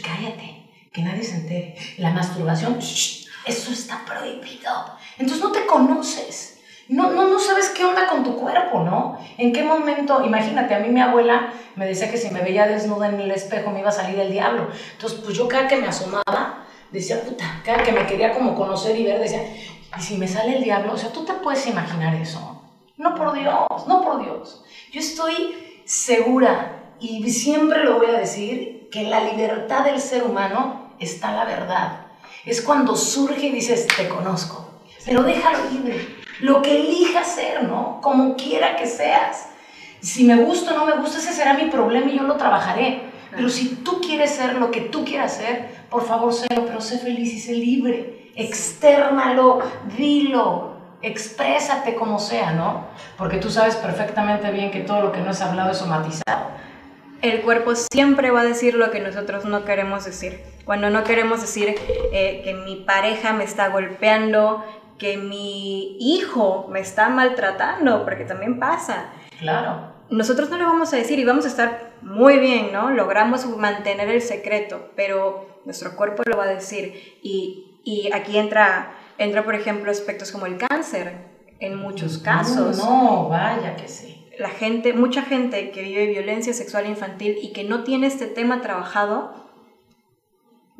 cállate, 0.04 0.70
que 0.92 1.02
nadie 1.02 1.24
se 1.24 1.36
entere. 1.36 1.76
La 1.96 2.12
masturbación, 2.12 2.78
eso 2.78 3.72
está 3.72 4.04
prohibido. 4.04 4.70
Entonces 5.18 5.42
no 5.42 5.50
te 5.50 5.66
conoces 5.66 6.57
no, 6.88 7.10
no, 7.10 7.28
no 7.28 7.38
sabes 7.38 7.68
qué 7.70 7.84
onda 7.84 8.08
con 8.08 8.24
tu 8.24 8.36
cuerpo, 8.36 8.80
¿no? 8.80 9.18
¿En 9.36 9.52
qué 9.52 9.62
momento? 9.62 10.24
Imagínate, 10.24 10.74
a 10.74 10.78
mí 10.78 10.88
mi 10.88 11.00
abuela 11.00 11.52
me 11.76 11.86
decía 11.86 12.10
que 12.10 12.16
si 12.16 12.30
me 12.30 12.40
veía 12.40 12.66
desnuda 12.66 13.08
en 13.08 13.20
el 13.20 13.30
espejo 13.30 13.70
me 13.70 13.80
iba 13.80 13.90
a 13.90 13.92
salir 13.92 14.18
el 14.18 14.32
diablo. 14.32 14.68
Entonces, 14.92 15.20
pues 15.22 15.36
yo 15.36 15.46
cada 15.46 15.68
que 15.68 15.76
me 15.76 15.86
asomaba, 15.86 16.64
decía, 16.90 17.22
puta, 17.22 17.60
cada 17.62 17.82
que 17.82 17.92
me 17.92 18.06
quería 18.06 18.32
como 18.32 18.54
conocer 18.54 18.96
y 18.96 19.04
ver, 19.04 19.20
decía, 19.20 19.42
¿y 19.98 20.00
si 20.00 20.16
me 20.16 20.26
sale 20.26 20.56
el 20.56 20.64
diablo? 20.64 20.94
O 20.94 20.96
sea, 20.96 21.12
tú 21.12 21.26
te 21.26 21.34
puedes 21.34 21.66
imaginar 21.66 22.14
eso. 22.14 22.62
No 22.96 23.14
por 23.14 23.34
Dios, 23.34 23.86
no 23.86 24.02
por 24.02 24.22
Dios. 24.22 24.64
Yo 24.90 25.00
estoy 25.00 25.82
segura 25.84 26.94
y 27.00 27.30
siempre 27.30 27.84
lo 27.84 27.98
voy 27.98 28.06
a 28.06 28.18
decir, 28.18 28.88
que 28.90 29.02
la 29.02 29.20
libertad 29.20 29.84
del 29.84 30.00
ser 30.00 30.24
humano 30.24 30.94
está 30.98 31.32
la 31.32 31.44
verdad. 31.44 32.06
Es 32.46 32.62
cuando 32.62 32.96
surge 32.96 33.48
y 33.48 33.52
dices, 33.52 33.86
te 33.86 34.08
conozco, 34.08 34.66
pero 35.04 35.22
déjalo 35.22 35.58
libre 35.70 36.17
lo 36.40 36.62
que 36.62 36.80
elijas 36.80 37.26
ser, 37.26 37.64
¿no? 37.64 38.00
Como 38.02 38.36
quiera 38.36 38.76
que 38.76 38.86
seas. 38.86 39.48
Si 40.00 40.24
me 40.24 40.36
gusta 40.36 40.72
o 40.72 40.78
no 40.78 40.86
me 40.86 41.00
gusta, 41.00 41.18
ese 41.18 41.32
será 41.32 41.54
mi 41.54 41.66
problema 41.66 42.10
y 42.10 42.18
yo 42.18 42.24
lo 42.24 42.36
trabajaré. 42.36 43.02
Pero 43.30 43.48
si 43.48 43.76
tú 43.76 44.00
quieres 44.00 44.30
ser 44.30 44.54
lo 44.54 44.70
que 44.70 44.82
tú 44.82 45.04
quieras 45.04 45.34
ser, 45.34 45.68
por 45.90 46.04
favor, 46.04 46.32
sélo, 46.32 46.64
pero 46.66 46.80
sé 46.80 46.98
feliz 46.98 47.32
y 47.32 47.40
sé 47.40 47.52
libre. 47.52 48.30
Externalo, 48.36 49.60
dilo, 49.96 50.78
exprésate 51.02 51.94
como 51.94 52.18
sea, 52.18 52.52
¿no? 52.52 52.86
Porque 53.16 53.38
tú 53.38 53.50
sabes 53.50 53.76
perfectamente 53.76 54.50
bien 54.50 54.70
que 54.70 54.80
todo 54.80 55.02
lo 55.02 55.12
que 55.12 55.20
no 55.20 55.30
es 55.30 55.40
hablado 55.40 55.72
es 55.72 55.78
somatizado. 55.78 56.48
El 57.20 57.42
cuerpo 57.42 57.72
siempre 57.74 58.30
va 58.30 58.42
a 58.42 58.44
decir 58.44 58.74
lo 58.74 58.92
que 58.92 59.00
nosotros 59.00 59.44
no 59.44 59.64
queremos 59.64 60.04
decir. 60.04 60.40
Cuando 60.64 60.88
no 60.88 61.02
queremos 61.02 61.40
decir 61.40 61.74
eh, 62.12 62.42
que 62.44 62.54
mi 62.54 62.76
pareja 62.76 63.32
me 63.32 63.42
está 63.42 63.68
golpeando, 63.68 64.64
que 64.98 65.16
mi 65.16 65.96
hijo 66.00 66.66
me 66.70 66.80
está 66.80 67.08
maltratando, 67.08 68.04
porque 68.04 68.24
también 68.24 68.58
pasa. 68.58 69.10
Claro. 69.38 69.92
Nosotros 70.10 70.50
no 70.50 70.56
lo 70.56 70.64
vamos 70.64 70.92
a 70.92 70.96
decir 70.96 71.18
y 71.18 71.24
vamos 71.24 71.44
a 71.44 71.48
estar 71.48 71.92
muy 72.02 72.38
bien, 72.38 72.72
¿no? 72.72 72.90
Logramos 72.90 73.46
mantener 73.56 74.08
el 74.08 74.22
secreto, 74.22 74.90
pero 74.96 75.60
nuestro 75.64 75.96
cuerpo 75.96 76.22
lo 76.26 76.36
va 76.36 76.44
a 76.44 76.54
decir. 76.54 77.18
Y, 77.22 77.80
y 77.84 78.10
aquí 78.12 78.38
entra 78.38 78.94
Entra, 79.18 79.44
por 79.44 79.56
ejemplo, 79.56 79.90
aspectos 79.90 80.30
como 80.30 80.46
el 80.46 80.56
cáncer, 80.56 81.12
en 81.58 81.76
muchos 81.76 82.18
casos. 82.18 82.78
No, 82.78 83.28
vaya 83.28 83.74
que 83.74 83.88
sí. 83.88 84.28
La 84.38 84.48
gente, 84.48 84.92
mucha 84.92 85.22
gente 85.22 85.72
que 85.72 85.82
vive 85.82 86.06
violencia 86.06 86.54
sexual 86.54 86.86
infantil 86.86 87.36
y 87.42 87.52
que 87.52 87.64
no 87.64 87.82
tiene 87.82 88.06
este 88.06 88.26
tema 88.26 88.60
trabajado, 88.60 89.34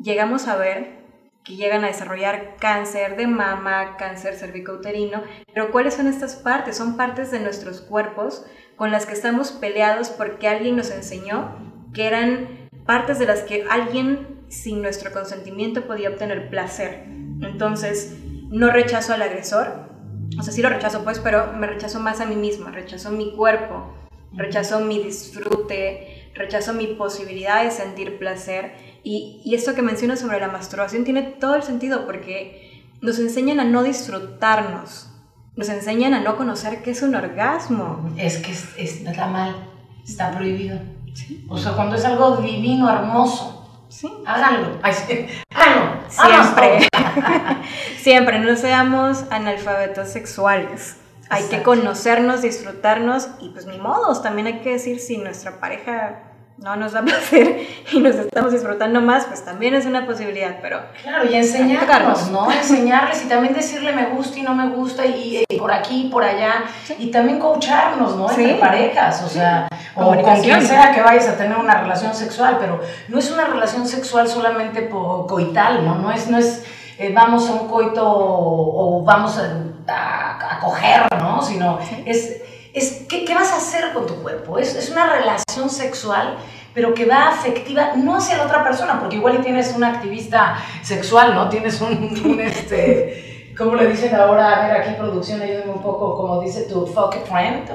llegamos 0.01 0.47
a 0.47 0.55
ver 0.55 0.98
que 1.43 1.55
llegan 1.55 1.83
a 1.83 1.87
desarrollar 1.87 2.55
cáncer 2.59 3.15
de 3.15 3.27
mama, 3.27 3.97
cáncer 3.97 4.35
cervicouterino, 4.35 5.23
pero 5.53 5.71
¿cuáles 5.71 5.95
son 5.95 6.07
estas 6.07 6.35
partes? 6.35 6.77
Son 6.77 6.97
partes 6.97 7.31
de 7.31 7.39
nuestros 7.39 7.81
cuerpos 7.81 8.45
con 8.75 8.91
las 8.91 9.05
que 9.05 9.13
estamos 9.13 9.51
peleados 9.51 10.09
porque 10.09 10.47
alguien 10.47 10.75
nos 10.75 10.91
enseñó 10.91 11.55
que 11.93 12.07
eran 12.07 12.69
partes 12.85 13.19
de 13.19 13.25
las 13.25 13.41
que 13.41 13.65
alguien 13.69 14.39
sin 14.49 14.81
nuestro 14.81 15.11
consentimiento 15.11 15.85
podía 15.85 16.09
obtener 16.09 16.49
placer. 16.49 17.05
Entonces, 17.41 18.17
no 18.49 18.71
rechazo 18.71 19.13
al 19.13 19.21
agresor, 19.21 19.89
o 20.37 20.43
sea, 20.43 20.53
sí 20.53 20.61
lo 20.61 20.69
rechazo 20.69 21.03
pues, 21.03 21.19
pero 21.19 21.53
me 21.53 21.67
rechazo 21.67 21.99
más 21.99 22.21
a 22.21 22.25
mí 22.25 22.35
misma, 22.35 22.71
rechazo 22.71 23.11
mi 23.11 23.35
cuerpo, 23.35 23.93
rechazo 24.33 24.79
mi 24.79 25.03
disfrute, 25.03 26.31
rechazo 26.33 26.73
mi 26.73 26.87
posibilidad 26.87 27.63
de 27.63 27.71
sentir 27.71 28.17
placer. 28.17 28.73
Y, 29.03 29.41
y 29.43 29.55
esto 29.55 29.75
que 29.75 29.81
mencionas 29.81 30.19
sobre 30.19 30.39
la 30.39 30.47
masturbación 30.47 31.03
tiene 31.03 31.21
todo 31.23 31.55
el 31.55 31.63
sentido 31.63 32.05
porque 32.05 32.85
nos 33.01 33.19
enseñan 33.19 33.59
a 33.59 33.63
no 33.63 33.83
disfrutarnos, 33.83 35.09
nos 35.55 35.69
enseñan 35.69 36.13
a 36.13 36.19
no 36.19 36.35
conocer 36.35 36.81
qué 36.81 36.91
es 36.91 37.01
un 37.01 37.15
orgasmo. 37.15 38.13
Es 38.17 38.37
que 38.37 38.51
es, 38.51 38.77
está 38.77 39.27
mal, 39.27 39.55
está 40.03 40.31
prohibido. 40.31 40.79
O 41.49 41.57
sea, 41.57 41.73
cuando 41.73 41.95
es 41.95 42.05
algo 42.05 42.37
divino, 42.37 42.89
hermoso, 42.89 43.59
Sí. 43.89 44.13
Háganlo. 44.25 44.79
Siempre. 46.09 46.87
Siempre. 47.99 48.39
No 48.39 48.55
seamos 48.55 49.25
analfabetos 49.31 50.09
sexuales. 50.09 50.97
Hay 51.29 51.43
que 51.45 51.61
conocernos, 51.63 52.41
disfrutarnos 52.41 53.29
y 53.39 53.49
pues 53.49 53.65
ni 53.65 53.77
modos. 53.77 54.23
También 54.23 54.47
hay 54.47 54.61
que 54.61 54.71
decir 54.71 54.99
si 54.99 55.17
nuestra 55.17 55.59
pareja 55.59 56.28
no 56.61 56.75
nos 56.75 56.91
da 56.91 57.01
placer 57.01 57.67
y 57.91 57.99
nos 57.99 58.15
estamos 58.15 58.51
disfrutando 58.51 59.01
más, 59.01 59.25
pues 59.25 59.43
también 59.43 59.73
es 59.75 59.85
una 59.85 60.05
posibilidad, 60.05 60.57
pero... 60.61 60.81
Claro, 61.01 61.29
y 61.29 61.35
enseñarnos, 61.35 62.29
¿no? 62.31 62.51
Enseñarles 62.51 63.25
y 63.25 63.29
también 63.29 63.53
decirle 63.53 63.93
me 63.93 64.07
gusta 64.07 64.39
y 64.39 64.41
no 64.41 64.53
me 64.55 64.67
gusta 64.69 65.05
y, 65.05 65.45
por 65.57 65.71
aquí 65.71 66.07
y 66.07 66.09
por 66.09 66.23
allá 66.23 66.65
y 66.97 67.11
también 67.11 67.39
coacharnos, 67.39 68.15
¿no? 68.15 68.29
Entre 68.29 68.55
parejas, 68.55 69.23
o 69.23 69.29
sea, 69.29 69.67
o 69.95 70.15
con 70.21 70.41
quien 70.41 70.65
sea 70.65 70.91
que 70.93 71.01
vayas 71.01 71.27
a 71.27 71.37
tener 71.37 71.57
una 71.57 71.81
relación 71.81 72.13
sexual, 72.13 72.57
pero 72.59 72.81
no 73.07 73.19
es 73.19 73.31
una 73.31 73.45
relación 73.45 73.87
sexual 73.87 74.27
solamente 74.27 74.81
por 74.83 75.27
coital, 75.27 75.85
¿no? 75.85 75.95
No 75.95 76.11
es, 76.11 76.29
no 76.29 76.37
es 76.37 76.65
eh, 76.97 77.13
vamos 77.13 77.49
a 77.49 77.53
un 77.53 77.69
coito 77.69 78.03
o, 78.05 79.03
vamos 79.05 79.37
a, 79.37 79.55
a, 79.87 80.59
coger, 80.59 81.07
¿no? 81.17 81.41
Sino 81.41 81.79
es 82.05 82.41
es 82.73 83.05
¿qué, 83.09 83.25
¿qué, 83.25 83.33
vas 83.33 83.51
a 83.51 83.57
hacer 83.57 83.93
con 83.93 84.05
tu 84.05 84.15
cuerpo. 84.15 84.57
Es, 84.57 84.75
es, 84.75 84.89
una 84.89 85.09
relación 85.09 85.69
sexual, 85.69 86.37
pero 86.73 86.93
que 86.93 87.05
va 87.05 87.29
afectiva 87.29 87.93
no 87.95 88.17
hacia 88.17 88.37
la 88.37 88.45
otra 88.45 88.63
persona, 88.63 88.99
porque 88.99 89.17
igual 89.17 89.41
tienes 89.41 89.73
un 89.75 89.83
activista 89.83 90.57
sexual, 90.83 91.33
¿no? 91.33 91.49
Tienes 91.49 91.81
un, 91.81 92.39
este, 92.39 93.53
¿cómo 93.57 93.75
le 93.75 93.87
dicen 93.87 94.15
ahora? 94.15 94.57
A 94.57 94.67
ver, 94.67 94.81
aquí 94.81 94.93
producción, 94.97 95.41
ayúdame 95.41 95.71
un 95.71 95.81
poco, 95.81 96.15
como 96.15 96.41
dice 96.41 96.63
tu 96.63 96.85
fuck 96.85 97.15
friend, 97.25 97.69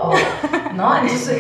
¿no? 0.74 0.96
Entonces, 0.96 1.38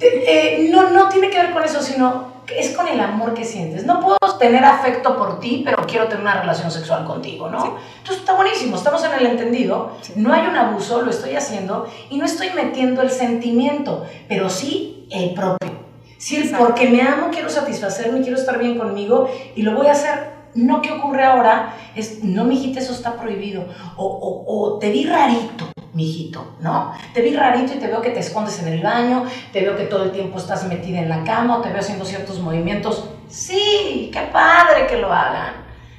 eh, 0.00 0.68
no, 0.70 0.90
no 0.90 1.08
tiene 1.08 1.30
que 1.30 1.38
ver 1.38 1.52
con 1.52 1.64
eso, 1.64 1.82
sino 1.82 2.37
es 2.56 2.76
con 2.76 2.88
el 2.88 3.00
amor 3.00 3.34
que 3.34 3.44
sientes. 3.44 3.84
No 3.84 4.00
puedo 4.00 4.18
tener 4.38 4.64
afecto 4.64 5.16
por 5.16 5.40
ti, 5.40 5.62
pero 5.64 5.84
quiero 5.86 6.06
tener 6.06 6.22
una 6.22 6.40
relación 6.40 6.70
sexual 6.70 7.04
contigo, 7.04 7.48
¿no? 7.48 7.78
Entonces 7.98 8.18
está 8.18 8.34
buenísimo, 8.34 8.76
estamos 8.76 9.02
en 9.04 9.12
el 9.12 9.26
entendido, 9.26 9.92
no 10.14 10.32
hay 10.32 10.46
un 10.46 10.56
abuso, 10.56 11.02
lo 11.02 11.10
estoy 11.10 11.34
haciendo 11.34 11.88
y 12.08 12.16
no 12.16 12.24
estoy 12.24 12.50
metiendo 12.50 13.02
el 13.02 13.10
sentimiento, 13.10 14.06
pero 14.28 14.48
sí 14.48 15.06
el 15.10 15.34
propio. 15.34 15.78
Sí, 16.18 16.36
el 16.36 16.50
porque 16.50 16.88
me 16.88 17.02
amo, 17.02 17.28
quiero 17.30 17.48
satisfacerme, 17.48 18.22
quiero 18.22 18.36
estar 18.36 18.58
bien 18.58 18.78
conmigo 18.78 19.28
y 19.54 19.62
lo 19.62 19.74
voy 19.74 19.86
a 19.86 19.92
hacer. 19.92 20.37
No 20.58 20.82
que 20.82 20.90
ocurre 20.92 21.24
ahora 21.24 21.74
es, 21.94 22.24
no, 22.24 22.44
mijita, 22.44 22.80
eso 22.80 22.92
está 22.92 23.14
prohibido. 23.14 23.64
O, 23.96 24.04
o, 24.04 24.74
o 24.74 24.78
te 24.78 24.90
vi 24.90 25.04
rarito 25.04 25.68
mijito, 25.94 26.54
¿no? 26.60 26.92
Te 27.12 27.22
vi 27.22 27.34
rarito 27.34 27.74
y 27.74 27.78
te 27.78 27.88
veo 27.88 28.00
que 28.00 28.10
te 28.10 28.20
escondes 28.20 28.60
en 28.62 28.68
el 28.68 28.82
baño, 28.82 29.24
te 29.52 29.62
veo 29.62 29.76
que 29.76 29.84
todo 29.84 30.04
el 30.04 30.12
tiempo 30.12 30.38
estás 30.38 30.66
metida 30.68 31.00
en 31.00 31.08
la 31.08 31.24
cama 31.24 31.58
o 31.58 31.60
te 31.60 31.70
veo 31.70 31.80
haciendo 31.80 32.04
ciertos 32.04 32.40
movimientos. 32.40 33.08
Sí, 33.28 34.10
qué 34.12 34.20
padre 34.32 34.86
que 34.86 34.98
lo 34.98 35.12
hagan, 35.12 35.54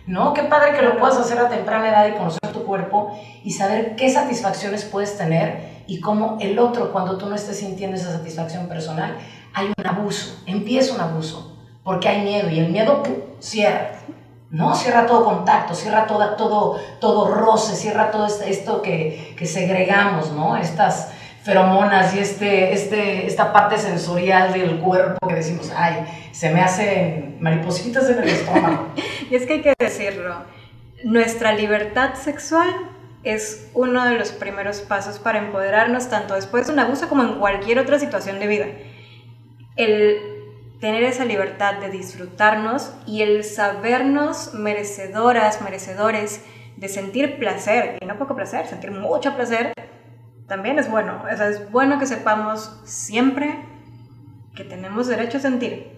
¿no? 0.08 0.34
Qué 0.34 0.43
padre 0.43 0.74
que 0.74 0.84
lo 0.84 0.98
puedas 0.98 1.17
hacer 1.17 1.39
a 1.39 1.50
temprana 1.50 1.89
edad 1.89 2.08
y 2.08 2.17
conocer 2.17 2.39
tu 2.54 2.63
cuerpo 2.63 3.12
y 3.43 3.52
saber 3.52 3.95
qué 3.95 4.10
satisfacciones 4.10 4.86
puedes 4.86 5.17
tener 5.17 5.84
y 5.88 6.00
cómo 6.00 6.38
el 6.39 6.60
otro, 6.60 6.91
cuando 6.91 7.17
tú 7.17 7.28
no 7.28 7.36
estés 7.36 7.58
sintiendo 7.58 7.98
esa 7.98 8.12
satisfacción 8.12 8.67
personal, 8.67 9.17
hay 9.54 9.72
un 9.76 9.88
abuso, 9.88 10.41
empieza 10.45 10.93
un 10.93 11.02
abuso, 11.02 11.58
porque 11.84 12.08
hay 12.08 12.22
miedo 12.22 12.50
y 12.50 12.60
el 12.60 12.69
miedo 12.69 13.04
cierra. 13.39 14.00
¿No? 14.52 14.76
Cierra 14.76 15.06
todo 15.06 15.24
contacto, 15.24 15.76
cierra 15.76 16.08
todo, 16.08 16.36
todo, 16.36 16.80
todo 17.00 17.34
roce, 17.34 17.76
cierra 17.76 18.12
todo 18.12 18.26
este, 18.26 18.50
esto 18.50 18.82
que, 18.82 19.36
que 19.38 19.46
segregamos, 19.46 20.32
¿no? 20.32 20.58
Estas 20.58 21.12
feromonas 21.44 22.14
y 22.16 22.20
este, 22.20 22.74
este, 22.74 23.26
esta 23.26 23.54
parte 23.54 23.78
sensorial 23.78 24.54
del 24.54 24.80
cuerpo 24.80 25.28
que 25.28 25.36
decimos, 25.36 25.72
ay, 25.76 26.06
se 26.32 26.52
me 26.52 26.62
hacen 26.62 27.38
maripositas 27.40 28.10
en 28.10 28.20
el 28.20 28.30
estómago. 28.30 28.90
y 29.30 29.36
es 29.36 29.46
que 29.46 29.54
hay 29.54 29.62
que 29.62 29.74
decirlo, 29.80 30.44
nuestra 31.04 31.54
libertad 31.54 32.16
sexual 32.16 32.70
es 33.24 33.70
uno 33.74 34.06
de 34.06 34.16
los 34.18 34.32
primeros 34.32 34.80
pasos 34.82 35.20
para 35.20 35.40
empoderarnos 35.40 36.10
tanto 36.10 36.36
después 36.36 36.68
de 36.68 36.74
un 36.74 36.80
abuso 36.80 37.10
como 37.10 37.24
en 37.24 37.40
cualquier 37.40 37.80
otra 37.80 38.00
situación 38.00 38.40
de 38.40 38.48
vida. 38.48 38.66
El 39.76 40.38
tener 40.80 41.04
esa 41.04 41.26
libertad 41.26 41.80
de 41.80 41.89
disfrutarnos 41.89 42.94
y 43.06 43.22
el 43.22 43.44
sabernos 43.44 44.54
merecedoras, 44.54 45.62
merecedores 45.62 46.42
de 46.78 46.88
sentir 46.88 47.38
placer, 47.38 47.98
y 48.02 48.06
no 48.06 48.18
poco 48.18 48.36
placer, 48.36 48.65
sentir 48.68 48.92
mucho 48.92 49.36
placer, 49.36 49.74
también 50.48 50.80
es 50.80 50.89
bueno. 50.89 51.22
O 51.32 51.38
sea, 51.38 51.50
es 51.50 51.70
bueno 51.72 52.00
que 52.00 52.06
sepamos 52.06 52.82
siempre 52.86 53.60
que 54.56 54.63
tenemos 54.63 55.08
derecho 55.08 55.38
a 55.38 55.42
sentir 55.42 55.92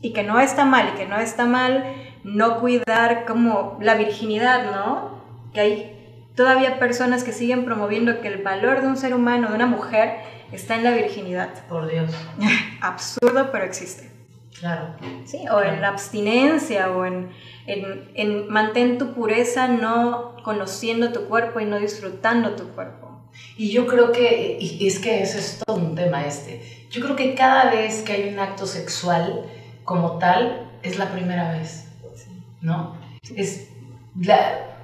y 0.00 0.12
que 0.12 0.22
no 0.22 0.40
está 0.40 0.64
mal, 0.64 0.90
y 0.94 0.98
que 0.98 1.06
no 1.06 1.18
está 1.18 1.44
mal 1.44 1.84
no 2.24 2.60
cuidar 2.60 3.26
como 3.26 3.78
la 3.80 3.94
virginidad, 3.94 4.70
¿no? 4.70 5.22
Que 5.52 5.60
hay 5.60 6.26
todavía 6.34 6.78
personas 6.78 7.22
que 7.22 7.32
siguen 7.32 7.64
promoviendo 7.64 8.20
que 8.20 8.28
el 8.28 8.42
valor 8.42 8.80
de 8.80 8.88
un 8.88 8.96
ser 8.96 9.14
humano, 9.14 9.50
de 9.50 9.54
una 9.54 9.66
mujer, 9.66 10.16
está 10.50 10.74
en 10.74 10.84
la 10.84 10.90
virginidad. 10.90 11.50
Por 11.68 11.88
Dios. 11.90 12.10
Absurdo, 12.80 13.50
pero 13.52 13.64
existe. 13.64 14.13
Claro. 14.64 14.94
Sí, 15.26 15.44
o 15.52 15.60
en 15.60 15.82
la 15.82 15.88
abstinencia, 15.88 16.90
o 16.90 17.04
en, 17.04 17.28
en, 17.66 18.10
en 18.14 18.48
mantén 18.48 18.96
tu 18.96 19.12
pureza 19.12 19.68
no 19.68 20.36
conociendo 20.42 21.12
tu 21.12 21.28
cuerpo 21.28 21.60
y 21.60 21.66
no 21.66 21.78
disfrutando 21.78 22.52
tu 22.56 22.68
cuerpo. 22.70 23.10
Y 23.58 23.70
yo 23.70 23.86
creo 23.86 24.10
que, 24.10 24.56
y 24.58 24.86
es 24.86 25.00
que 25.00 25.22
ese 25.22 25.38
es 25.38 25.60
todo 25.66 25.76
un 25.76 25.94
tema 25.94 26.24
este, 26.24 26.62
yo 26.90 27.02
creo 27.02 27.14
que 27.14 27.34
cada 27.34 27.72
vez 27.72 28.00
que 28.04 28.14
hay 28.14 28.32
un 28.32 28.38
acto 28.38 28.64
sexual 28.64 29.44
como 29.84 30.18
tal, 30.18 30.70
es 30.82 30.96
la 30.96 31.12
primera 31.12 31.52
vez, 31.52 31.86
¿no? 32.62 32.96
Es 33.36 33.68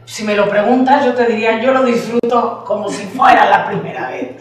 si 0.04 0.24
me 0.24 0.34
lo 0.34 0.50
preguntas, 0.50 1.06
yo 1.06 1.14
te 1.14 1.24
diría, 1.24 1.58
yo 1.62 1.72
lo 1.72 1.84
disfruto 1.84 2.64
como 2.66 2.90
si 2.90 3.06
fuera 3.06 3.48
la 3.48 3.66
primera 3.66 4.10
vez. 4.10 4.36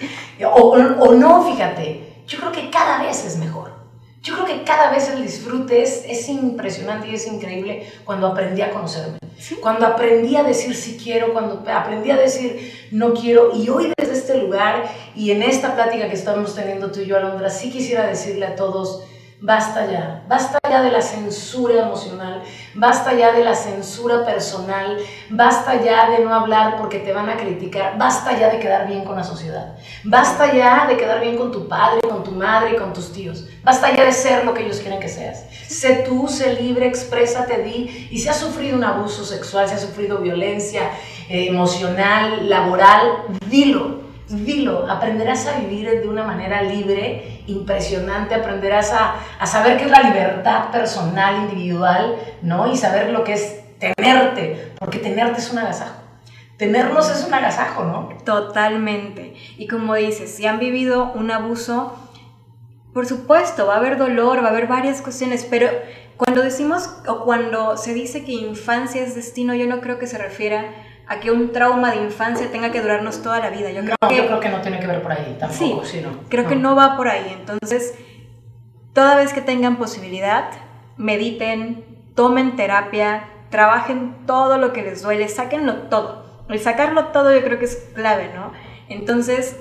O, 0.53 0.73
o 0.73 1.13
no, 1.13 1.49
fíjate, 1.49 2.23
yo 2.27 2.39
creo 2.39 2.51
que 2.51 2.69
cada 2.69 3.03
vez 3.03 3.23
es 3.23 3.37
mejor. 3.37 3.78
Yo 4.21 4.33
creo 4.35 4.45
que 4.45 4.63
cada 4.63 4.91
vez 4.91 5.09
el 5.09 5.23
disfrute 5.23 5.81
es, 5.81 6.03
es 6.05 6.27
impresionante 6.27 7.07
y 7.07 7.15
es 7.15 7.25
increíble 7.27 7.87
cuando 8.03 8.27
aprendí 8.27 8.61
a 8.61 8.71
conocerme. 8.71 9.17
Cuando 9.61 9.85
aprendí 9.85 10.35
a 10.35 10.43
decir 10.43 10.75
sí 10.75 10.99
quiero, 11.01 11.31
cuando 11.31 11.63
aprendí 11.71 12.11
a 12.11 12.17
decir 12.17 12.89
no 12.91 13.13
quiero. 13.13 13.55
Y 13.55 13.69
hoy 13.69 13.93
desde 13.97 14.13
este 14.13 14.37
lugar 14.37 14.89
y 15.15 15.31
en 15.31 15.41
esta 15.41 15.75
plática 15.75 16.09
que 16.09 16.15
estamos 16.15 16.53
teniendo 16.53 16.91
tú 16.91 16.99
y 16.99 17.05
yo, 17.05 17.15
Alondra, 17.15 17.49
sí 17.49 17.71
quisiera 17.71 18.05
decirle 18.05 18.45
a 18.45 18.55
todos, 18.55 19.05
Basta 19.41 19.89
ya, 19.89 20.25
basta 20.27 20.59
ya 20.69 20.81
de 20.81 20.91
la 20.91 21.01
censura 21.01 21.83
emocional, 21.83 22.43
basta 22.73 23.13
ya 23.13 23.31
de 23.31 23.41
la 23.41 23.55
censura 23.55 24.25
personal, 24.25 24.97
basta 25.29 25.81
ya 25.81 26.09
de 26.09 26.25
no 26.25 26.33
hablar 26.33 26.75
porque 26.75 26.99
te 26.99 27.13
van 27.13 27.29
a 27.29 27.37
criticar, 27.37 27.97
basta 27.97 28.37
ya 28.37 28.49
de 28.49 28.59
quedar 28.59 28.85
bien 28.85 29.05
con 29.05 29.15
la 29.15 29.23
sociedad, 29.23 29.77
basta 30.03 30.53
ya 30.53 30.87
de 30.87 30.97
quedar 30.97 31.21
bien 31.21 31.37
con 31.37 31.53
tu 31.53 31.69
padre, 31.69 32.01
con 32.01 32.21
tu 32.21 32.31
madre, 32.31 32.75
con 32.75 32.91
tus 32.91 33.13
tíos, 33.13 33.47
basta 33.63 33.95
ya 33.95 34.03
de 34.03 34.11
ser 34.11 34.43
lo 34.43 34.53
que 34.53 34.65
ellos 34.65 34.81
quieren 34.81 34.99
que 34.99 35.07
seas. 35.07 35.45
Sé 35.69 36.03
tú, 36.05 36.27
sé 36.27 36.61
libre, 36.61 36.85
exprésate, 36.87 37.63
di, 37.63 38.09
y 38.11 38.19
si 38.19 38.27
has 38.27 38.37
sufrido 38.37 38.75
un 38.75 38.83
abuso 38.83 39.23
sexual, 39.23 39.69
si 39.69 39.75
has 39.75 39.81
sufrido 39.81 40.17
violencia 40.17 40.91
eh, 41.29 41.47
emocional, 41.47 42.49
laboral, 42.49 43.23
dilo 43.49 44.08
dilo, 44.29 44.89
aprenderás 44.89 45.47
a 45.47 45.59
vivir 45.59 45.89
de 45.89 46.07
una 46.07 46.23
manera 46.23 46.61
libre, 46.61 47.43
impresionante, 47.47 48.35
aprenderás 48.35 48.91
a, 48.93 49.15
a, 49.39 49.45
saber 49.45 49.77
qué 49.77 49.85
es 49.85 49.91
la 49.91 50.03
libertad 50.03 50.71
personal, 50.71 51.49
individual, 51.49 52.15
¿no? 52.41 52.71
Y 52.71 52.77
saber 52.77 53.09
lo 53.09 53.23
que 53.23 53.33
es 53.33 53.59
tenerte, 53.79 54.73
porque 54.79 54.99
tenerte 54.99 55.39
es 55.39 55.51
un 55.51 55.59
agasajo. 55.59 55.95
Tenernos 56.57 57.09
es 57.09 57.25
un 57.25 57.33
agasajo, 57.33 57.85
¿no? 57.85 58.09
Totalmente. 58.25 59.33
Y 59.57 59.67
como 59.67 59.95
dices, 59.95 60.35
si 60.35 60.45
han 60.45 60.59
vivido 60.59 61.11
un 61.13 61.31
abuso, 61.31 61.97
por 62.93 63.05
supuesto, 63.05 63.65
va 63.65 63.75
a 63.75 63.77
haber 63.77 63.97
dolor, 63.97 64.43
va 64.43 64.47
a 64.47 64.51
haber 64.51 64.67
varias 64.67 65.01
cuestiones, 65.01 65.47
pero 65.49 65.69
cuando 66.17 66.41
decimos 66.41 66.89
o 67.07 67.23
cuando 67.23 67.77
se 67.77 67.93
dice 67.93 68.25
que 68.25 68.33
infancia 68.33 69.01
es 69.01 69.15
destino, 69.15 69.55
yo 69.55 69.67
no 69.67 69.79
creo 69.79 69.99
que 69.99 70.07
se 70.07 70.17
refiera 70.17 70.65
a 71.09 71.19
que 71.19 71.31
un 71.31 71.51
trauma 71.51 71.89
de 71.91 71.97
infancia 72.03 72.51
tenga 72.51 72.71
que 72.71 72.81
durarnos 72.81 73.23
toda 73.23 73.39
la 73.39 73.49
vida. 73.49 73.71
Yo 73.71 73.81
creo, 73.81 73.95
no, 73.99 74.07
que, 74.07 74.15
yo 74.15 74.27
creo 74.27 74.39
que 74.39 74.49
no 74.49 74.61
tiene 74.61 74.79
que 74.79 74.85
ver 74.85 75.01
por 75.01 75.11
ahí 75.11 75.35
tampoco. 75.39 75.83
Sí, 75.83 76.05
creo 76.29 76.47
que 76.47 76.55
no 76.55 76.75
va 76.75 76.95
por 76.95 77.07
ahí. 77.07 77.35
Entonces, 77.37 77.97
toda 78.93 79.15
vez 79.15 79.33
que 79.33 79.41
tengan 79.41 79.77
posibilidad, 79.77 80.51
mediten, 80.97 81.83
tomen 82.15 82.55
terapia, 82.55 83.27
trabajen 83.49 84.17
todo 84.27 84.59
lo 84.59 84.71
que 84.71 84.83
les 84.83 85.01
duele, 85.01 85.27
sáquenlo 85.27 85.73
todo. 85.89 86.45
El 86.47 86.59
sacarlo 86.59 87.05
todo 87.05 87.33
yo 87.33 87.43
creo 87.43 87.57
que 87.57 87.65
es 87.65 87.89
clave, 87.95 88.31
¿no? 88.35 88.51
Entonces, 88.87 89.59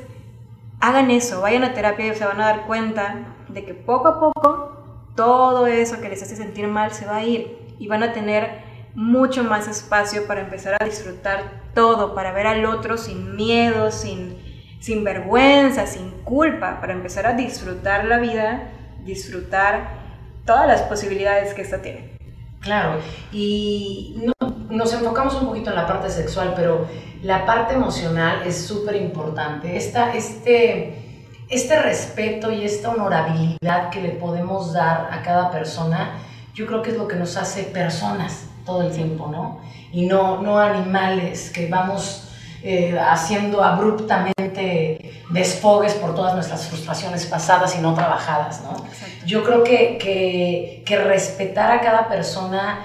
hagan 0.80 1.10
eso, 1.10 1.40
vayan 1.40 1.64
a 1.64 1.72
terapia 1.72 2.08
y 2.08 2.14
se 2.14 2.26
van 2.26 2.42
a 2.42 2.46
dar 2.46 2.66
cuenta 2.66 3.36
de 3.48 3.64
que 3.64 3.72
poco 3.72 4.08
a 4.08 4.20
poco 4.20 4.76
todo 5.16 5.66
eso 5.66 5.98
que 6.02 6.10
les 6.10 6.22
hace 6.22 6.36
sentir 6.36 6.68
mal 6.68 6.92
se 6.92 7.06
va 7.06 7.16
a 7.16 7.24
ir 7.24 7.74
y 7.78 7.88
van 7.88 8.02
a 8.02 8.12
tener 8.12 8.67
mucho 8.98 9.44
más 9.44 9.68
espacio 9.68 10.26
para 10.26 10.40
empezar 10.40 10.76
a 10.80 10.84
disfrutar 10.84 11.62
todo, 11.72 12.16
para 12.16 12.32
ver 12.32 12.48
al 12.48 12.64
otro 12.64 12.98
sin 12.98 13.36
miedo, 13.36 13.92
sin, 13.92 14.36
sin 14.80 15.04
vergüenza, 15.04 15.86
sin 15.86 16.10
culpa, 16.24 16.80
para 16.80 16.94
empezar 16.94 17.24
a 17.24 17.34
disfrutar 17.34 18.06
la 18.06 18.18
vida, 18.18 18.70
disfrutar 19.04 19.88
todas 20.44 20.66
las 20.66 20.82
posibilidades 20.82 21.54
que 21.54 21.62
esta 21.62 21.80
tiene. 21.80 22.18
Claro, 22.58 22.98
y 23.30 24.16
nos 24.68 24.92
enfocamos 24.92 25.34
un 25.34 25.46
poquito 25.46 25.70
en 25.70 25.76
la 25.76 25.86
parte 25.86 26.10
sexual, 26.10 26.54
pero 26.56 26.88
la 27.22 27.46
parte 27.46 27.74
emocional 27.74 28.42
es 28.44 28.66
súper 28.66 28.96
importante. 28.96 29.76
Este, 29.76 31.22
este 31.48 31.82
respeto 31.82 32.50
y 32.50 32.64
esta 32.64 32.90
honorabilidad 32.90 33.90
que 33.90 34.00
le 34.00 34.10
podemos 34.10 34.72
dar 34.72 35.08
a 35.12 35.22
cada 35.22 35.52
persona, 35.52 36.18
yo 36.52 36.66
creo 36.66 36.82
que 36.82 36.90
es 36.90 36.96
lo 36.96 37.06
que 37.06 37.14
nos 37.14 37.36
hace 37.36 37.62
personas 37.62 38.48
todo 38.68 38.82
el 38.82 38.92
tiempo, 38.92 39.28
¿no? 39.32 39.60
Y 39.90 40.04
no, 40.06 40.42
no 40.42 40.58
animales 40.58 41.50
que 41.50 41.66
vamos 41.68 42.28
eh, 42.62 42.98
haciendo 42.98 43.64
abruptamente 43.64 45.12
desfogues 45.30 45.94
por 45.94 46.14
todas 46.14 46.34
nuestras 46.34 46.68
frustraciones 46.68 47.24
pasadas 47.24 47.74
y 47.76 47.80
no 47.80 47.94
trabajadas, 47.94 48.62
¿no? 48.62 48.76
Yo 49.24 49.42
creo 49.42 49.64
que, 49.64 49.96
que, 49.98 50.82
que 50.84 50.98
respetar 50.98 51.70
a 51.70 51.80
cada 51.80 52.08
persona 52.08 52.84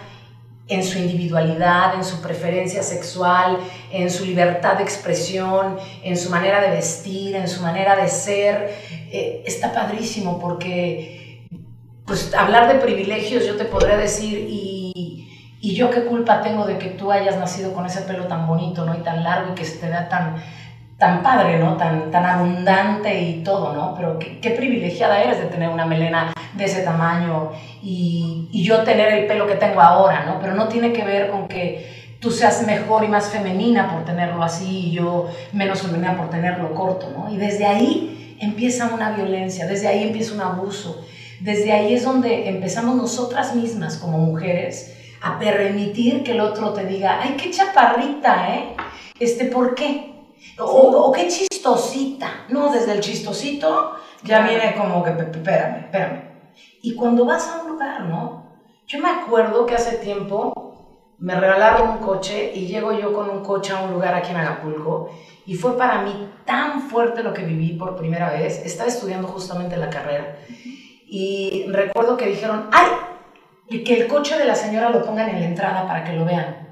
en 0.70 0.84
su 0.84 0.98
individualidad, 0.98 1.96
en 1.96 2.06
su 2.06 2.22
preferencia 2.22 2.82
sexual, 2.82 3.58
en 3.92 4.10
su 4.10 4.26
libertad 4.26 4.78
de 4.78 4.84
expresión, 4.84 5.78
en 6.02 6.16
su 6.16 6.30
manera 6.30 6.62
de 6.62 6.70
vestir, 6.70 7.36
en 7.36 7.50
su 7.50 7.62
manera 7.62 7.98
de 7.98 8.08
ser, 8.08 8.74
eh, 9.12 9.44
está 9.46 9.74
padrísimo 9.74 10.40
porque, 10.40 11.48
pues, 12.06 12.34
hablar 12.34 12.72
de 12.72 12.80
privilegios, 12.80 13.46
yo 13.46 13.58
te 13.58 13.66
podría 13.66 13.98
decir, 13.98 14.48
y 14.50 14.73
y 15.64 15.76
yo 15.76 15.90
qué 15.90 16.04
culpa 16.04 16.42
tengo 16.42 16.66
de 16.66 16.78
que 16.78 16.90
tú 16.90 17.10
hayas 17.10 17.38
nacido 17.38 17.74
con 17.74 17.86
ese 17.86 18.02
pelo 18.02 18.26
tan 18.26 18.46
bonito, 18.46 18.84
¿no? 18.84 18.94
Y 18.96 18.98
tan 18.98 19.24
largo 19.24 19.54
y 19.54 19.56
que 19.56 19.64
se 19.64 19.78
te 19.78 19.88
vea 19.88 20.10
tan, 20.10 20.36
tan 20.98 21.24
padre, 21.24 21.58
¿no? 21.58 21.78
Tan, 21.78 22.12
tan 22.12 22.26
abundante 22.26 23.22
y 23.22 23.44
todo, 23.44 23.74
¿no? 23.74 23.96
Pero 23.96 24.20
qué, 24.20 24.50
privilegiada 24.50 25.24
eres 25.24 25.40
de 25.40 25.46
tener 25.46 25.70
una 25.70 25.86
melena 25.86 26.34
de 26.54 26.66
ese 26.66 26.82
tamaño 26.82 27.52
y, 27.82 28.50
y, 28.52 28.62
yo 28.62 28.84
tener 28.84 29.14
el 29.14 29.26
pelo 29.26 29.48
que 29.48 29.56
tengo 29.56 29.80
ahora, 29.80 30.26
¿no? 30.26 30.38
Pero 30.42 30.54
no 30.54 30.68
tiene 30.68 30.92
que 30.92 31.06
ver 31.06 31.30
con 31.30 31.48
que 31.48 32.18
tú 32.20 32.30
seas 32.30 32.68
mejor 32.68 33.06
y 33.06 33.08
más 33.08 33.30
femenina 33.30 33.90
por 33.90 34.04
tenerlo 34.04 34.44
así 34.44 34.88
y 34.88 34.92
yo 34.92 35.30
menos 35.54 35.82
femenina 35.82 36.18
por 36.18 36.30
tenerlo 36.30 36.74
corto, 36.74 37.10
¿no? 37.18 37.34
Y 37.34 37.38
desde 37.38 37.66
ahí 37.66 38.38
empieza 38.42 38.94
una 38.94 39.12
violencia, 39.12 39.66
desde 39.66 39.88
ahí 39.88 40.04
empieza 40.04 40.34
un 40.34 40.42
abuso, 40.42 41.06
desde 41.40 41.72
ahí 41.72 41.94
es 41.94 42.04
donde 42.04 42.50
empezamos 42.50 42.98
nosotras 42.98 43.56
mismas 43.56 43.96
como 43.96 44.18
mujeres 44.18 44.93
a 45.24 45.40
permitir 45.40 46.22
que 46.22 46.34
el 46.34 46.42
otro 46.42 46.74
te 46.74 46.86
diga, 46.86 47.20
ay, 47.22 47.38
qué 47.38 47.50
chaparrita, 47.50 48.56
¿eh? 48.56 48.76
Este, 49.18 49.46
¿por 49.46 49.74
qué? 49.74 50.14
O, 50.60 51.12
qué 51.14 51.30
chistosita. 51.30 52.46
No, 52.50 52.70
desde 52.70 52.92
el 52.92 53.00
chistosito 53.00 53.94
ya 54.24 54.46
viene 54.46 54.76
como 54.76 55.02
que, 55.02 55.12
espérame, 55.12 55.86
espérame. 55.86 56.24
Y 56.82 56.94
cuando 56.96 57.26
vas 57.26 57.48
a 57.48 57.62
un 57.62 57.72
lugar, 57.72 58.02
¿no? 58.02 58.44
Yo 58.86 59.00
me 59.00 59.10
acuerdo 59.10 59.66
que 59.66 59.76
hace 59.76 59.96
tiempo 59.98 60.54
me 61.20 61.36
regalaron 61.36 61.92
un 61.92 61.98
coche 62.00 62.52
y 62.54 62.68
llego 62.68 62.92
yo 62.92 63.14
con 63.14 63.30
un 63.30 63.44
coche 63.44 63.72
a 63.72 63.82
un 63.82 63.94
lugar 63.94 64.14
aquí 64.14 64.32
en 64.32 64.38
Acapulco 64.38 65.10
y 65.46 65.56
fue 65.56 65.78
para 65.78 66.02
mí 66.02 66.28
tan 66.44 66.82
fuerte 66.82 67.24
lo 67.24 67.34
que 67.34 67.46
viví 67.46 67.78
por 67.78 67.96
primera 67.96 68.30
vez. 68.30 68.62
Estaba 68.66 68.90
estudiando 68.90 69.30
justamente 69.30 69.78
la 69.78 69.90
carrera 69.90 70.36
y 71.08 71.66
recuerdo 71.70 72.18
que 72.18 72.26
dijeron, 72.26 72.68
ay, 72.74 72.88
que 73.82 74.02
el 74.02 74.08
coche 74.08 74.38
de 74.38 74.46
la 74.46 74.56
señora 74.56 74.90
lo 74.90 75.04
pongan 75.04 75.30
en 75.30 75.40
la 75.40 75.48
entrada 75.48 75.88
para 75.88 76.04
que 76.04 76.14
lo 76.14 76.26
vean. 76.26 76.68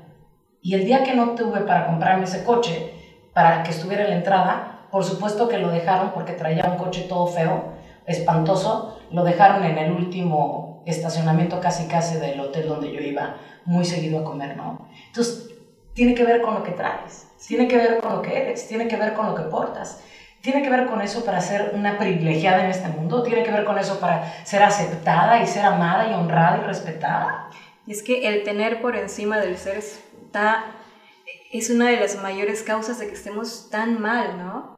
Y 0.62 0.76
el 0.76 0.86
día 0.86 1.04
que 1.04 1.16
no 1.16 1.36
tuve 1.36 1.62
para 1.62 1.88
comprarme 1.88 2.26
ese 2.26 2.44
coche, 2.44 2.94
para 3.34 3.64
que 3.64 3.72
estuviera 3.72 4.04
en 4.04 4.12
la 4.12 4.16
entrada, 4.18 4.88
por 4.92 5.04
supuesto 5.04 5.48
que 5.48 5.58
lo 5.58 5.70
dejaron 5.70 6.12
porque 6.12 6.34
traía 6.34 6.66
un 6.66 6.78
coche 6.78 7.06
todo 7.10 7.26
feo, 7.26 7.74
espantoso, 8.06 9.00
lo 9.10 9.24
dejaron 9.24 9.64
en 9.64 9.78
el 9.78 9.92
último 9.92 10.84
estacionamiento 10.86 11.60
casi 11.60 11.88
casi 11.88 12.18
del 12.18 12.40
hotel 12.40 12.68
donde 12.68 12.92
yo 12.92 13.00
iba 13.00 13.38
muy 13.66 13.86
seguido 13.86 14.20
a 14.20 14.24
comer, 14.24 14.58
¿no? 14.58 14.88
Entonces, 15.08 15.50
tiene 15.94 16.14
que 16.14 16.24
ver 16.24 16.42
con 16.42 16.56
lo 16.56 16.64
que 16.64 16.72
traes, 16.72 17.28
tiene 17.48 17.68
que 17.68 17.78
ver 17.78 18.00
con 18.00 18.14
lo 18.14 18.22
que 18.22 18.38
eres, 18.38 18.68
tiene 18.68 18.88
que 18.88 18.98
ver 18.98 19.14
con 19.14 19.28
lo 19.28 19.36
que 19.36 19.44
portas. 19.44 20.02
¿Tiene 20.42 20.64
que 20.64 20.72
ver 20.72 20.88
con 20.88 21.02
eso 21.02 21.24
para 21.24 21.40
ser 21.40 21.72
una 21.76 22.00
privilegiada 22.00 22.64
en 22.64 22.72
este 22.72 22.88
mundo? 22.88 23.22
¿Tiene 23.22 23.44
que 23.44 23.52
ver 23.52 23.64
con 23.64 23.78
eso 23.78 24.00
para 24.00 24.44
ser 24.44 24.64
aceptada 24.64 25.42
y 25.42 25.46
ser 25.46 25.64
amada 25.66 26.10
y 26.10 26.14
honrada 26.16 26.62
y 26.64 26.68
respetada? 26.68 27.50
Es 27.88 28.02
que 28.02 28.28
el 28.28 28.44
tener 28.44 28.82
por 28.82 28.96
encima 28.96 29.40
del 29.40 29.58
ser 29.58 29.78
está, 29.78 30.66
es 31.52 31.70
una 31.70 31.90
de 31.90 31.98
las 31.98 32.22
mayores 32.24 32.64
causas 32.64 32.98
de 32.98 33.08
que 33.08 33.14
estemos 33.14 33.70
tan 33.70 34.02
mal, 34.02 34.40
¿no? 34.40 34.76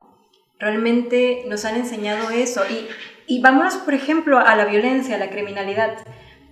Realmente 0.60 1.46
nos 1.48 1.64
han 1.64 1.76
enseñado 1.76 2.30
eso. 2.30 2.64
Y, 2.70 2.90
y 3.26 3.42
vámonos, 3.42 3.76
por 3.78 3.94
ejemplo, 3.94 4.40
a 4.40 4.56
la 4.58 4.66
violencia, 4.66 5.16
a 5.16 5.20
la 5.20 5.30
criminalidad. 5.30 5.98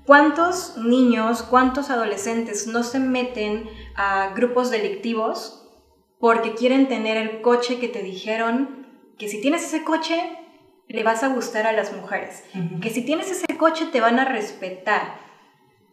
¿Cuántos 0.06 0.78
niños, 0.78 1.44
cuántos 1.44 1.90
adolescentes 1.90 2.66
no 2.66 2.84
se 2.84 3.00
meten 3.00 3.70
a 3.96 4.32
grupos 4.34 4.72
delictivos 4.72 5.68
porque 6.18 6.54
quieren 6.54 6.88
tener 6.88 7.18
el 7.18 7.42
coche 7.42 7.78
que 7.80 7.90
te 7.90 8.04
dijeron 8.04 8.81
que 9.22 9.28
si 9.28 9.40
tienes 9.40 9.64
ese 9.64 9.84
coche, 9.84 10.20
le 10.88 11.04
vas 11.04 11.22
a 11.22 11.28
gustar 11.28 11.68
a 11.68 11.74
las 11.74 11.94
mujeres, 11.94 12.44
que 12.82 12.90
si 12.90 13.04
tienes 13.04 13.30
ese 13.30 13.56
coche 13.56 13.86
te 13.92 14.02
van 14.02 14.18
a 14.18 14.26
respetar. 14.26 15.14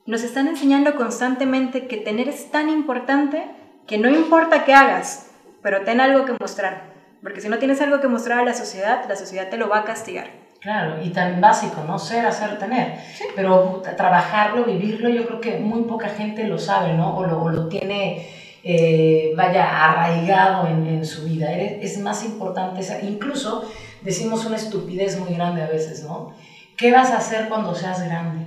Nos 0.06 0.22
están 0.22 0.48
enseñando 0.48 0.96
constantemente 0.96 1.88
que 1.88 1.98
tener 1.98 2.30
es 2.30 2.50
tan 2.50 2.70
importante 2.70 3.44
que 3.86 3.98
no 3.98 4.08
importa 4.08 4.64
qué 4.64 4.72
hagas, 4.72 5.30
pero 5.62 5.82
ten 5.82 6.00
algo 6.00 6.24
que 6.24 6.32
mostrar, 6.40 6.94
porque 7.22 7.42
si 7.42 7.50
no 7.50 7.58
tienes 7.58 7.82
algo 7.82 8.00
que 8.00 8.08
mostrar 8.08 8.38
a 8.38 8.44
la 8.44 8.54
sociedad, 8.54 9.04
la 9.06 9.14
sociedad 9.14 9.50
te 9.50 9.58
lo 9.58 9.68
va 9.68 9.80
a 9.80 9.84
castigar. 9.84 10.30
Claro, 10.60 11.02
y 11.04 11.10
tan 11.10 11.38
básico, 11.38 11.84
no 11.86 11.98
ser, 11.98 12.24
hacer, 12.24 12.58
tener. 12.58 12.98
Pero 13.36 13.82
trabajarlo, 13.94 14.64
vivirlo, 14.64 15.10
yo 15.10 15.26
creo 15.26 15.40
que 15.42 15.58
muy 15.58 15.82
poca 15.82 16.08
gente 16.08 16.44
lo 16.44 16.58
sabe, 16.58 16.94
¿no? 16.94 17.14
O 17.14 17.26
lo, 17.26 17.42
o 17.42 17.50
lo 17.50 17.68
tiene 17.68 18.37
eh, 18.62 19.32
vaya 19.36 19.84
arraigado 19.84 20.66
en, 20.66 21.04
su 21.04 21.24
vida. 21.24 21.52
Es 21.52 21.98
más 21.98 22.24
importante, 22.24 22.82
incluso 23.02 23.64
decimos 24.02 24.44
una 24.46 24.56
estupidez 24.56 25.18
muy 25.18 25.34
grande 25.34 25.62
a 25.62 25.68
veces, 25.68 26.04
¿no? 26.04 26.34
¿Qué 26.76 26.92
vas 26.92 27.10
a 27.10 27.18
hacer 27.18 27.48
cuando 27.48 27.74
seas 27.74 28.02
grande? 28.02 28.46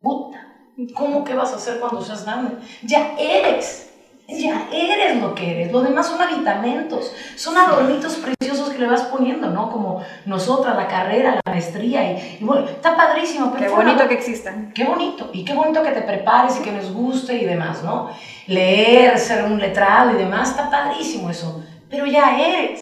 Puta, 0.00 0.46
¿cómo 0.94 1.24
que 1.24 1.34
vas 1.34 1.52
a 1.52 1.56
hacer 1.56 1.80
cuando 1.80 2.02
seas 2.02 2.24
grande? 2.24 2.56
Ya 2.82 3.14
eres, 3.18 3.90
ya 4.28 4.68
eres 4.72 5.20
lo 5.20 5.34
que 5.34 5.50
eres. 5.50 5.72
Lo 5.72 5.82
demás 5.82 6.06
son 6.06 6.20
aditamentos, 6.20 7.12
son 7.36 7.56
adornitos 7.56 8.16
preciosos 8.16 8.59
que 8.80 8.86
le 8.86 8.90
vas 8.90 9.02
poniendo, 9.02 9.50
¿no? 9.50 9.70
Como 9.70 10.02
nosotras, 10.24 10.74
la 10.74 10.88
carrera, 10.88 11.34
la 11.44 11.52
maestría, 11.52 12.12
y, 12.12 12.38
bueno, 12.40 12.66
está 12.66 12.96
padrísimo. 12.96 13.52
Pero 13.52 13.66
qué 13.66 13.76
bonito 13.76 14.08
que 14.08 14.14
existan. 14.14 14.72
Qué 14.74 14.84
bonito, 14.84 15.30
y 15.32 15.44
qué 15.44 15.54
bonito 15.54 15.82
que 15.82 15.90
te 15.90 16.02
prepares 16.02 16.58
y 16.58 16.62
que 16.62 16.72
nos 16.72 16.92
guste 16.92 17.34
y 17.34 17.44
demás, 17.44 17.82
¿no? 17.82 18.10
Leer, 18.46 19.18
ser 19.18 19.44
un 19.44 19.60
letrado 19.60 20.12
y 20.12 20.14
demás, 20.14 20.50
está 20.50 20.70
padrísimo 20.70 21.28
eso, 21.30 21.62
pero 21.90 22.06
ya 22.06 22.40
eres, 22.40 22.80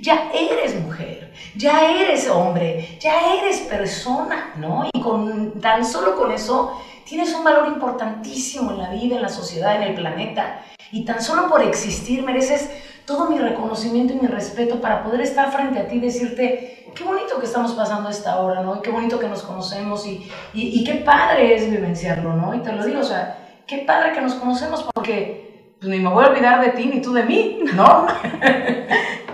ya 0.00 0.30
eres 0.32 0.80
mujer, 0.80 1.32
ya 1.54 1.90
eres 1.90 2.28
hombre, 2.28 2.98
ya 2.98 3.34
eres 3.34 3.60
persona, 3.60 4.54
¿no? 4.56 4.88
Y 4.92 5.00
con, 5.00 5.60
tan 5.60 5.84
solo 5.84 6.16
con 6.16 6.32
eso 6.32 6.80
tienes 7.04 7.32
un 7.34 7.44
valor 7.44 7.68
importantísimo 7.68 8.70
en 8.72 8.78
la 8.78 8.90
vida, 8.90 9.16
en 9.16 9.22
la 9.22 9.28
sociedad, 9.28 9.76
en 9.76 9.82
el 9.82 9.94
planeta. 9.94 10.62
Y 10.92 11.04
tan 11.04 11.20
solo 11.20 11.48
por 11.48 11.62
existir 11.62 12.22
mereces 12.22 12.70
todo 13.06 13.30
mi 13.30 13.38
reconocimiento 13.38 14.12
y 14.12 14.20
mi 14.20 14.26
respeto 14.26 14.80
para 14.80 15.02
poder 15.02 15.20
estar 15.20 15.52
frente 15.52 15.78
a 15.78 15.86
ti 15.86 15.96
y 15.96 16.00
decirte, 16.00 16.86
qué 16.94 17.04
bonito 17.04 17.38
que 17.38 17.46
estamos 17.46 17.72
pasando 17.72 18.10
esta 18.10 18.40
hora, 18.40 18.62
¿no? 18.62 18.76
Y 18.76 18.80
qué 18.80 18.90
bonito 18.90 19.18
que 19.18 19.28
nos 19.28 19.42
conocemos 19.42 20.06
y, 20.06 20.28
y, 20.54 20.82
qué 20.84 20.96
padre 20.96 21.54
es 21.54 21.70
vivenciarlo, 21.70 22.34
¿no? 22.34 22.54
Y 22.54 22.58
te 22.60 22.72
lo 22.72 22.84
digo, 22.84 23.00
o 23.00 23.04
sea, 23.04 23.62
qué 23.66 23.78
padre 23.78 24.12
que 24.12 24.20
nos 24.20 24.34
conocemos 24.34 24.84
porque 24.92 25.74
pues, 25.78 25.90
ni 25.90 26.00
me 26.00 26.08
voy 26.08 26.24
a 26.24 26.28
olvidar 26.28 26.64
de 26.64 26.70
ti 26.72 26.86
ni 26.86 27.00
tú 27.00 27.12
de 27.12 27.22
mí, 27.22 27.60
¿no? 27.74 28.06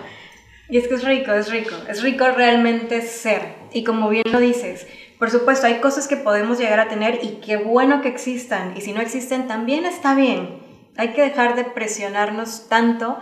y 0.68 0.76
es 0.76 0.88
que 0.88 0.94
es 0.94 1.04
rico, 1.04 1.32
es 1.32 1.50
rico, 1.50 1.74
es 1.88 2.02
rico 2.02 2.26
realmente 2.30 3.00
ser. 3.02 3.54
Y 3.72 3.84
como 3.84 4.10
bien 4.10 4.24
lo 4.30 4.38
dices, 4.38 4.86
por 5.18 5.30
supuesto, 5.30 5.66
hay 5.66 5.80
cosas 5.80 6.08
que 6.08 6.16
podemos 6.16 6.58
llegar 6.58 6.80
a 6.80 6.88
tener 6.88 7.20
y 7.22 7.40
qué 7.44 7.56
bueno 7.56 8.02
que 8.02 8.08
existan. 8.08 8.74
Y 8.76 8.80
si 8.80 8.92
no 8.92 9.00
existen, 9.00 9.46
también 9.46 9.86
está 9.86 10.14
bien. 10.14 10.61
Hay 10.96 11.12
que 11.14 11.22
dejar 11.22 11.56
de 11.56 11.64
presionarnos 11.64 12.68
tanto 12.68 13.18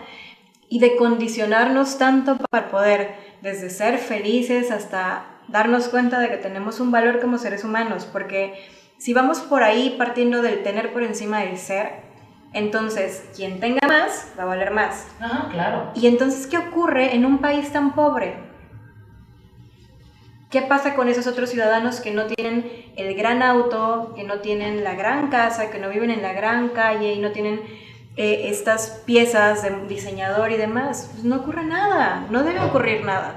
y 0.68 0.80
de 0.80 0.96
condicionarnos 0.96 1.98
tanto 1.98 2.36
para 2.36 2.70
poder 2.70 3.14
desde 3.42 3.70
ser 3.70 3.98
felices 3.98 4.70
hasta 4.70 5.26
darnos 5.48 5.88
cuenta 5.88 6.20
de 6.20 6.28
que 6.28 6.36
tenemos 6.36 6.80
un 6.80 6.90
valor 6.90 7.20
como 7.20 7.38
seres 7.38 7.64
humanos, 7.64 8.08
porque 8.10 8.54
si 8.98 9.12
vamos 9.14 9.40
por 9.40 9.62
ahí 9.62 9.94
partiendo 9.98 10.42
del 10.42 10.62
tener 10.62 10.92
por 10.92 11.02
encima 11.02 11.40
del 11.40 11.58
ser, 11.58 12.02
entonces 12.52 13.24
quien 13.34 13.60
tenga 13.60 13.86
más 13.86 14.32
va 14.38 14.44
a 14.44 14.46
valer 14.46 14.72
más. 14.72 15.08
Ajá, 15.20 15.48
claro. 15.50 15.90
Y 15.94 16.06
entonces, 16.06 16.46
¿qué 16.46 16.58
ocurre 16.58 17.14
en 17.14 17.24
un 17.24 17.38
país 17.38 17.72
tan 17.72 17.94
pobre? 17.94 18.49
¿Qué 20.50 20.62
pasa 20.62 20.94
con 20.96 21.08
esos 21.08 21.28
otros 21.28 21.50
ciudadanos 21.50 22.00
que 22.00 22.10
no 22.10 22.26
tienen 22.26 22.90
el 22.96 23.14
gran 23.14 23.40
auto, 23.40 24.12
que 24.16 24.24
no 24.24 24.40
tienen 24.40 24.82
la 24.82 24.96
gran 24.96 25.30
casa, 25.30 25.70
que 25.70 25.78
no 25.78 25.88
viven 25.88 26.10
en 26.10 26.22
la 26.22 26.32
gran 26.32 26.70
calle 26.70 27.12
y 27.12 27.20
no 27.20 27.30
tienen 27.30 27.60
eh, 28.16 28.48
estas 28.50 29.00
piezas 29.06 29.62
de 29.62 29.86
diseñador 29.86 30.50
y 30.50 30.56
demás, 30.56 31.10
pues 31.12 31.24
no 31.24 31.36
ocurre 31.36 31.64
nada, 31.64 32.26
no 32.30 32.42
debe 32.42 32.58
ocurrir 32.58 33.04
nada. 33.04 33.36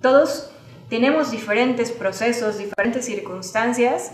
Todos 0.00 0.50
tenemos 0.88 1.30
diferentes 1.30 1.92
procesos, 1.92 2.56
diferentes 2.56 3.04
circunstancias 3.04 4.12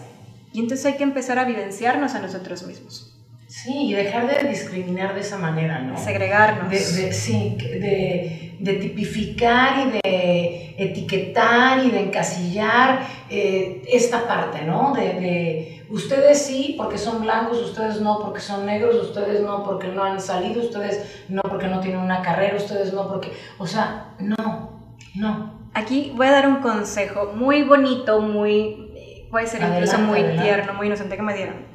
y 0.53 0.59
entonces 0.59 0.86
hay 0.86 0.96
que 0.96 1.05
empezar 1.05 1.38
a 1.38 1.44
vivenciarnos 1.44 2.14
a 2.14 2.18
nosotros 2.18 2.64
mismos. 2.64 3.20
Sí, 3.51 3.90
y 3.90 3.94
dejar 3.94 4.28
de 4.28 4.48
discriminar 4.48 5.12
de 5.12 5.22
esa 5.22 5.36
manera, 5.36 5.80
¿no? 5.80 5.98
Segregarnos. 5.98 6.70
De, 6.70 7.12
sí, 7.12 7.57
de, 7.59 8.55
de, 8.61 8.74
tipificar 8.74 9.88
y 9.88 9.90
de 9.90 10.74
etiquetar 10.78 11.84
y 11.84 11.90
de 11.90 12.01
encasillar 12.01 13.01
eh, 13.28 13.82
esta 13.88 14.28
parte, 14.28 14.62
¿no? 14.62 14.94
De, 14.94 15.84
ustedes 15.90 16.40
sí 16.46 16.76
porque 16.78 16.96
son 16.96 17.22
blancos, 17.22 17.59
ustedes 17.59 18.01
no 18.01 18.20
porque 18.20 18.38
son 18.38 18.66
negros, 18.66 18.94
ustedes 18.94 19.40
no 19.40 19.64
porque 19.64 19.88
no 19.88 20.05
han 20.05 20.20
salido, 20.20 20.62
ustedes 20.62 21.24
no 21.28 21.42
porque 21.42 21.66
no 21.66 21.80
tienen 21.80 21.98
una 21.98 22.22
carrera, 22.22 22.57
ustedes 22.57 22.92
no 22.92 23.09
porque... 23.09 23.32
O 23.59 23.66
sea, 23.66 24.14
no, 24.20 24.80
no. 25.16 25.59
Aquí 25.74 26.12
voy 26.14 26.28
a 26.28 26.30
dar 26.30 26.46
un 26.46 26.61
consejo 26.61 27.32
muy 27.34 27.64
bonito, 27.64 28.20
muy... 28.20 29.26
puede 29.28 29.48
ser 29.48 29.62
incluso 29.62 29.98
muy 29.98 30.22
tierno, 30.40 30.72
muy 30.74 30.86
inocente 30.86 31.16
que 31.16 31.22
me 31.22 31.34
dieron 31.34 31.70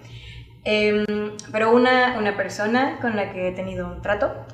Em, 0.68 1.25
pero 1.52 1.74
una, 1.74 2.18
una 2.18 2.36
persona 2.36 3.00
con 3.00 3.16
la 3.16 3.32
que 3.32 3.50
he 3.50 3.52
tenido 3.52 3.88
un 3.88 4.02
trato 4.02 4.46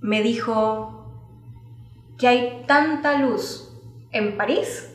me 0.00 0.22
dijo 0.22 1.12
que 2.18 2.28
hay 2.28 2.64
tanta 2.66 3.18
luz 3.18 3.72
en 4.10 4.36
París 4.36 4.88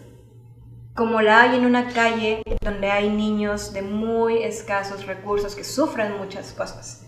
como 0.95 1.21
la 1.21 1.41
hay 1.41 1.57
en 1.57 1.65
una 1.65 1.87
calle 1.87 2.43
donde 2.61 2.91
hay 2.91 3.09
niños 3.09 3.73
de 3.73 3.81
muy 3.81 4.43
escasos 4.43 5.07
recursos 5.07 5.55
que 5.55 5.63
sufren 5.63 6.17
muchas 6.17 6.53
cosas. 6.53 7.07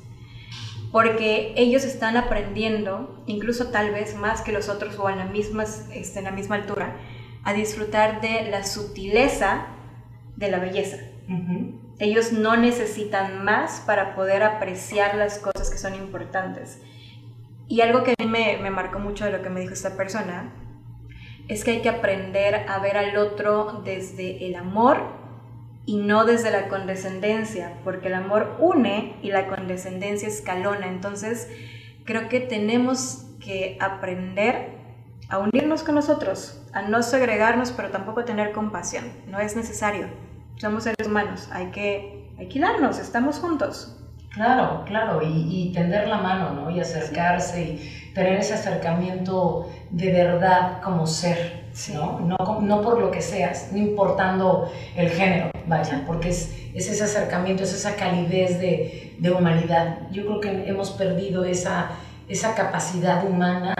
Porque 0.91 1.53
ellos 1.55 1.83
están 1.83 2.17
aprendiendo, 2.17 3.23
incluso 3.27 3.67
tal 3.67 3.91
vez 3.91 4.15
más 4.15 4.41
que 4.41 4.51
los 4.51 4.69
otros 4.69 4.97
o 4.97 5.09
en 5.09 5.19
la 5.19 5.25
misma, 5.25 5.65
este, 5.91 6.19
en 6.19 6.25
la 6.25 6.31
misma 6.31 6.55
altura, 6.55 6.95
a 7.43 7.53
disfrutar 7.53 8.21
de 8.21 8.49
la 8.49 8.63
sutileza 8.63 9.67
de 10.35 10.49
la 10.49 10.59
belleza. 10.59 10.97
Ellos 11.97 12.33
no 12.33 12.57
necesitan 12.57 13.45
más 13.45 13.81
para 13.85 14.15
poder 14.15 14.43
apreciar 14.43 15.15
las 15.15 15.39
cosas 15.39 15.69
que 15.69 15.77
son 15.77 15.95
importantes. 15.95 16.81
Y 17.67 17.81
algo 17.81 18.03
que 18.03 18.11
a 18.11 18.23
mí 18.23 18.29
me, 18.29 18.57
me 18.57 18.69
marcó 18.69 18.99
mucho 18.99 19.25
de 19.25 19.31
lo 19.31 19.41
que 19.41 19.49
me 19.49 19.61
dijo 19.61 19.73
esta 19.73 19.95
persona 19.95 20.53
es 21.47 21.63
que 21.63 21.71
hay 21.71 21.81
que 21.81 21.89
aprender 21.89 22.65
a 22.67 22.79
ver 22.79 22.97
al 22.97 23.15
otro 23.17 23.81
desde 23.85 24.45
el 24.45 24.55
amor 24.55 24.97
y 25.85 25.97
no 25.97 26.25
desde 26.25 26.51
la 26.51 26.67
condescendencia, 26.67 27.79
porque 27.83 28.07
el 28.07 28.15
amor 28.15 28.57
une 28.59 29.17
y 29.21 29.29
la 29.29 29.47
condescendencia 29.47 30.27
escalona. 30.27 30.87
Entonces, 30.87 31.47
creo 32.03 32.27
que 32.27 32.39
tenemos 32.39 33.27
que 33.39 33.77
aprender 33.79 34.75
a 35.29 35.37
unirnos 35.37 35.83
con 35.83 35.95
nosotros, 35.95 36.61
a 36.73 36.81
no 36.81 37.03
segregarnos, 37.03 37.71
pero 37.71 37.89
tampoco 37.89 38.25
tener 38.25 38.51
compasión. 38.51 39.05
No 39.27 39.39
es 39.39 39.55
necesario 39.55 40.24
somos 40.57 40.83
seres 40.83 41.07
humanos, 41.07 41.49
hay 41.51 41.67
que 41.67 42.29
alquilarnos, 42.39 42.99
estamos 42.99 43.39
juntos. 43.39 43.95
Claro, 44.35 44.83
claro, 44.85 45.21
y, 45.23 45.71
tender 45.73 46.09
la 46.09 46.17
mano, 46.17 46.51
¿no? 46.51 46.69
Y 46.69 46.81
acercarse 46.81 47.61
y 47.63 48.11
tener 48.13 48.33
ese 48.33 48.55
acercamiento 48.55 49.69
de 49.91 50.11
verdad 50.11 50.81
como 50.81 51.07
ser, 51.07 51.63
¿no? 51.93 52.19
¿no? 52.19 52.59
No 52.59 52.81
por 52.81 52.99
lo 52.99 53.11
que 53.11 53.21
seas, 53.21 53.69
no 53.71 53.77
importando 53.77 54.69
el 54.97 55.09
género, 55.09 55.51
vaya, 55.67 56.03
porque 56.05 56.29
es, 56.29 56.53
es 56.73 56.89
ese 56.89 57.05
acercamiento, 57.05 57.63
es 57.63 57.73
esa 57.73 57.95
calidez 57.95 58.59
de, 58.59 59.15
de 59.19 59.31
humanidad. 59.31 59.99
Yo 60.11 60.25
creo 60.25 60.41
que 60.41 60.69
hemos 60.69 60.91
perdido 60.91 61.45
esa, 61.45 61.91
esa 62.27 62.55
capacidad 62.55 63.25
humana 63.25 63.73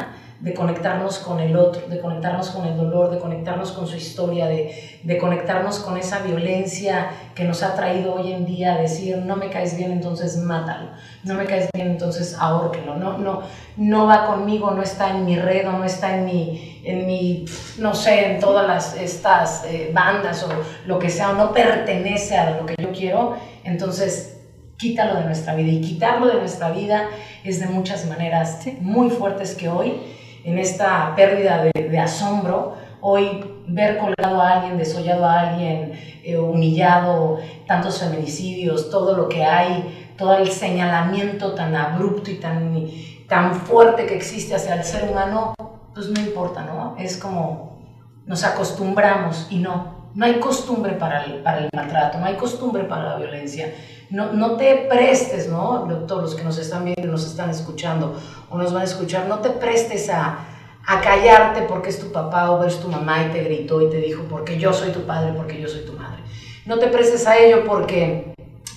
de 0.46 0.54
conectarnos 0.54 1.18
con 1.18 1.40
el 1.40 1.58
otro, 1.58 1.88
de 1.88 2.00
conectarnos 2.00 2.52
con 2.52 2.68
el 2.68 2.78
dolor, 2.78 3.10
de 3.10 3.18
conectarnos 3.18 3.72
con 3.72 3.88
su 3.88 3.96
historia, 3.96 4.46
de, 4.46 5.00
de, 5.02 5.18
conectarnos 5.18 5.80
con 5.80 5.98
esa 5.98 6.20
violencia 6.20 7.10
que 7.34 7.46
nos 7.46 7.64
ha 7.64 7.74
traído 7.74 8.14
hoy 8.14 8.32
en 8.32 8.46
día 8.46 8.76
a 8.76 8.78
decir, 8.78 9.18
no 9.18 9.38
me 9.38 9.50
caes 9.50 9.76
bien, 9.76 9.92
entonces 9.92 10.38
mátalo, 10.38 10.90
no 11.24 11.34
me 11.34 11.46
caes 11.46 11.68
bien, 11.74 11.88
entonces 11.88 12.38
ahórquelo, 12.40 12.96
no, 12.96 13.18
no, 13.18 13.42
no 13.76 14.06
va 14.06 14.28
conmigo, 14.28 14.70
no 14.70 14.84
está 14.84 15.10
en 15.10 15.26
mi 15.26 15.36
red 15.36 15.68
o 15.68 15.72
no 15.72 15.84
está 15.84 16.16
en 16.16 16.26
mi, 16.26 16.80
en 16.86 17.08
mi, 17.08 17.46
no 17.80 17.96
sé, 17.96 18.34
en 18.34 18.40
todas 18.40 18.68
las, 18.68 18.96
estas 18.98 19.66
eh, 19.66 19.90
bandas 19.96 20.44
o 20.44 20.50
lo 20.86 21.00
que 21.00 21.10
sea, 21.10 21.32
o 21.32 21.34
no 21.34 21.54
pertenece 21.54 22.38
a 22.38 22.52
lo 22.52 22.68
que 22.68 22.76
yo 22.78 22.92
quiero, 22.92 23.36
entonces 23.64 24.38
quítalo 24.78 25.22
de 25.22 25.26
nuestra 25.26 25.56
vida. 25.56 25.72
Y 25.72 25.82
quitarlo 25.82 26.28
de 26.28 26.36
nuestra 26.36 26.70
vida 26.70 27.08
es 27.44 27.60
de 27.60 27.66
muchas 27.66 28.06
maneras 28.06 28.60
muy 28.80 29.10
fuertes 29.10 29.56
que 29.56 29.70
hoy 29.70 30.14
en 30.46 30.60
esta 30.60 31.14
pérdida 31.16 31.64
de, 31.74 32.00
asombro, 32.00 32.76
hoy 33.02 33.44
ver 33.68 33.98
colgado 33.98 34.40
a 34.40 34.54
alguien, 34.54 34.78
desollado 34.78 35.26
a 35.26 35.40
alguien, 35.40 35.94
eh, 36.24 36.38
humillado, 36.38 37.40
tantos 37.66 38.00
feminicidios, 38.00 38.92
todo 38.92 39.18
lo 39.18 39.28
que 39.28 39.44
hay, 39.44 40.14
todo 40.16 40.38
el 40.38 40.52
señalamiento 40.52 41.56
tan 41.56 41.76
abrupto 41.76 42.30
y 42.30 42.36
tan, 42.36 42.86
tan 43.28 43.56
fuerte 43.56 44.06
que 44.06 44.16
existe 44.16 44.54
hacia 44.54 44.76
el 44.76 44.84
ser 44.84 45.10
humano, 45.10 45.56
pues 45.96 46.10
no 46.10 46.22
importa, 46.22 46.62
¿no? 46.64 46.96
Es 47.00 47.18
como 47.18 47.80
nos 48.28 48.44
acostumbramos 48.44 49.48
y 49.50 49.58
no, 49.58 50.12
no 50.14 50.26
hay 50.26 50.36
costumbre 50.40 50.94
para 50.94 51.24
el, 51.24 51.42
para 51.42 51.58
el 51.58 51.70
maltrato, 51.76 52.20
no 52.20 52.26
hay 52.26 52.36
costumbre 52.36 52.84
para 52.84 53.10
la 53.10 53.16
violencia 53.18 53.74
no, 54.10 54.34
no 54.34 54.58
te 54.58 54.88
prestes, 54.90 55.50
¿no? 55.50 55.88
Todos 56.08 56.22
los 56.24 56.36
que 56.36 56.44
nos 56.44 56.58
están 56.58 56.86
viendo, 56.86 57.12
nos 57.12 57.26
están 57.26 57.50
escuchando 57.50 58.20
o 58.50 58.58
nos 58.58 58.74
van 58.74 58.84
a 58.84 58.86
escuchar, 58.86 59.28
no 59.28 59.40
te 59.40 59.50
prestes 59.50 60.10
a, 60.10 60.40
a 60.86 61.02
callarte 61.02 61.64
porque 61.64 61.90
es 61.90 62.00
tu 62.00 62.12
papá 62.12 62.52
o 62.52 62.64
es 62.64 62.80
tu 62.80 62.88
mamá 62.88 63.26
y 63.26 63.32
te 63.32 63.44
gritó 63.44 63.82
y 63.82 63.90
te 63.90 63.98
dijo 63.98 64.24
porque 64.30 64.58
yo 64.60 64.74
soy 64.74 64.92
tu 64.92 65.02
padre, 65.06 65.34
porque 65.36 65.60
yo 65.60 65.68
soy 65.68 65.86
tu 65.86 65.94
madre. 65.94 66.24
No 66.66 66.80
te 66.80 66.88
prestes 66.88 67.28
a 67.28 67.38
ello 67.38 67.64
porque 67.66 68.34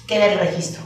queda 0.07 0.33
el 0.33 0.39
registro. 0.39 0.83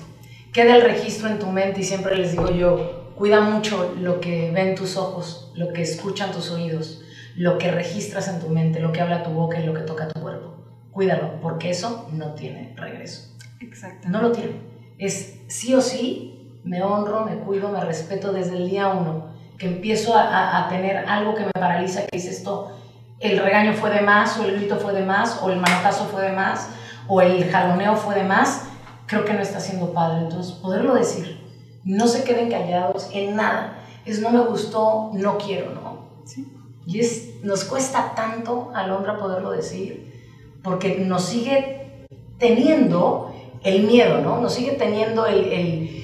Queda 0.53 0.77
el 0.77 0.83
registro 0.83 1.29
en 1.29 1.39
tu 1.39 1.47
mente 1.47 1.81
y 1.81 1.85
siempre 1.85 2.17
les 2.17 2.33
digo 2.33 2.51
yo, 2.51 3.13
cuida 3.17 3.41
mucho 3.41 3.95
lo 3.99 4.21
que 4.21 4.51
ven 4.51 4.75
tus 4.75 4.97
ojos, 4.97 5.51
lo 5.55 5.73
que 5.73 5.83
escuchan 5.83 6.33
tus 6.33 6.51
oídos, 6.51 7.03
lo 7.37 7.57
que 7.57 7.71
registras 7.71 8.29
en 8.29 8.41
tu 8.41 8.49
mente, 8.49 8.81
lo 8.81 8.93
que 8.93 9.01
habla 9.01 9.23
tu 9.23 9.31
boca 9.31 9.59
y 9.61 9.65
lo 9.65 9.73
que 9.73 9.81
toca 9.81 10.09
tu 10.09 10.21
cuerpo. 10.21 10.55
Cuídalo, 10.91 11.41
porque 11.41 11.71
eso 11.71 12.09
no 12.13 12.35
tiene 12.35 12.75
regreso. 12.77 13.32
Exacto. 13.63 14.09
No 14.09 14.23
lo 14.23 14.33
tiene. 14.33 14.61
Es 14.99 15.41
sí 15.49 15.75
o 15.75 15.81
sí, 15.81 16.61
me 16.65 16.83
honro, 16.83 17.25
me 17.25 17.37
cuido, 17.37 17.69
me 17.71 17.81
respeto 17.81 18.33
desde 18.33 18.57
el 18.57 18.69
día 18.69 18.89
uno 18.89 19.33
que 19.59 19.67
empiezo 19.69 20.17
a, 20.17 20.59
a, 20.59 20.69
tener 20.69 20.97
algo 21.09 21.35
que 21.35 21.45
me 21.45 21.53
paraliza, 21.53 22.03
que 22.07 22.17
dice 22.17 22.31
esto, 22.31 22.77
el 23.21 23.39
regaño 23.39 23.75
fue 23.75 23.91
de 23.91 24.01
más, 24.01 24.37
o 24.39 24.45
el 24.45 24.57
grito 24.57 24.77
fue 24.77 24.93
de 24.93 25.05
más, 25.05 25.41
o 25.41 25.51
el 25.51 25.61
manotazo 25.61 26.07
fue 26.07 26.23
de 26.23 26.33
más, 26.33 26.69
o 27.07 27.21
el 27.21 27.49
jaloneo 27.49 27.95
fue 27.95 28.17
de 28.17 28.25
más, 28.25 28.65
creo 29.07 29.25
que 29.25 29.35
no 29.35 29.41
está 29.41 29.61
siendo 29.61 29.93
padre. 29.93 30.23
Entonces, 30.23 30.55
poderlo 30.55 30.95
decir, 30.95 31.41
no 31.85 32.09
se 32.09 32.25
queden 32.25 32.51
callados 32.51 33.09
en 33.13 33.37
nada, 33.37 33.79
es 34.05 34.21
no 34.21 34.31
me 34.31 34.41
gustó, 34.41 35.11
no 35.15 35.39
quiero, 35.39 35.73
¿no? 35.75 36.09
Sí. 36.25 36.53
Y 36.85 36.99
es, 36.99 37.35
nos 37.45 37.65
cuesta 37.65 38.15
tanto 38.17 38.73
a 38.75 38.87
Londra 38.89 39.19
poderlo 39.19 39.53
decir, 39.53 40.13
porque 40.65 40.99
nos 40.99 41.25
sigue 41.25 42.07
teniendo 42.39 43.33
el 43.65 43.85
miedo, 43.85 44.21
¿no? 44.21 44.41
Nos 44.41 44.55
sigue 44.55 44.73
teniendo 44.73 45.27
el 45.27 46.01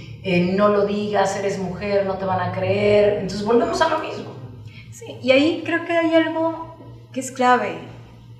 no 0.56 0.68
lo 0.68 0.86
digas, 0.86 1.36
eres 1.36 1.58
mujer, 1.58 2.04
no 2.06 2.18
te 2.18 2.24
van 2.24 2.40
a 2.40 2.52
creer. 2.52 3.14
Entonces 3.20 3.44
volvemos 3.44 3.80
a 3.80 3.88
lo 3.88 3.98
mismo. 4.00 4.34
Sí, 4.92 5.16
y 5.22 5.30
ahí 5.30 5.62
creo 5.64 5.84
que 5.84 5.92
hay 5.92 6.14
algo 6.14 6.76
que 7.12 7.20
es 7.20 7.30
clave. 7.30 7.78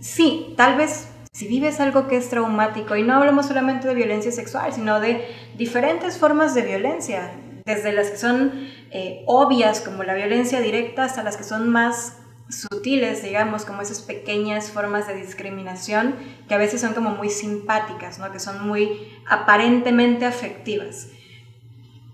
Sí, 0.01 0.55
tal 0.57 0.77
vez 0.77 1.09
si 1.33 1.47
vives 1.47 1.79
algo 1.79 2.09
que 2.09 2.17
es 2.17 2.31
traumático, 2.31 2.97
y 2.97 3.05
no 3.05 3.15
hablamos 3.15 3.47
solamente 3.47 3.87
de 3.87 3.95
violencia 3.95 4.33
sexual, 4.33 4.73
sino 4.73 4.99
de 4.99 5.25
diferentes 5.57 6.19
formas 6.19 6.53
de 6.53 6.63
violencia, 6.63 7.31
desde 7.65 7.93
las 7.93 8.11
que 8.11 8.17
son 8.17 8.69
eh, 8.91 9.23
obvias, 9.27 9.81
como 9.81 10.03
la 10.03 10.15
violencia 10.15 10.61
directa, 10.61 11.05
hasta 11.05 11.23
las 11.23 11.37
que 11.37 11.45
son 11.45 11.69
más 11.69 12.17
sutiles, 12.49 13.23
digamos, 13.23 13.65
como 13.65 13.83
esas 13.83 14.01
pequeñas 14.01 14.71
formas 14.71 15.07
de 15.07 15.15
discriminación 15.15 16.15
que 16.49 16.55
a 16.55 16.59
veces 16.59 16.81
son 16.81 16.95
como 16.95 17.11
muy 17.11 17.31
simpáticas, 17.31 18.19
¿no? 18.19 18.33
que 18.33 18.41
son 18.41 18.67
muy 18.67 19.09
aparentemente 19.29 20.25
afectivas. 20.25 21.09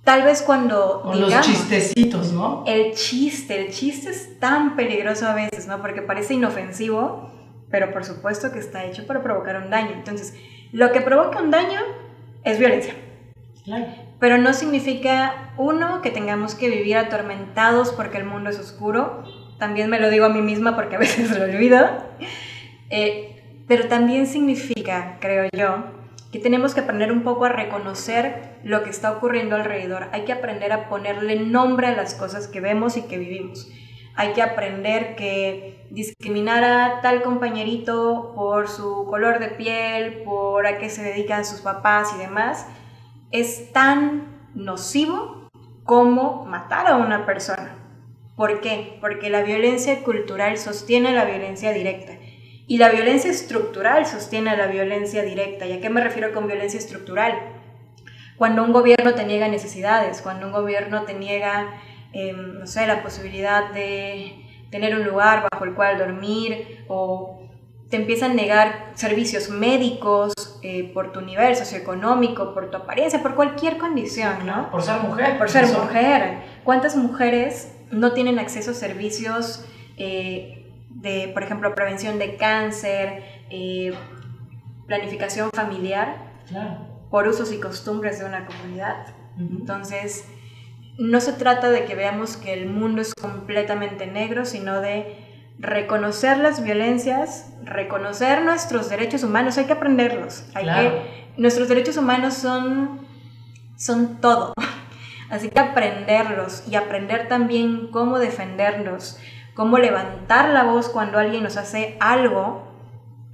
Tal 0.05 0.23
vez 0.23 0.43
cuando... 0.43 1.03
O 1.03 1.15
los 1.15 1.41
chistecitos, 1.41 2.33
¿no? 2.33 2.63
El 2.67 2.95
chiste, 2.95 3.65
el 3.65 3.73
chiste 3.73 4.11
es 4.11 4.39
tan 4.39 4.77
peligroso 4.77 5.27
a 5.27 5.35
veces, 5.35 5.67
¿no? 5.67 5.81
Porque 5.81 6.03
parece 6.03 6.35
inofensivo, 6.35 7.31
pero 7.71 7.91
por 7.91 8.05
supuesto 8.05 8.53
que 8.53 8.59
está 8.59 8.85
hecho 8.85 9.07
para 9.07 9.23
provocar 9.23 9.57
un 9.57 9.71
daño. 9.71 9.93
Entonces, 9.93 10.35
lo 10.73 10.93
que 10.93 11.01
provoca 11.01 11.41
un 11.41 11.51
daño 11.51 11.81
es 12.43 12.59
violencia. 12.59 12.95
Claro. 13.65 13.87
Pero 14.21 14.37
no 14.37 14.53
significa, 14.53 15.53
uno, 15.57 16.03
que 16.03 16.11
tengamos 16.11 16.55
que 16.55 16.69
vivir 16.69 16.99
atormentados 16.99 17.91
porque 17.91 18.19
el 18.19 18.27
mundo 18.27 18.51
es 18.51 18.59
oscuro. 18.59 19.25
También 19.65 19.89
me 19.89 19.99
lo 19.99 20.11
digo 20.11 20.27
a 20.27 20.29
mí 20.29 20.43
misma 20.43 20.77
porque 20.77 20.97
a 20.97 20.99
veces 20.99 21.31
lo 21.39 21.43
olvido. 21.43 21.79
Eh, 22.91 23.63
pero 23.67 23.89
también 23.89 24.27
significa, 24.27 25.17
creo 25.21 25.49
yo, 25.57 25.85
que 26.31 26.39
tenemos 26.39 26.75
que 26.75 26.81
aprender 26.81 27.11
un 27.11 27.23
poco 27.23 27.47
a 27.47 27.49
reconocer 27.49 28.59
lo 28.63 28.83
que 28.83 28.91
está 28.91 29.11
ocurriendo 29.13 29.57
alrededor. 29.57 30.11
Hay 30.13 30.27
que 30.27 30.35
aprender 30.35 30.71
a 30.71 30.91
ponerle 30.91 31.41
nombre 31.41 31.87
a 31.87 31.97
las 31.97 32.13
cosas 32.13 32.47
que 32.47 32.61
vemos 32.61 32.99
y 32.99 33.05
que 33.05 33.17
vivimos. 33.17 33.67
Hay 34.17 34.35
que 34.35 34.43
aprender 34.43 35.17
que 35.17 35.87
discriminar 35.89 36.63
a 36.63 37.01
tal 37.01 37.23
compañerito 37.23 38.33
por 38.35 38.69
su 38.69 39.07
color 39.07 39.39
de 39.39 39.49
piel, 39.49 40.25
por 40.25 40.67
a 40.67 40.77
qué 40.77 40.91
se 40.91 41.03
dedican 41.03 41.47
sus 41.47 41.63
papás 41.63 42.13
y 42.15 42.19
demás, 42.19 42.67
es 43.31 43.73
tan 43.73 44.27
nocivo 44.55 45.49
como 45.85 46.45
matar 46.45 46.87
a 46.87 46.97
una 46.97 47.25
persona. 47.25 47.74
¿Por 48.37 48.61
qué? 48.61 48.99
Porque 49.01 49.31
la 49.31 49.43
violencia 49.43 50.03
cultural 50.03 50.59
sostiene 50.59 51.13
la 51.13 51.25
violencia 51.25 51.73
directa. 51.73 52.15
Y 52.67 52.79
la 52.79 52.89
violencia 52.89 53.31
estructural 53.31 54.07
sostiene 54.07 54.57
la 54.57 54.67
violencia 54.67 55.23
directa. 55.23 55.67
¿Y 55.67 55.73
a 55.73 55.81
qué 55.81 55.91
me 55.91 56.01
refiero 56.01 56.33
con 56.33 56.47
violencia 56.47 56.79
estructural? 56.79 57.35
Cuando 58.37 58.65
un 58.65 58.73
gobierno 58.73 59.15
te 59.15 59.25
niega 59.25 59.49
necesidades, 59.49 60.21
cuando 60.21 60.47
un 60.47 60.53
gobierno 60.53 61.05
te 61.05 61.15
niega, 61.15 61.75
em, 62.13 62.59
no 62.59 62.67
sé, 62.67 62.87
la 62.87 63.03
posibilidad 63.03 63.71
de 63.73 64.45
tener 64.71 64.97
un 64.97 65.05
lugar 65.05 65.47
bajo 65.53 65.65
el 65.65 65.75
cual 65.75 65.99
dormir 65.99 66.85
o 66.89 67.41
te 67.91 67.97
empiezan 67.97 68.33
a 68.33 68.35
negar 68.35 68.91
servicios 68.95 69.51
médicos 69.51 70.33
eh, 70.63 70.91
por 70.93 71.13
tu 71.13 71.21
nivel 71.21 71.55
socioeconómico, 71.55 72.55
por 72.55 72.71
tu 72.71 72.79
apariencia, 72.79 73.23
por 73.23 73.37
cualquier 73.37 73.79
condición, 73.79 74.45
¿no? 74.45 74.71
Por 74.73 74.83
ser 74.83 75.01
mujer. 75.01 75.39
Por 75.39 75.49
ser 75.49 75.67
mujer. 75.67 76.39
¿Cuántas 76.65 76.97
mujeres 76.97 77.71
no 77.95 78.13
tienen 78.13 78.39
acceso 78.39 78.73
a 78.73 78.75
servicios 78.75 79.65
eh, 79.97 80.73
de, 80.91 81.31
por 81.33 81.43
ejemplo, 81.43 81.75
prevención 81.75 82.19
de 82.19 82.37
cáncer, 82.37 83.23
eh, 83.51 83.93
planificación 84.87 85.51
familiar, 85.51 86.17
por 87.11 87.29
usos 87.29 87.53
y 87.53 87.59
costumbres 87.59 88.19
de 88.19 88.27
una 88.27 88.47
comunidad. 88.47 89.07
Entonces, 89.39 90.27
no 90.99 91.21
se 91.21 91.33
trata 91.33 91.71
de 91.71 91.85
que 91.85 91.95
veamos 91.95 92.37
que 92.37 92.53
el 92.53 92.67
mundo 92.67 93.01
es 93.03 93.15
completamente 93.15 94.07
negro, 94.07 94.45
sino 94.45 94.81
de 94.81 95.17
reconocer 95.59 96.39
las 96.39 96.63
violencias, 96.63 97.53
reconocer 97.63 98.45
nuestros 98.45 98.89
derechos 98.89 99.23
humanos, 99.23 99.57
hay 99.59 99.65
que 99.65 99.73
aprenderlos. 99.73 100.45
Hay 100.55 100.67
que, 100.67 101.27
nuestros 101.37 101.69
derechos 101.69 101.97
humanos 101.97 102.35
son, 102.35 103.01
son 103.77 104.21
todo. 104.21 104.53
Así 105.35 105.49
que 105.49 105.59
aprenderlos 105.59 106.63
y 106.69 106.77
aprender 106.77 107.27
también 107.27 107.89
cómo 107.89 108.21
defenderlos, 108.21 109.19
cómo 109.55 109.79
levantar 109.79 110.51
la 110.51 110.63
voz 110.63 110.89
cuando 110.89 111.19
alguien 111.19 111.43
nos 111.43 111.57
hace 111.57 111.97
algo 111.99 112.69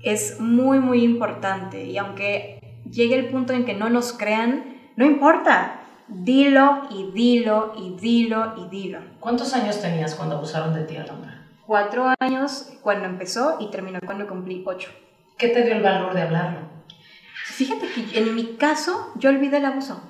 es 0.03 0.41
muy, 0.41 0.79
muy 0.79 1.05
importante. 1.05 1.85
Y 1.85 1.99
aunque 1.99 2.83
llegue 2.91 3.17
el 3.17 3.29
punto 3.29 3.53
en 3.53 3.67
que 3.67 3.75
no 3.75 3.91
nos 3.91 4.15
crean, 4.15 4.93
no 4.97 5.05
importa. 5.05 5.83
Dilo 6.09 6.89
y 6.89 7.11
dilo 7.13 7.75
y 7.77 7.95
dilo 8.01 8.55
y 8.57 8.71
dilo. 8.71 9.01
¿Cuántos 9.21 9.53
años 9.53 9.83
tenías 9.83 10.15
cuando 10.15 10.37
abusaron 10.39 10.73
de 10.73 10.85
ti, 10.85 10.97
Alondra? 10.97 11.49
Cuatro 11.67 12.15
años 12.19 12.79
cuando 12.81 13.05
empezó 13.05 13.59
y 13.61 13.71
terminó 13.71 14.01
cuando 14.07 14.27
cumplí 14.27 14.65
ocho. 14.67 14.91
¿Qué 15.37 15.49
te 15.49 15.65
dio 15.65 15.75
el 15.75 15.83
valor 15.83 16.15
de 16.15 16.23
hablarlo? 16.23 16.61
Fíjate 17.45 17.89
que 17.89 18.19
en 18.19 18.35
mi 18.35 18.57
caso 18.57 19.13
yo 19.17 19.29
olvidé 19.29 19.59
el 19.59 19.67
abuso. 19.67 20.10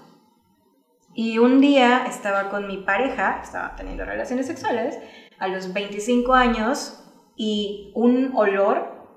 Y 1.15 1.39
un 1.39 1.61
día 1.61 2.05
estaba 2.07 2.51
con 2.51 2.67
mi 2.67 2.79
pareja, 2.79 3.41
estaba 3.43 3.75
teniendo 3.77 4.05
relaciones 4.05 4.47
sexuales, 4.47 4.99
a 5.39 5.49
los 5.49 5.73
25 5.73 6.35
años 6.35 7.03
y 7.37 7.93
un 7.95 8.33
olor, 8.35 9.09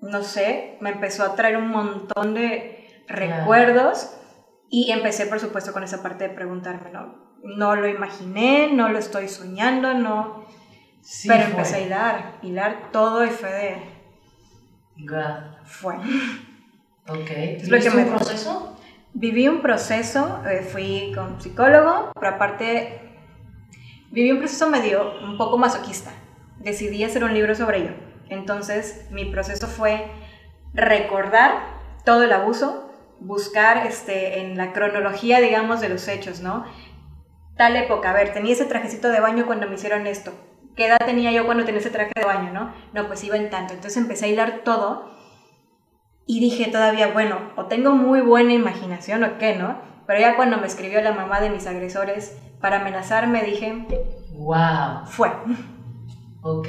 no 0.00 0.22
sé, 0.22 0.76
me 0.80 0.90
empezó 0.90 1.24
a 1.24 1.34
traer 1.34 1.56
un 1.56 1.70
montón 1.70 2.34
de 2.34 3.04
recuerdos 3.08 4.14
y 4.70 4.92
empecé 4.92 5.26
por 5.26 5.40
supuesto 5.40 5.72
con 5.72 5.82
esa 5.82 6.02
parte 6.02 6.28
de 6.28 6.34
preguntarme, 6.34 6.90
¿no? 6.90 7.28
No 7.42 7.74
lo 7.74 7.88
imaginé, 7.88 8.70
no 8.72 8.88
lo 8.90 8.98
estoy 8.98 9.28
soñando, 9.28 9.94
no... 9.94 10.44
pero 11.26 11.44
empecé 11.44 11.76
a 11.76 11.80
hilar, 11.80 12.38
hilar 12.42 12.90
todo 12.92 13.24
y 13.24 13.30
fue 13.30 13.50
de... 13.50 13.98
God. 15.06 15.64
Fue. 15.64 15.94
Ok. 17.08 17.30
¿Es 17.30 17.68
lo 17.68 17.78
que 17.78 17.90
me 17.90 18.02
un 18.02 18.08
proceso? 18.10 18.77
Viví 19.14 19.48
un 19.48 19.62
proceso, 19.62 20.42
eh, 20.46 20.62
fui 20.62 21.12
con 21.14 21.40
psicólogo, 21.40 22.12
pero 22.14 22.34
aparte 22.34 23.08
Viví 24.10 24.32
un 24.32 24.38
proceso 24.38 24.70
medio 24.70 25.12
un 25.22 25.36
poco 25.36 25.58
masoquista. 25.58 26.12
Decidí 26.58 27.04
hacer 27.04 27.24
un 27.24 27.34
libro 27.34 27.54
sobre 27.54 27.78
ello. 27.78 27.90
Entonces, 28.30 29.06
mi 29.10 29.26
proceso 29.26 29.66
fue 29.66 30.06
recordar 30.72 31.52
todo 32.04 32.22
el 32.22 32.32
abuso, 32.32 32.90
buscar 33.20 33.86
este, 33.86 34.40
en 34.40 34.56
la 34.56 34.72
cronología, 34.72 35.40
digamos, 35.40 35.80
de 35.80 35.90
los 35.90 36.08
hechos, 36.08 36.40
¿no? 36.40 36.64
Tal 37.56 37.76
época, 37.76 38.10
a 38.10 38.14
ver, 38.14 38.32
tenía 38.32 38.54
ese 38.54 38.64
trajecito 38.64 39.08
de 39.10 39.20
baño 39.20 39.44
cuando 39.44 39.68
me 39.68 39.74
hicieron 39.74 40.06
esto. 40.06 40.32
¿Qué 40.74 40.86
edad 40.86 40.98
tenía 41.04 41.32
yo 41.32 41.44
cuando 41.44 41.64
tenía 41.64 41.80
ese 41.80 41.90
traje 41.90 42.12
de 42.14 42.24
baño, 42.24 42.52
no? 42.52 42.72
No, 42.94 43.08
pues 43.08 43.22
iba 43.24 43.36
en 43.36 43.50
tanto. 43.50 43.74
Entonces 43.74 44.00
empecé 44.00 44.26
a 44.26 44.28
hilar 44.28 44.60
todo 44.64 45.12
y 46.28 46.40
dije 46.40 46.70
todavía, 46.70 47.08
bueno, 47.08 47.38
o 47.56 47.64
tengo 47.64 47.92
muy 47.92 48.20
buena 48.20 48.52
imaginación 48.52 49.24
o 49.24 49.38
qué, 49.38 49.56
¿no? 49.56 49.78
Pero 50.06 50.20
ya 50.20 50.36
cuando 50.36 50.58
me 50.58 50.66
escribió 50.66 51.00
la 51.00 51.12
mamá 51.12 51.40
de 51.40 51.48
mis 51.48 51.66
agresores, 51.66 52.38
para 52.60 52.80
amenazarme, 52.80 53.42
dije, 53.42 53.86
wow. 54.32 55.06
Fue. 55.06 55.30
Ok, 56.42 56.68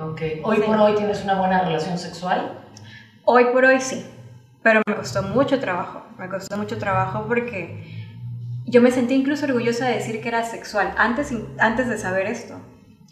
ok. 0.00 0.20
¿Hoy 0.42 0.56
por 0.58 0.76
hoy 0.76 0.96
tienes 0.96 1.22
una 1.22 1.38
buena 1.38 1.62
relación 1.62 1.96
sexual? 1.96 2.58
Hoy 3.24 3.44
por 3.52 3.66
hoy 3.66 3.80
sí, 3.80 4.04
pero 4.64 4.82
me 4.84 4.96
costó 4.96 5.22
mucho 5.22 5.60
trabajo, 5.60 6.02
me 6.18 6.28
costó 6.28 6.56
mucho 6.56 6.76
trabajo 6.78 7.26
porque 7.28 8.10
yo 8.66 8.82
me 8.82 8.90
sentí 8.90 9.14
incluso 9.14 9.46
orgullosa 9.46 9.86
de 9.86 9.94
decir 9.94 10.20
que 10.20 10.28
era 10.28 10.42
sexual 10.42 10.92
antes, 10.98 11.32
antes 11.60 11.88
de 11.88 11.98
saber 11.98 12.26
esto. 12.26 12.54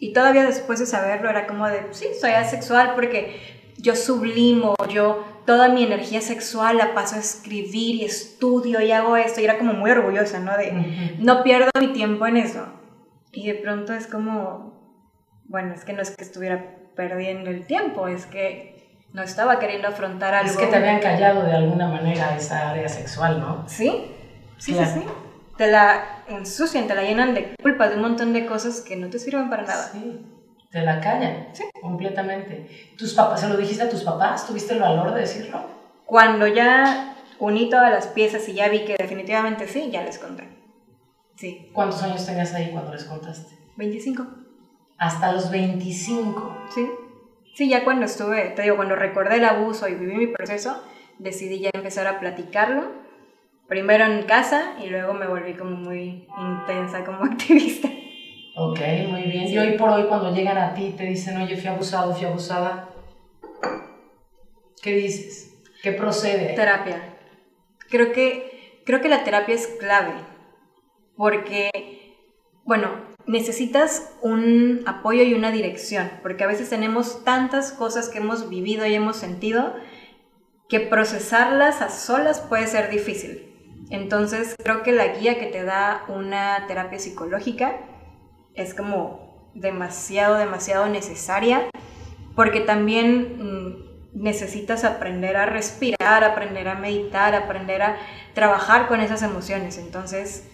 Y 0.01 0.13
todavía 0.13 0.45
después 0.45 0.81
de 0.81 0.87
saberlo 0.87 1.31
era 1.31 1.47
como 1.47 1.69
de, 1.69 1.87
sí, 1.93 2.07
soy 2.21 2.33
asexual 2.33 2.93
porque 2.97 3.75
yo 3.79 3.95
sublimo, 3.95 4.75
yo 4.89 5.36
toda 5.47 5.69
mi 5.69 5.85
energía 5.85 6.21
sexual 6.21 6.77
la 6.77 6.95
paso 6.95 7.17
a 7.17 7.19
escribir 7.19 7.97
y 7.97 8.05
estudio 8.05 8.81
y 8.81 8.93
hago 8.93 9.17
esto. 9.17 9.41
Y 9.41 9.45
era 9.45 9.59
como 9.59 9.73
muy 9.73 9.91
orgullosa, 9.91 10.41
¿no? 10.41 10.57
De 10.57 11.17
no 11.19 11.43
pierdo 11.43 11.71
mi 11.81 11.93
tiempo 11.93 12.27
en 12.27 12.37
eso. 12.37 12.67
Y 13.33 13.47
de 13.47 13.55
pronto 13.55 13.95
es 13.95 14.07
como, 14.07 15.01
bueno, 15.45 15.75
es 15.75 15.85
que 15.85 15.93
no 15.93 16.03
es 16.03 16.11
que 16.11 16.25
estuviera 16.25 16.77
perdiendo 16.95 17.51
el 17.51 17.67
tiempo, 17.67 18.09
es 18.09 18.27
que 18.27 18.77
no 19.13 19.23
estaba 19.23 19.59
queriendo 19.59 19.89
afrontar 19.89 20.35
algo. 20.35 20.51
Es 20.51 20.57
que 20.57 20.67
te 20.67 20.77
habían 20.77 21.01
callado 21.01 21.45
de 21.45 21.53
alguna 21.53 21.89
manera 21.89 22.37
esa 22.37 22.71
área 22.71 22.89
sexual, 22.89 23.41
¿no? 23.41 23.65
Sí, 23.69 24.11
sí, 24.59 24.75
sí, 24.75 24.85
sí. 24.85 25.05
te 25.57 25.71
la 25.71 26.23
ensucian, 26.29 26.87
te 26.87 26.95
la 26.95 27.03
llenan 27.03 27.35
de 27.35 27.55
culpa, 27.63 27.89
de 27.89 27.97
un 27.97 28.03
montón 28.03 28.33
de 28.33 28.47
cosas 28.47 28.81
que 28.81 28.97
no 28.97 29.09
te 29.09 29.19
sirven 29.19 29.49
para 29.49 29.63
nada. 29.63 29.91
Sí, 29.93 30.27
te 30.77 30.83
la 30.83 31.01
callan, 31.01 31.49
sí. 31.55 31.65
completamente. 31.81 32.93
¿Tus 32.99 33.15
papás, 33.15 33.41
se 33.41 33.49
lo 33.49 33.57
dijiste 33.57 33.85
a 33.85 33.89
tus 33.89 34.03
papás? 34.03 34.47
¿Tuviste 34.47 34.75
el 34.75 34.81
valor 34.81 35.15
de 35.15 35.21
decirlo? 35.21 35.59
Cuando 36.05 36.47
ya 36.47 37.17
uní 37.39 37.71
todas 37.71 37.91
las 37.91 38.09
piezas 38.09 38.47
y 38.51 38.53
ya 38.53 38.69
vi 38.69 38.85
que 38.85 38.95
definitivamente 38.99 39.69
sí, 39.69 39.89
ya 39.91 40.03
les 40.03 40.19
conté. 40.19 40.47
Sí. 41.35 41.71
¿Cuántos 41.73 42.03
años 42.03 42.27
tenías 42.27 42.53
ahí 42.53 42.73
cuando 42.73 42.93
les 42.93 43.05
contaste? 43.05 43.57
25. 43.79 44.27
Hasta 44.99 45.33
los 45.33 45.51
25. 45.51 46.67
Sí. 46.75 46.87
Sí, 47.55 47.71
ya 47.71 47.83
cuando 47.83 48.05
estuve, 48.05 48.51
te 48.51 48.61
digo, 48.61 48.77
cuando 48.77 48.97
recordé 48.97 49.37
el 49.37 49.47
abuso 49.47 49.89
y 49.89 49.95
viví 49.95 50.15
mi 50.15 50.27
proceso, 50.27 50.83
decidí 51.19 51.61
ya 51.61 51.71
empezar 51.73 52.07
a 52.07 52.21
platicarlo. 52.21 52.93
Primero 53.67 54.05
en 54.05 54.25
casa 54.25 54.75
y 54.85 54.91
luego 54.91 55.15
me 55.15 55.27
volví 55.27 55.55
como 55.55 55.71
muy 55.71 56.29
intensa 56.39 57.03
como 57.03 57.25
activista. 57.33 57.89
Ok, 58.59 58.81
muy 59.11 59.23
bien. 59.25 59.49
Y 59.49 59.59
hoy 59.59 59.77
por 59.77 59.91
hoy 59.91 60.05
cuando 60.05 60.35
llegan 60.35 60.57
a 60.57 60.73
ti 60.73 60.95
te 60.97 61.05
dicen, 61.05 61.37
oye, 61.37 61.59
fui 61.59 61.69
abusado, 61.69 62.15
fui 62.15 62.25
abusada, 62.25 62.89
¿qué 64.83 64.95
dices? 64.95 65.55
¿Qué 65.83 65.93
procede? 65.93 66.55
Terapia. 66.55 67.19
Creo 67.91 68.13
que, 68.13 68.81
creo 68.87 69.03
que 69.03 69.11
la 69.11 69.25
terapia 69.25 69.55
es 69.55 69.67
clave 69.79 70.15
porque, 71.19 71.71
bueno, 72.65 72.89
necesitas 73.27 74.17
un 74.23 74.85
apoyo 74.87 75.23
y 75.23 75.35
una 75.35 75.51
dirección, 75.51 76.11
porque 76.23 76.45
a 76.45 76.47
veces 76.47 76.71
tenemos 76.71 77.25
tantas 77.25 77.73
cosas 77.73 78.09
que 78.09 78.19
hemos 78.19 78.49
vivido 78.49 78.87
y 78.87 78.95
hemos 78.95 79.17
sentido 79.17 79.75
que 80.71 80.81
procesarlas 80.81 81.83
a 81.83 81.91
solas 81.91 82.41
puede 82.41 82.67
ser 82.69 82.89
difícil. 82.89 83.53
Entonces 83.91 84.57
creo 84.65 84.83
que 84.83 84.93
la 84.93 85.09
guía 85.09 85.39
que 85.39 85.47
te 85.47 85.63
da 85.63 86.07
una 86.09 86.67
terapia 86.67 86.99
psicológica 86.99 87.81
es 88.57 88.75
como 88.75 89.51
demasiado, 89.55 90.37
demasiado 90.37 90.89
necesaria, 90.89 91.69
porque 92.35 92.61
también 92.61 93.37
mm, 93.39 94.23
necesitas 94.23 94.85
aprender 94.85 95.37
a 95.37 95.47
respirar, 95.47 96.25
aprender 96.25 96.69
a 96.69 96.75
meditar, 96.75 97.35
aprender 97.35 97.83
a 97.83 97.97
trabajar 98.35 98.89
con 98.89 99.01
esas 99.01 99.23
emociones. 99.23 99.79
Entonces, 99.79 100.49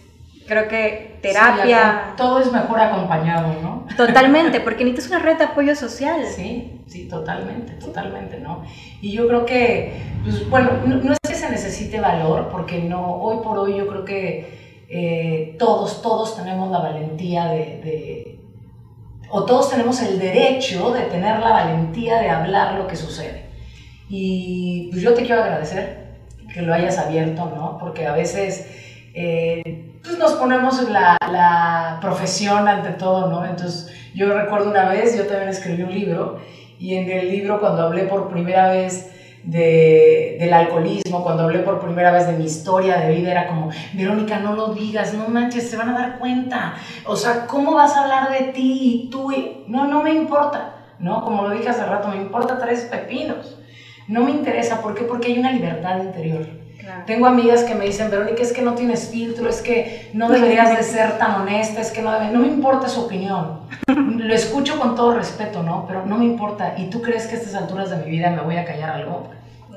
creo 0.47 0.67
que 0.67 1.19
terapia... 1.21 2.13
todo 2.17 2.39
es 2.39 2.51
mejor 2.51 2.79
acompañado, 2.79 3.55
¿no? 3.61 3.87
Totalmente, 3.97 4.59
porque 4.59 4.83
necesitas 4.83 5.11
una 5.11 5.19
red 5.19 5.37
de 5.37 5.45
apoyo 5.45 5.75
social. 5.75 6.25
Sí, 6.25 6.81
sí, 6.87 7.07
totalmente, 7.07 7.73
totalmente, 7.73 8.39
¿no? 8.39 8.63
Y 9.01 9.11
yo 9.11 9.27
creo 9.27 9.45
que, 9.45 9.93
pues, 10.23 10.49
bueno, 10.49 10.71
no, 10.85 11.13
es 11.13 11.19
que 11.27 11.35
se 11.35 11.49
necesite 11.49 11.99
valor, 11.99 12.49
porque 12.51 12.81
no, 12.81 13.15
hoy 13.15 13.43
por 13.43 13.57
hoy 13.57 13.77
yo 13.77 13.87
creo 13.87 14.05
que 14.05 14.62
eh, 14.95 15.55
todos, 15.57 16.01
todos 16.01 16.35
tenemos 16.35 16.69
la 16.69 16.79
valentía 16.79 17.45
de, 17.47 18.39
o 19.29 19.43
todos 19.45 19.71
tenemos 19.71 20.01
el 20.01 20.19
derecho 20.19 20.91
de 20.91 21.01
tener 21.05 21.39
la 21.39 21.49
valentía 21.49 22.19
de 22.19 22.29
hablar 22.29 22.75
lo 22.75 22.87
que 22.87 22.95
sucede. 22.95 23.45
Y 24.07 24.89
pues 24.91 25.01
yo 25.01 25.13
te 25.13 25.23
quiero 25.23 25.41
agradecer 25.41 26.19
que 26.53 26.61
lo 26.61 26.73
hayas 26.73 26.99
abierto, 26.99 27.51
¿no? 27.55 27.77
Porque 27.79 28.05
a 28.05 28.13
veces... 28.13 28.69
Eh, 29.15 29.89
pues 30.03 30.17
nos 30.17 30.33
ponemos 30.33 30.89
la, 30.89 31.17
la 31.31 31.97
profesión 32.01 32.67
ante 32.67 32.89
todo, 32.89 33.29
¿no? 33.29 33.45
Entonces, 33.45 33.89
yo 34.13 34.33
recuerdo 34.37 34.69
una 34.69 34.89
vez, 34.89 35.17
yo 35.17 35.25
también 35.25 35.49
escribí 35.49 35.81
un 35.81 35.93
libro, 35.93 36.39
y 36.77 36.95
en 36.95 37.09
el 37.09 37.29
libro 37.29 37.59
cuando 37.61 37.83
hablé 37.83 38.03
por 38.03 38.29
primera 38.29 38.69
vez 38.69 39.12
de, 39.43 40.37
del 40.39 40.53
alcoholismo, 40.53 41.23
cuando 41.23 41.43
hablé 41.43 41.59
por 41.59 41.79
primera 41.79 42.11
vez 42.11 42.27
de 42.27 42.33
mi 42.33 42.45
historia 42.45 42.97
de 42.97 43.13
vida, 43.13 43.31
era 43.31 43.47
como, 43.47 43.69
Verónica, 43.93 44.39
no 44.39 44.55
lo 44.55 44.73
digas, 44.73 45.13
no 45.13 45.27
manches, 45.27 45.69
se 45.69 45.77
van 45.77 45.89
a 45.89 45.99
dar 45.99 46.19
cuenta. 46.19 46.75
O 47.05 47.15
sea, 47.15 47.45
¿cómo 47.47 47.73
vas 47.73 47.95
a 47.95 48.03
hablar 48.03 48.31
de 48.31 48.51
ti 48.51 49.05
y 49.05 49.09
tú? 49.09 49.31
No, 49.67 49.87
no 49.87 50.03
me 50.03 50.13
importa, 50.13 50.75
¿no? 50.99 51.23
Como 51.23 51.43
lo 51.43 51.49
dije 51.51 51.69
hace 51.69 51.85
rato, 51.85 52.07
me 52.07 52.17
importa 52.17 52.57
tres 52.57 52.81
pepinos. 52.81 53.59
No 54.07 54.21
me 54.21 54.31
interesa, 54.31 54.81
¿por 54.81 54.95
qué? 54.95 55.03
Porque 55.03 55.27
hay 55.27 55.39
una 55.39 55.51
libertad 55.51 56.01
interior 56.01 56.62
tengo 57.05 57.27
amigas 57.27 57.63
que 57.63 57.75
me 57.75 57.85
dicen, 57.85 58.09
Verónica, 58.09 58.41
es 58.41 58.53
que 58.53 58.61
no 58.61 58.73
tienes 58.73 59.09
filtro, 59.09 59.49
es 59.49 59.61
que 59.61 60.09
no 60.13 60.29
deberías 60.29 60.75
de 60.75 60.83
ser 60.83 61.17
tan 61.17 61.41
honesta, 61.41 61.81
es 61.81 61.91
que 61.91 62.01
no 62.01 62.11
debe... 62.11 62.31
No 62.31 62.39
me 62.39 62.47
importa 62.47 62.87
su 62.87 63.01
opinión. 63.01 63.59
Lo 63.87 64.33
escucho 64.33 64.79
con 64.79 64.95
todo 64.95 65.15
respeto, 65.15 65.63
¿no? 65.63 65.85
Pero 65.87 66.05
no 66.05 66.17
me 66.17 66.25
importa. 66.25 66.75
¿Y 66.77 66.89
tú 66.89 67.01
crees 67.01 67.27
que 67.27 67.35
a 67.35 67.39
estas 67.39 67.55
alturas 67.55 67.89
de 67.89 67.97
mi 67.97 68.11
vida 68.11 68.29
me 68.29 68.41
voy 68.41 68.57
a 68.57 68.65
callar 68.65 68.91
algo? 68.91 69.29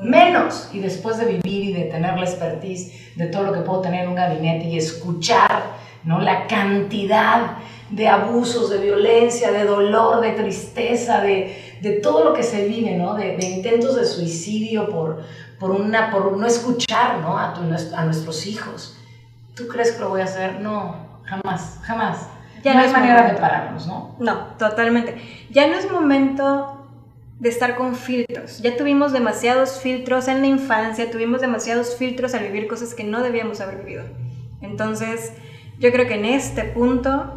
Menos. 0.02 0.70
Y 0.72 0.80
después 0.80 1.18
de 1.18 1.26
vivir 1.26 1.70
y 1.70 1.72
de 1.72 1.84
tener 1.84 2.16
la 2.16 2.24
expertise 2.24 3.16
de 3.16 3.26
todo 3.26 3.44
lo 3.44 3.52
que 3.52 3.60
puedo 3.60 3.80
tener 3.80 4.04
en 4.04 4.10
un 4.10 4.14
gabinete 4.14 4.66
y 4.66 4.78
escuchar, 4.78 5.62
¿no? 6.04 6.20
La 6.20 6.46
cantidad 6.46 7.58
de 7.90 8.08
abusos, 8.08 8.70
de 8.70 8.78
violencia, 8.78 9.52
de 9.52 9.64
dolor, 9.64 10.20
de 10.20 10.32
tristeza, 10.32 11.20
de, 11.20 11.78
de 11.80 11.92
todo 11.92 12.24
lo 12.24 12.32
que 12.34 12.42
se 12.42 12.66
vive, 12.66 12.96
¿no? 12.96 13.14
De, 13.14 13.36
de 13.36 13.46
intentos 13.46 13.96
de 13.96 14.04
suicidio 14.04 14.88
por 14.88 15.22
por, 15.58 15.70
una, 15.70 16.10
por 16.10 16.36
no 16.36 16.46
escuchar 16.46 17.20
¿no? 17.20 17.38
A, 17.38 17.54
a 17.54 18.04
nuestros 18.04 18.46
hijos. 18.46 18.98
¿Tú 19.54 19.68
crees 19.68 19.92
que 19.92 20.00
lo 20.00 20.10
voy 20.10 20.20
a 20.20 20.24
hacer? 20.24 20.60
No, 20.60 21.20
jamás, 21.24 21.78
jamás. 21.82 22.28
Ya 22.62 22.74
no, 22.74 22.80
hay 22.80 22.90
manera 22.90 23.32
de 23.32 23.38
pararnos, 23.38 23.86
¿no? 23.86 24.16
No, 24.18 24.48
totalmente. 24.58 25.16
Ya 25.50 25.66
no 25.68 25.74
es 25.74 25.90
momento 25.90 26.86
de 27.38 27.48
estar 27.48 27.76
con 27.76 27.94
filtros. 27.94 28.60
Ya 28.60 28.76
tuvimos 28.76 29.12
demasiados 29.12 29.80
filtros 29.80 30.28
en 30.28 30.40
la 30.40 30.46
infancia, 30.46 31.10
tuvimos 31.10 31.40
demasiados 31.40 31.96
filtros 31.96 32.34
al 32.34 32.44
vivir 32.44 32.66
cosas 32.66 32.94
que 32.94 33.04
no 33.04 33.22
debíamos 33.22 33.60
haber 33.60 33.78
vivido. 33.78 34.04
Entonces, 34.60 35.32
yo 35.78 35.92
creo 35.92 36.06
que 36.06 36.14
en 36.14 36.24
este 36.24 36.64
punto, 36.64 37.35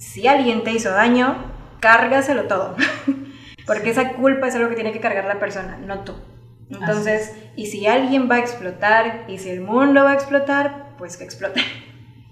si 0.00 0.26
alguien 0.26 0.64
te 0.64 0.72
hizo 0.72 0.90
daño, 0.90 1.36
cárgaselo 1.78 2.44
todo. 2.44 2.74
Porque 3.66 3.90
esa 3.90 4.14
culpa 4.14 4.48
es 4.48 4.54
algo 4.56 4.70
que 4.70 4.74
tiene 4.74 4.92
que 4.92 5.00
cargar 5.00 5.26
la 5.26 5.38
persona, 5.38 5.78
no 5.78 6.00
tú. 6.00 6.14
Entonces, 6.70 7.36
y 7.54 7.66
si 7.66 7.86
alguien 7.86 8.28
va 8.30 8.36
a 8.36 8.38
explotar, 8.38 9.24
y 9.28 9.38
si 9.38 9.50
el 9.50 9.60
mundo 9.60 10.04
va 10.04 10.12
a 10.12 10.14
explotar, 10.14 10.94
pues 10.98 11.16
que 11.16 11.24
explote. 11.24 11.60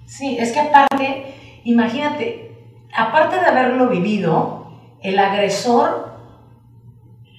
Sí, 0.07 0.39
es 0.39 0.53
que 0.53 0.61
aparte, 0.61 1.35
imagínate, 1.65 2.57
aparte 2.97 3.37
de 3.37 3.45
haberlo 3.45 3.91
vivido, 3.91 4.73
el 5.03 5.19
agresor 5.19 6.17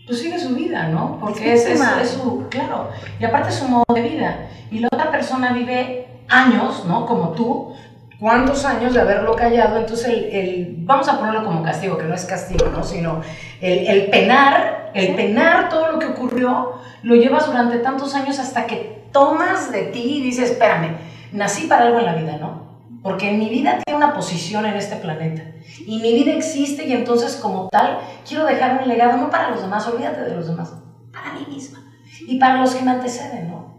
pues 0.06 0.20
sigue 0.20 0.38
su 0.38 0.54
vida, 0.54 0.88
¿no? 0.88 1.18
Porque 1.20 1.52
es, 1.52 1.66
es, 1.66 1.82
es, 1.82 2.10
su, 2.12 2.48
claro, 2.48 2.92
y 3.20 3.26
aparte 3.26 3.50
es 3.50 3.56
su 3.56 3.68
modo 3.68 3.86
de 3.92 4.04
vida. 4.04 4.50
Y 4.70 4.82
la 4.82 4.90
otra 4.92 5.10
persona 5.10 5.52
vive 5.52 6.26
años, 6.30 6.86
¿no? 6.86 7.08
Como 7.08 7.30
tú, 7.30 7.74
cuántos 8.20 8.66
años 8.66 8.94
de 8.94 9.02
haberlo 9.02 9.36
callado, 9.36 9.78
entonces 9.78 10.08
el, 10.08 10.24
el, 10.26 10.76
vamos 10.80 11.08
a 11.08 11.18
ponerlo 11.18 11.46
como 11.46 11.64
castigo, 11.64 11.98
que 11.98 12.06
no 12.06 12.14
es 12.14 12.26
castigo, 12.26 12.68
¿no? 12.68 12.84
Sino 12.84 13.22
el, 13.62 13.88
el 13.88 14.08
penar, 14.08 14.92
el 14.94 15.16
penar 15.16 15.70
todo 15.70 15.92
lo 15.94 16.00
que 16.00 16.08
ocurrió, 16.08 16.74
lo 17.04 17.16
llevas 17.16 17.48
durante 17.48 17.78
tantos 17.78 18.14
años 18.16 18.40
hasta 18.40 18.66
que 18.66 19.08
tomas 19.12 19.72
de 19.72 19.84
ti 19.84 20.18
y 20.18 20.24
dices, 20.24 20.52
espérame, 20.52 20.98
nací 21.32 21.68
para 21.68 21.86
algo 21.86 22.00
en 22.00 22.06
la 22.06 22.16
vida, 22.16 22.38
¿no? 22.38 22.68
Porque 23.02 23.32
mi 23.32 23.50
vida 23.50 23.80
tiene 23.86 23.98
una 23.98 24.14
posición 24.14 24.66
en 24.66 24.76
este 24.76 24.98
planeta 24.98 25.44
y 25.86 26.00
mi 26.00 26.14
vida 26.14 26.34
existe 26.34 26.86
y 26.86 26.92
entonces 26.92 27.38
como 27.38 27.70
tal 27.70 28.00
quiero 28.28 28.46
dejar 28.46 28.82
un 28.82 28.90
legado 28.90 29.18
no 29.18 29.30
para 29.30 29.52
los 29.52 29.62
demás, 29.62 29.88
olvídate 29.88 30.22
de 30.22 30.36
los 30.36 30.48
demás, 30.48 30.74
para 31.14 31.34
mí 31.34 31.46
misma 31.50 31.80
y 32.28 32.38
para 32.38 32.58
los 32.58 32.76
que 32.76 32.84
me 32.84 32.92
anteceden, 32.92 33.50
¿no? 33.50 33.79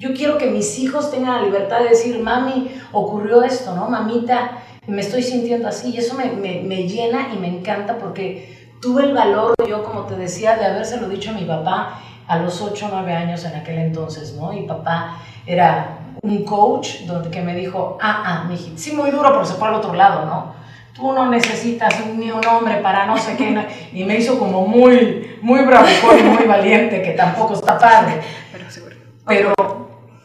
Yo 0.00 0.14
quiero 0.14 0.38
que 0.38 0.46
mis 0.46 0.78
hijos 0.78 1.10
tengan 1.10 1.42
la 1.42 1.42
libertad 1.42 1.80
de 1.80 1.90
decir, 1.90 2.22
mami, 2.22 2.70
ocurrió 2.90 3.42
esto, 3.42 3.74
¿no? 3.74 3.86
Mamita, 3.90 4.52
me 4.86 5.02
estoy 5.02 5.22
sintiendo 5.22 5.68
así. 5.68 5.90
Y 5.90 5.98
eso 5.98 6.14
me, 6.14 6.24
me, 6.30 6.62
me 6.62 6.88
llena 6.88 7.28
y 7.34 7.36
me 7.36 7.48
encanta 7.48 7.98
porque 7.98 8.70
tuve 8.80 9.02
el 9.02 9.12
valor, 9.12 9.54
yo 9.68 9.84
como 9.84 10.04
te 10.04 10.16
decía, 10.16 10.56
de 10.56 10.64
habérselo 10.64 11.06
dicho 11.06 11.32
a 11.32 11.34
mi 11.34 11.44
papá 11.44 12.00
a 12.26 12.38
los 12.38 12.62
8 12.62 12.86
o 12.86 12.88
9 12.90 13.12
años 13.12 13.44
en 13.44 13.54
aquel 13.56 13.76
entonces, 13.76 14.32
¿no? 14.36 14.54
Y 14.54 14.62
papá 14.62 15.18
era 15.44 15.98
un 16.22 16.44
coach 16.44 17.00
donde 17.00 17.28
que 17.28 17.42
me 17.42 17.54
dijo, 17.54 17.98
ah, 18.00 18.22
ah, 18.24 18.44
mi 18.48 18.54
hijita, 18.54 18.78
sí, 18.78 18.92
muy 18.92 19.10
duro, 19.10 19.30
pero 19.32 19.44
se 19.44 19.52
fue 19.52 19.68
al 19.68 19.74
otro 19.74 19.92
lado, 19.92 20.24
¿no? 20.24 20.54
Tú 20.94 21.12
no 21.12 21.28
necesitas 21.28 21.94
ni 22.16 22.30
un 22.30 22.46
hombre 22.46 22.76
para 22.76 23.04
no 23.04 23.18
sé 23.18 23.36
qué. 23.36 23.66
Y 23.92 24.04
me 24.04 24.16
hizo 24.16 24.38
como 24.38 24.66
muy, 24.66 25.36
muy 25.42 25.60
bravo 25.66 25.86
y 26.18 26.22
muy 26.22 26.46
valiente, 26.46 27.02
que 27.02 27.10
tampoco 27.10 27.52
está 27.52 27.78
padre. 27.78 28.22
Pero 28.50 28.70
seguro. 28.70 28.96
Pero 29.26 29.79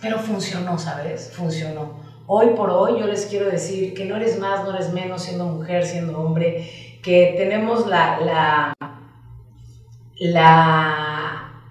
pero 0.05 0.19
funcionó, 0.19 0.77
¿sabes? 0.77 1.31
Funcionó. 1.35 1.93
Hoy 2.27 2.51
por 2.55 2.69
hoy 2.69 2.99
yo 2.99 3.07
les 3.07 3.25
quiero 3.25 3.49
decir 3.49 3.95
que 3.95 4.05
no 4.05 4.17
eres 4.17 4.37
más, 4.37 4.63
no 4.63 4.75
eres 4.75 4.93
menos 4.93 5.23
siendo 5.23 5.45
mujer, 5.45 5.83
siendo 5.83 6.19
hombre, 6.19 6.99
que 7.01 7.33
tenemos 7.35 7.87
la, 7.87 8.19
la, 8.19 8.73
la, 10.19 11.63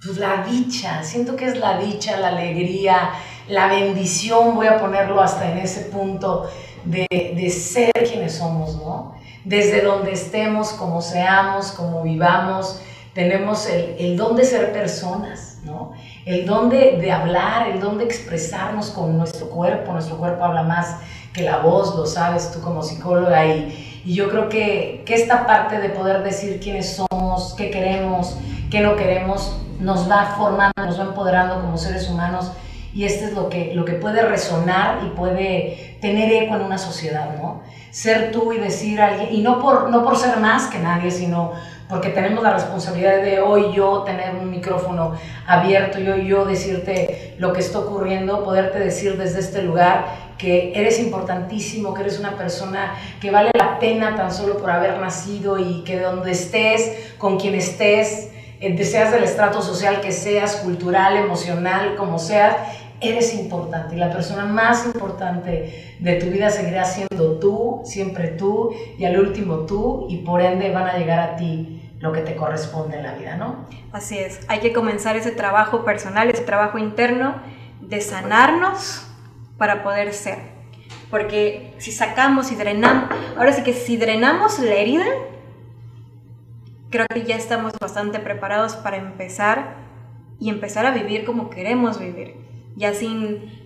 pues 0.00 0.16
la 0.16 0.44
dicha, 0.44 1.02
siento 1.02 1.34
que 1.34 1.46
es 1.46 1.58
la 1.58 1.78
dicha, 1.78 2.20
la 2.20 2.28
alegría, 2.28 3.10
la 3.48 3.66
bendición, 3.66 4.54
voy 4.54 4.68
a 4.68 4.78
ponerlo 4.78 5.20
hasta 5.20 5.50
en 5.50 5.58
ese 5.58 5.86
punto 5.86 6.48
de, 6.84 7.08
de 7.10 7.50
ser 7.50 7.90
quienes 8.08 8.36
somos, 8.36 8.76
¿no? 8.76 9.16
Desde 9.44 9.80
donde 9.80 10.12
estemos, 10.12 10.68
como 10.68 11.02
seamos, 11.02 11.72
como 11.72 12.04
vivamos, 12.04 12.80
tenemos 13.12 13.68
el, 13.68 13.96
el 13.98 14.16
don 14.16 14.36
de 14.36 14.44
ser 14.44 14.72
personas, 14.72 15.58
¿no? 15.64 15.94
El 16.24 16.46
don 16.46 16.68
de, 16.70 17.10
hablar, 17.10 17.68
el 17.68 17.80
don 17.80 17.98
de 17.98 18.04
expresarnos 18.04 18.90
con 18.90 19.18
nuestro 19.18 19.48
cuerpo. 19.48 19.92
Nuestro 19.92 20.18
cuerpo 20.18 20.44
habla 20.44 20.62
más 20.62 20.96
que 21.32 21.42
la 21.42 21.58
voz, 21.58 21.96
lo 21.96 22.06
sabes 22.06 22.52
tú 22.52 22.60
como 22.60 22.82
psicóloga. 22.82 23.46
Y, 23.46 23.88
yo 24.04 24.28
creo 24.30 24.48
que, 24.48 25.04
que 25.06 25.14
esta 25.14 25.46
parte 25.46 25.78
de 25.78 25.88
poder 25.88 26.24
decir 26.24 26.58
quiénes 26.60 26.96
somos, 26.96 27.54
qué 27.54 27.70
queremos, 27.70 28.36
qué 28.68 28.80
no 28.80 28.96
queremos, 28.96 29.56
nos 29.78 30.10
va 30.10 30.34
formando, 30.36 30.72
nos 30.76 30.98
va 30.98 31.04
empoderando 31.04 31.60
como 31.60 31.78
seres 31.78 32.10
humanos 32.10 32.50
y 32.94 33.04
este 33.04 33.26
es 33.26 33.32
lo 33.32 33.48
que, 33.48 33.74
lo 33.74 33.84
que 33.84 33.94
puede 33.94 34.22
resonar 34.22 35.04
y 35.06 35.10
puede 35.10 35.98
tener 36.00 36.30
eco 36.30 36.56
en 36.56 36.62
una 36.62 36.78
sociedad, 36.78 37.36
¿no? 37.40 37.62
Ser 37.90 38.32
tú 38.32 38.52
y 38.52 38.58
decir 38.58 39.00
a 39.00 39.08
alguien, 39.08 39.28
y 39.32 39.40
no 39.40 39.60
por, 39.60 39.88
no 39.88 40.04
por 40.04 40.16
ser 40.16 40.38
más 40.38 40.66
que 40.66 40.78
nadie, 40.78 41.10
sino 41.10 41.52
porque 41.92 42.08
tenemos 42.08 42.42
la 42.42 42.54
responsabilidad 42.54 43.20
de 43.22 43.38
hoy 43.38 43.70
yo 43.74 44.02
tener 44.04 44.34
un 44.34 44.50
micrófono 44.50 45.12
abierto, 45.46 45.98
yo 45.98 46.16
yo 46.16 46.46
decirte 46.46 47.34
lo 47.36 47.52
que 47.52 47.60
está 47.60 47.80
ocurriendo, 47.80 48.42
poderte 48.44 48.78
decir 48.78 49.18
desde 49.18 49.40
este 49.40 49.60
lugar 49.60 50.06
que 50.38 50.72
eres 50.74 50.98
importantísimo, 50.98 51.92
que 51.92 52.00
eres 52.00 52.18
una 52.18 52.38
persona 52.38 52.94
que 53.20 53.30
vale 53.30 53.50
la 53.52 53.78
pena 53.78 54.16
tan 54.16 54.32
solo 54.32 54.56
por 54.56 54.70
haber 54.70 55.00
nacido 55.00 55.58
y 55.58 55.84
que 55.84 56.00
donde 56.00 56.30
estés, 56.30 57.12
con 57.18 57.38
quien 57.38 57.54
estés, 57.56 58.30
eh, 58.60 58.84
seas 58.84 59.12
del 59.12 59.24
estrato 59.24 59.60
social 59.60 60.00
que 60.00 60.12
seas, 60.12 60.56
cultural, 60.56 61.18
emocional, 61.18 61.94
como 61.96 62.18
seas, 62.18 62.56
eres 63.02 63.34
importante 63.34 63.96
y 63.96 63.98
la 63.98 64.10
persona 64.10 64.46
más 64.46 64.86
importante 64.86 65.94
de 65.98 66.14
tu 66.14 66.28
vida 66.28 66.48
seguirá 66.48 66.86
siendo 66.86 67.38
tú, 67.38 67.82
siempre 67.84 68.28
tú 68.28 68.70
y 68.96 69.04
al 69.04 69.20
último 69.20 69.66
tú 69.66 70.06
y 70.08 70.18
por 70.18 70.40
ende 70.40 70.70
van 70.70 70.86
a 70.86 70.96
llegar 70.96 71.18
a 71.18 71.36
ti 71.36 71.80
lo 72.02 72.12
que 72.12 72.20
te 72.20 72.34
corresponde 72.34 72.96
en 72.96 73.04
la 73.04 73.14
vida, 73.14 73.36
¿no? 73.36 73.64
Así 73.92 74.18
es, 74.18 74.40
hay 74.48 74.58
que 74.58 74.72
comenzar 74.72 75.16
ese 75.16 75.30
trabajo 75.30 75.84
personal, 75.84 76.28
ese 76.28 76.42
trabajo 76.42 76.76
interno 76.76 77.36
de 77.80 78.00
sanarnos 78.00 79.06
para 79.56 79.84
poder 79.84 80.12
ser. 80.12 80.38
Porque 81.10 81.74
si 81.78 81.92
sacamos 81.92 82.50
y 82.50 82.56
drenamos, 82.56 83.08
ahora 83.38 83.52
sí 83.52 83.62
que 83.62 83.72
si 83.72 83.96
drenamos 83.96 84.58
la 84.58 84.74
herida, 84.74 85.04
creo 86.90 87.06
que 87.06 87.22
ya 87.22 87.36
estamos 87.36 87.72
bastante 87.78 88.18
preparados 88.18 88.74
para 88.74 88.96
empezar 88.96 89.76
y 90.40 90.50
empezar 90.50 90.86
a 90.86 90.90
vivir 90.90 91.24
como 91.24 91.50
queremos 91.50 92.00
vivir 92.00 92.42
ya 92.74 92.94
sin 92.94 93.62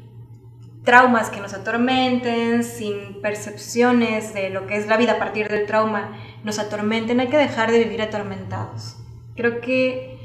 traumas 0.84 1.30
que 1.30 1.40
nos 1.40 1.52
atormenten, 1.52 2.62
sin 2.62 3.20
percepciones 3.20 4.34
de 4.34 4.50
lo 4.50 4.66
que 4.66 4.76
es 4.76 4.86
la 4.86 4.96
vida 4.96 5.12
a 5.12 5.18
partir 5.18 5.48
del 5.48 5.66
trauma, 5.66 6.12
nos 6.46 6.60
atormenten, 6.60 7.18
hay 7.18 7.26
que 7.26 7.36
dejar 7.36 7.72
de 7.72 7.80
vivir 7.80 8.00
atormentados. 8.00 8.96
Creo 9.34 9.60
que, 9.60 10.16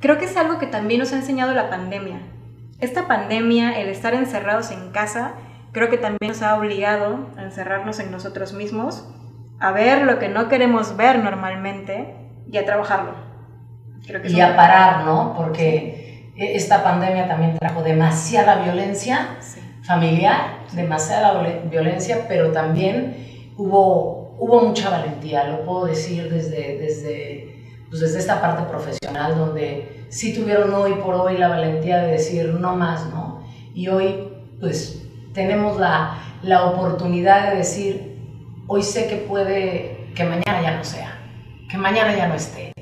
creo 0.00 0.18
que 0.18 0.24
es 0.24 0.36
algo 0.36 0.58
que 0.58 0.66
también 0.66 0.98
nos 0.98 1.12
ha 1.12 1.16
enseñado 1.16 1.54
la 1.54 1.70
pandemia. 1.70 2.20
Esta 2.80 3.06
pandemia, 3.06 3.80
el 3.80 3.88
estar 3.88 4.12
encerrados 4.12 4.72
en 4.72 4.90
casa, 4.90 5.34
creo 5.70 5.88
que 5.88 5.96
también 5.96 6.32
nos 6.32 6.42
ha 6.42 6.56
obligado 6.58 7.28
a 7.36 7.42
encerrarnos 7.44 8.00
en 8.00 8.10
nosotros 8.10 8.52
mismos, 8.52 9.08
a 9.60 9.70
ver 9.70 10.02
lo 10.02 10.18
que 10.18 10.28
no 10.28 10.48
queremos 10.48 10.96
ver 10.96 11.20
normalmente 11.20 12.14
y 12.50 12.58
a 12.58 12.64
trabajarlo. 12.64 13.14
y 14.24 14.40
a 14.40 14.56
parar, 14.56 15.04
¿no? 15.04 15.34
Porque... 15.36 16.32
E, 16.36 16.56
esta 16.56 16.84
pandemia 16.84 17.26
también 17.26 17.58
trajo 17.58 17.82
demasiada 17.82 18.62
violencia 18.62 19.38
familiar, 19.82 20.58
demasiada 20.72 21.40
violencia, 21.70 22.26
pero 22.28 22.52
también 22.52 23.52
hubo, 23.56 24.17
hubo 24.38 24.62
mucha 24.62 24.90
valentía, 24.90 25.44
lo 25.44 25.64
puedo 25.64 25.86
decir 25.86 26.30
desde, 26.30 26.78
desde, 26.78 27.84
pues 27.88 28.00
desde 28.00 28.18
esta 28.18 28.40
parte 28.40 28.62
profesional, 28.64 29.36
donde 29.36 30.06
sí 30.08 30.34
tuvieron 30.34 30.72
hoy 30.74 30.94
por 30.94 31.14
hoy 31.14 31.36
la 31.36 31.48
valentía 31.48 31.98
de 31.98 32.12
decir 32.12 32.54
no 32.54 32.76
más, 32.76 33.08
¿no? 33.10 33.42
Y 33.74 33.88
hoy, 33.88 34.28
pues, 34.60 35.02
tenemos 35.32 35.78
la, 35.78 36.18
la 36.42 36.66
oportunidad 36.66 37.50
de 37.50 37.58
decir, 37.58 38.18
hoy 38.66 38.82
sé 38.82 39.08
que 39.08 39.16
puede, 39.16 40.08
que 40.14 40.24
mañana 40.24 40.62
ya 40.62 40.76
no 40.76 40.84
sea, 40.84 41.18
que 41.70 41.76
mañana 41.76 42.16
ya 42.16 42.28
no 42.28 42.34
esté, 42.34 42.72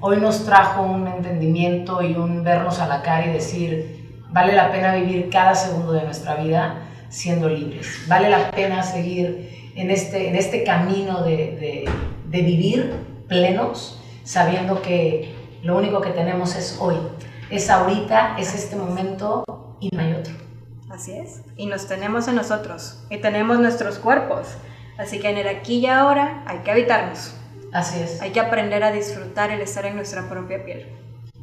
hoy 0.00 0.16
nos 0.18 0.44
trajo 0.44 0.82
un 0.82 1.06
entendimiento 1.06 2.02
y 2.02 2.14
un 2.14 2.42
vernos 2.42 2.78
a 2.78 2.86
la 2.86 3.02
cara 3.02 3.26
y 3.26 3.32
decir, 3.32 4.22
vale 4.30 4.54
la 4.54 4.70
pena 4.70 4.94
vivir 4.94 5.28
cada 5.30 5.54
segundo 5.54 5.92
de 5.92 6.04
nuestra 6.04 6.36
vida 6.36 6.86
siendo 7.08 7.48
libres, 7.48 8.04
vale 8.06 8.30
la 8.30 8.50
pena 8.50 8.82
seguir 8.82 9.59
en 9.74 9.90
este, 9.90 10.28
en 10.28 10.36
este 10.36 10.64
camino 10.64 11.22
de, 11.22 11.86
de, 12.26 12.42
vivir 12.42 12.92
plenos, 13.28 14.00
sabiendo 14.24 14.82
que 14.82 15.34
lo 15.62 15.76
único 15.76 16.00
que 16.00 16.10
tenemos 16.10 16.56
es 16.56 16.78
hoy, 16.80 16.96
es 17.50 17.70
ahorita, 17.70 18.36
es 18.38 18.54
este 18.54 18.76
momento 18.76 19.44
y 19.80 19.88
no 19.94 20.00
hay 20.00 20.12
otro. 20.12 20.34
Así 20.90 21.12
es, 21.12 21.42
y 21.56 21.66
nos 21.66 21.86
tenemos 21.86 22.28
en 22.28 22.36
nosotros, 22.36 23.04
y 23.10 23.18
tenemos 23.18 23.58
nuestros 23.60 23.98
cuerpos, 23.98 24.48
así 24.98 25.20
que 25.20 25.30
en 25.30 25.38
el 25.38 25.48
aquí 25.48 25.78
y 25.78 25.86
ahora 25.86 26.42
hay 26.46 26.58
que 26.58 26.70
habitarnos. 26.70 27.34
Así 27.72 28.00
es. 28.00 28.20
Hay 28.20 28.30
que 28.30 28.40
aprender 28.40 28.82
a 28.82 28.90
disfrutar 28.90 29.50
el 29.50 29.60
estar 29.60 29.86
en 29.86 29.94
nuestra 29.94 30.28
propia 30.28 30.64
piel. 30.64 30.86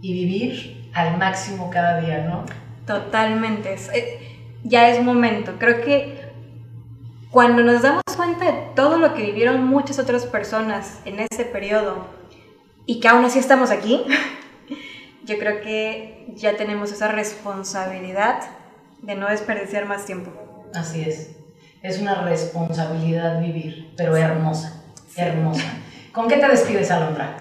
Y 0.02 0.14
vivir 0.14 0.90
al 0.94 1.18
máximo 1.18 1.70
cada 1.70 2.02
día, 2.02 2.26
¿no? 2.26 2.46
Totalmente. 2.86 3.76
Eh, 3.94 4.20
ya 4.64 4.90
es 4.90 5.02
momento. 5.02 5.54
Creo 5.58 5.82
que 5.82 6.17
cuando 7.32 7.64
nos 7.64 7.82
damos 7.82 8.04
cuenta 8.16 8.46
de 8.46 8.54
todo 8.76 8.98
lo 8.98 9.14
que 9.14 9.24
vivieron 9.24 9.66
muchas 9.66 10.00
otras 10.00 10.26
personas 10.26 11.00
en 11.06 11.20
ese 11.20 11.46
periodo 11.46 12.08
y 12.86 13.00
que 13.00 13.08
aún 13.08 13.26
así 13.26 13.40
estamos 13.40 13.70
aquí, 13.70 14.04
yo 15.26 15.38
creo 15.38 15.62
que 15.62 16.34
ya 16.36 16.56
tenemos 16.56 16.92
esa 16.92 17.10
responsabilidad 17.10 18.40
de 19.02 19.16
no 19.16 19.28
desperdiciar 19.28 19.86
más 19.86 20.06
tiempo. 20.06 20.32
Así 20.74 21.02
es. 21.02 21.36
Es 21.84 22.00
una 22.00 22.24
responsabilidad 22.24 23.40
vivir, 23.40 23.94
pero 23.96 24.16
hermosa, 24.16 24.84
hermosa. 25.16 25.64
¿Con 26.12 26.28
qué 26.28 26.38
te 26.38 26.48
despides, 26.48 26.90
Alondra? 26.90 27.38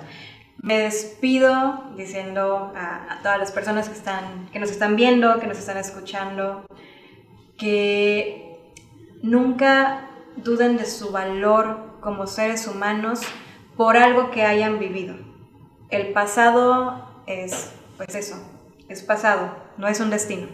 Me 0.58 0.78
despido 0.78 1.84
diciendo 1.96 2.72
a, 2.76 3.20
todas 3.22 3.38
las 3.38 3.52
personas 3.52 3.88
que, 3.88 3.96
están, 3.96 4.48
que 4.52 4.58
nos 4.58 4.70
están 4.70 4.96
viendo, 4.96 5.38
que 5.40 5.46
nos 5.46 5.58
están 5.58 5.78
escuchando, 5.78 6.66
que 7.56 8.45
nunca 9.26 10.08
duden 10.36 10.76
de 10.76 10.86
su 10.86 11.10
valor 11.10 11.98
como 12.00 12.26
seres 12.26 12.66
humanos 12.66 13.20
por 13.76 13.96
algo 13.96 14.30
que 14.30 14.42
hayan 14.44 14.78
vivido. 14.78 15.16
El 15.90 16.12
pasado 16.12 17.22
es, 17.26 17.72
pues 17.96 18.14
eso, 18.14 18.36
es 18.88 19.02
pasado, 19.02 19.56
no 19.76 19.88
es 19.88 20.00
un 20.00 20.10
destino. 20.10 20.48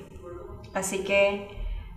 Así 0.75 1.05
que 1.05 1.49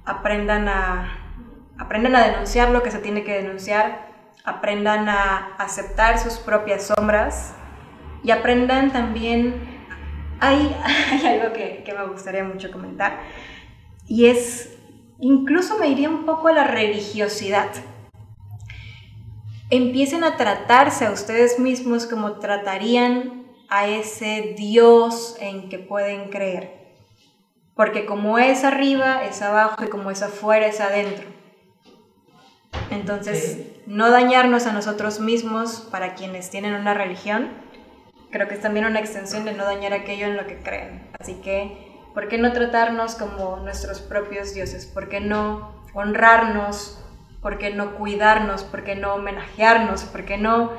aprendan 0.03 0.67
a, 0.67 1.35
aprendan 1.77 2.15
a 2.15 2.27
denunciar 2.27 2.69
lo 2.69 2.83
que 2.83 2.91
se 2.91 2.99
tiene 2.99 3.23
que 3.23 3.33
denunciar, 3.33 4.09
aprendan 4.43 5.09
a 5.09 5.55
aceptar 5.57 6.19
sus 6.19 6.33
propias 6.33 6.87
sombras 6.87 7.53
y 8.23 8.31
aprendan 8.31 8.91
también, 8.91 9.55
hay, 10.39 10.75
hay 11.11 11.25
algo 11.25 11.53
que, 11.53 11.83
que, 11.85 11.93
me 11.93 12.05
gustaría 12.07 12.43
mucho 12.43 12.71
comentar, 12.71 13.19
y 14.07 14.27
es, 14.27 14.74
incluso 15.19 15.77
me 15.77 15.87
iría 15.87 16.09
un 16.09 16.25
poco 16.25 16.47
a 16.47 16.53
la 16.53 16.63
religiosidad. 16.65 17.69
Empiecen 19.69 20.23
a 20.23 20.37
tratarse 20.37 21.05
a 21.05 21.11
ustedes 21.11 21.59
mismos 21.59 22.05
como 22.05 22.33
tratarían 22.33 23.45
a 23.69 23.87
ese 23.87 24.53
Dios 24.57 25.35
en 25.39 25.69
que 25.69 25.79
pueden 25.79 26.29
creer. 26.29 26.85
Porque 27.75 28.05
como 28.05 28.37
es 28.37 28.63
arriba, 28.63 29.25
es 29.25 29.41
abajo 29.41 29.83
y 29.83 29.87
como 29.87 30.11
es 30.11 30.21
afuera, 30.21 30.67
es 30.67 30.79
adentro. 30.79 31.25
Entonces, 32.89 33.65
no 33.85 34.11
dañarnos 34.11 34.67
a 34.67 34.71
nosotros 34.71 35.19
mismos 35.19 35.87
para 35.91 36.13
quienes 36.13 36.49
tienen 36.49 36.73
una 36.75 36.93
religión, 36.93 37.49
creo 38.31 38.47
que 38.47 38.55
es 38.55 38.61
también 38.61 38.85
una 38.85 38.99
extensión 38.99 39.45
de 39.45 39.53
no 39.53 39.63
dañar 39.63 39.93
aquello 39.93 40.27
en 40.27 40.37
lo 40.37 40.45
que 40.45 40.59
creen. 40.59 41.09
Así 41.19 41.35
que, 41.35 41.94
¿por 42.15 42.29
qué 42.29 42.39
no 42.39 42.53
tratarnos 42.53 43.13
como 43.15 43.57
nuestros 43.57 43.99
propios 43.99 44.55
dioses? 44.55 44.87
¿Por 44.87 45.09
qué 45.09 45.19
no 45.19 45.75
honrarnos? 45.93 46.97
¿Por 47.41 47.59
qué 47.59 47.69
no 47.69 47.95
cuidarnos? 47.97 48.63
¿Por 48.63 48.83
qué 48.83 48.95
no 48.95 49.13
homenajearnos? 49.13 50.05
¿Por 50.05 50.25
qué 50.25 50.37
no, 50.37 50.71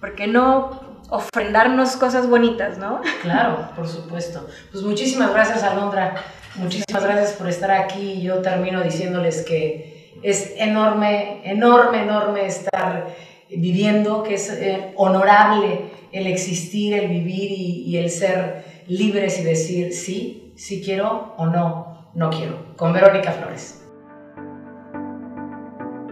por 0.00 0.14
qué 0.14 0.26
no 0.26 0.90
ofrendarnos 1.08 1.96
cosas 1.96 2.28
bonitas, 2.28 2.76
no? 2.76 3.00
Claro, 3.22 3.70
por 3.74 3.88
supuesto. 3.88 4.46
Pues 4.70 4.84
muchísimas 4.84 5.32
gracias, 5.32 5.62
Alondra. 5.62 6.16
Muchísimas 6.56 7.04
gracias 7.04 7.32
por 7.32 7.48
estar 7.48 7.70
aquí. 7.70 8.20
Yo 8.20 8.42
termino 8.42 8.82
diciéndoles 8.82 9.42
que 9.42 10.18
es 10.22 10.54
enorme, 10.56 11.40
enorme, 11.48 12.02
enorme 12.02 12.46
estar 12.46 13.06
viviendo, 13.48 14.22
que 14.22 14.34
es 14.34 14.50
eh, 14.50 14.92
honorable 14.96 15.90
el 16.12 16.26
existir, 16.26 16.94
el 16.94 17.08
vivir 17.08 17.52
y, 17.52 17.96
el 17.96 18.10
ser 18.10 18.64
libres 18.88 19.38
y 19.38 19.44
decir 19.44 19.92
sí, 19.92 20.39
sí 20.60 20.82
quiero 20.84 21.34
o 21.38 21.46
no, 21.46 22.10
no 22.14 22.28
quiero. 22.30 22.76
Con 22.76 22.92
Verónica 22.92 23.32
Flores. 23.32 23.82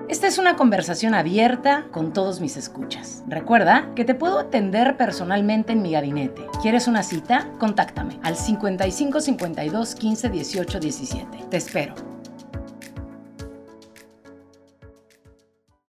Esta 0.09 0.27
es 0.27 0.39
una 0.39 0.57
conversación 0.57 1.13
abierta 1.13 1.87
con 1.91 2.15
todos 2.15 2.41
mis 2.41 2.57
escuchas. 2.57 3.25
Recuerda 3.29 3.91
que 3.95 4.07
te 4.07 4.15
puedo 4.15 4.39
atender 4.39 4.97
personalmente 4.97 5.75
en 5.75 5.83
mi 5.83 5.93
gabinete. 5.93 6.47
¿Quieres 6.63 6.89
una 6.89 7.03
cita? 7.03 7.51
Contáctame 7.59 8.19
al 8.23 8.37
55 8.37 9.21
52 9.21 9.95
15 9.95 10.29
18 10.31 10.81
17. 10.81 11.39
Te 11.51 11.57
espero. 11.59 12.18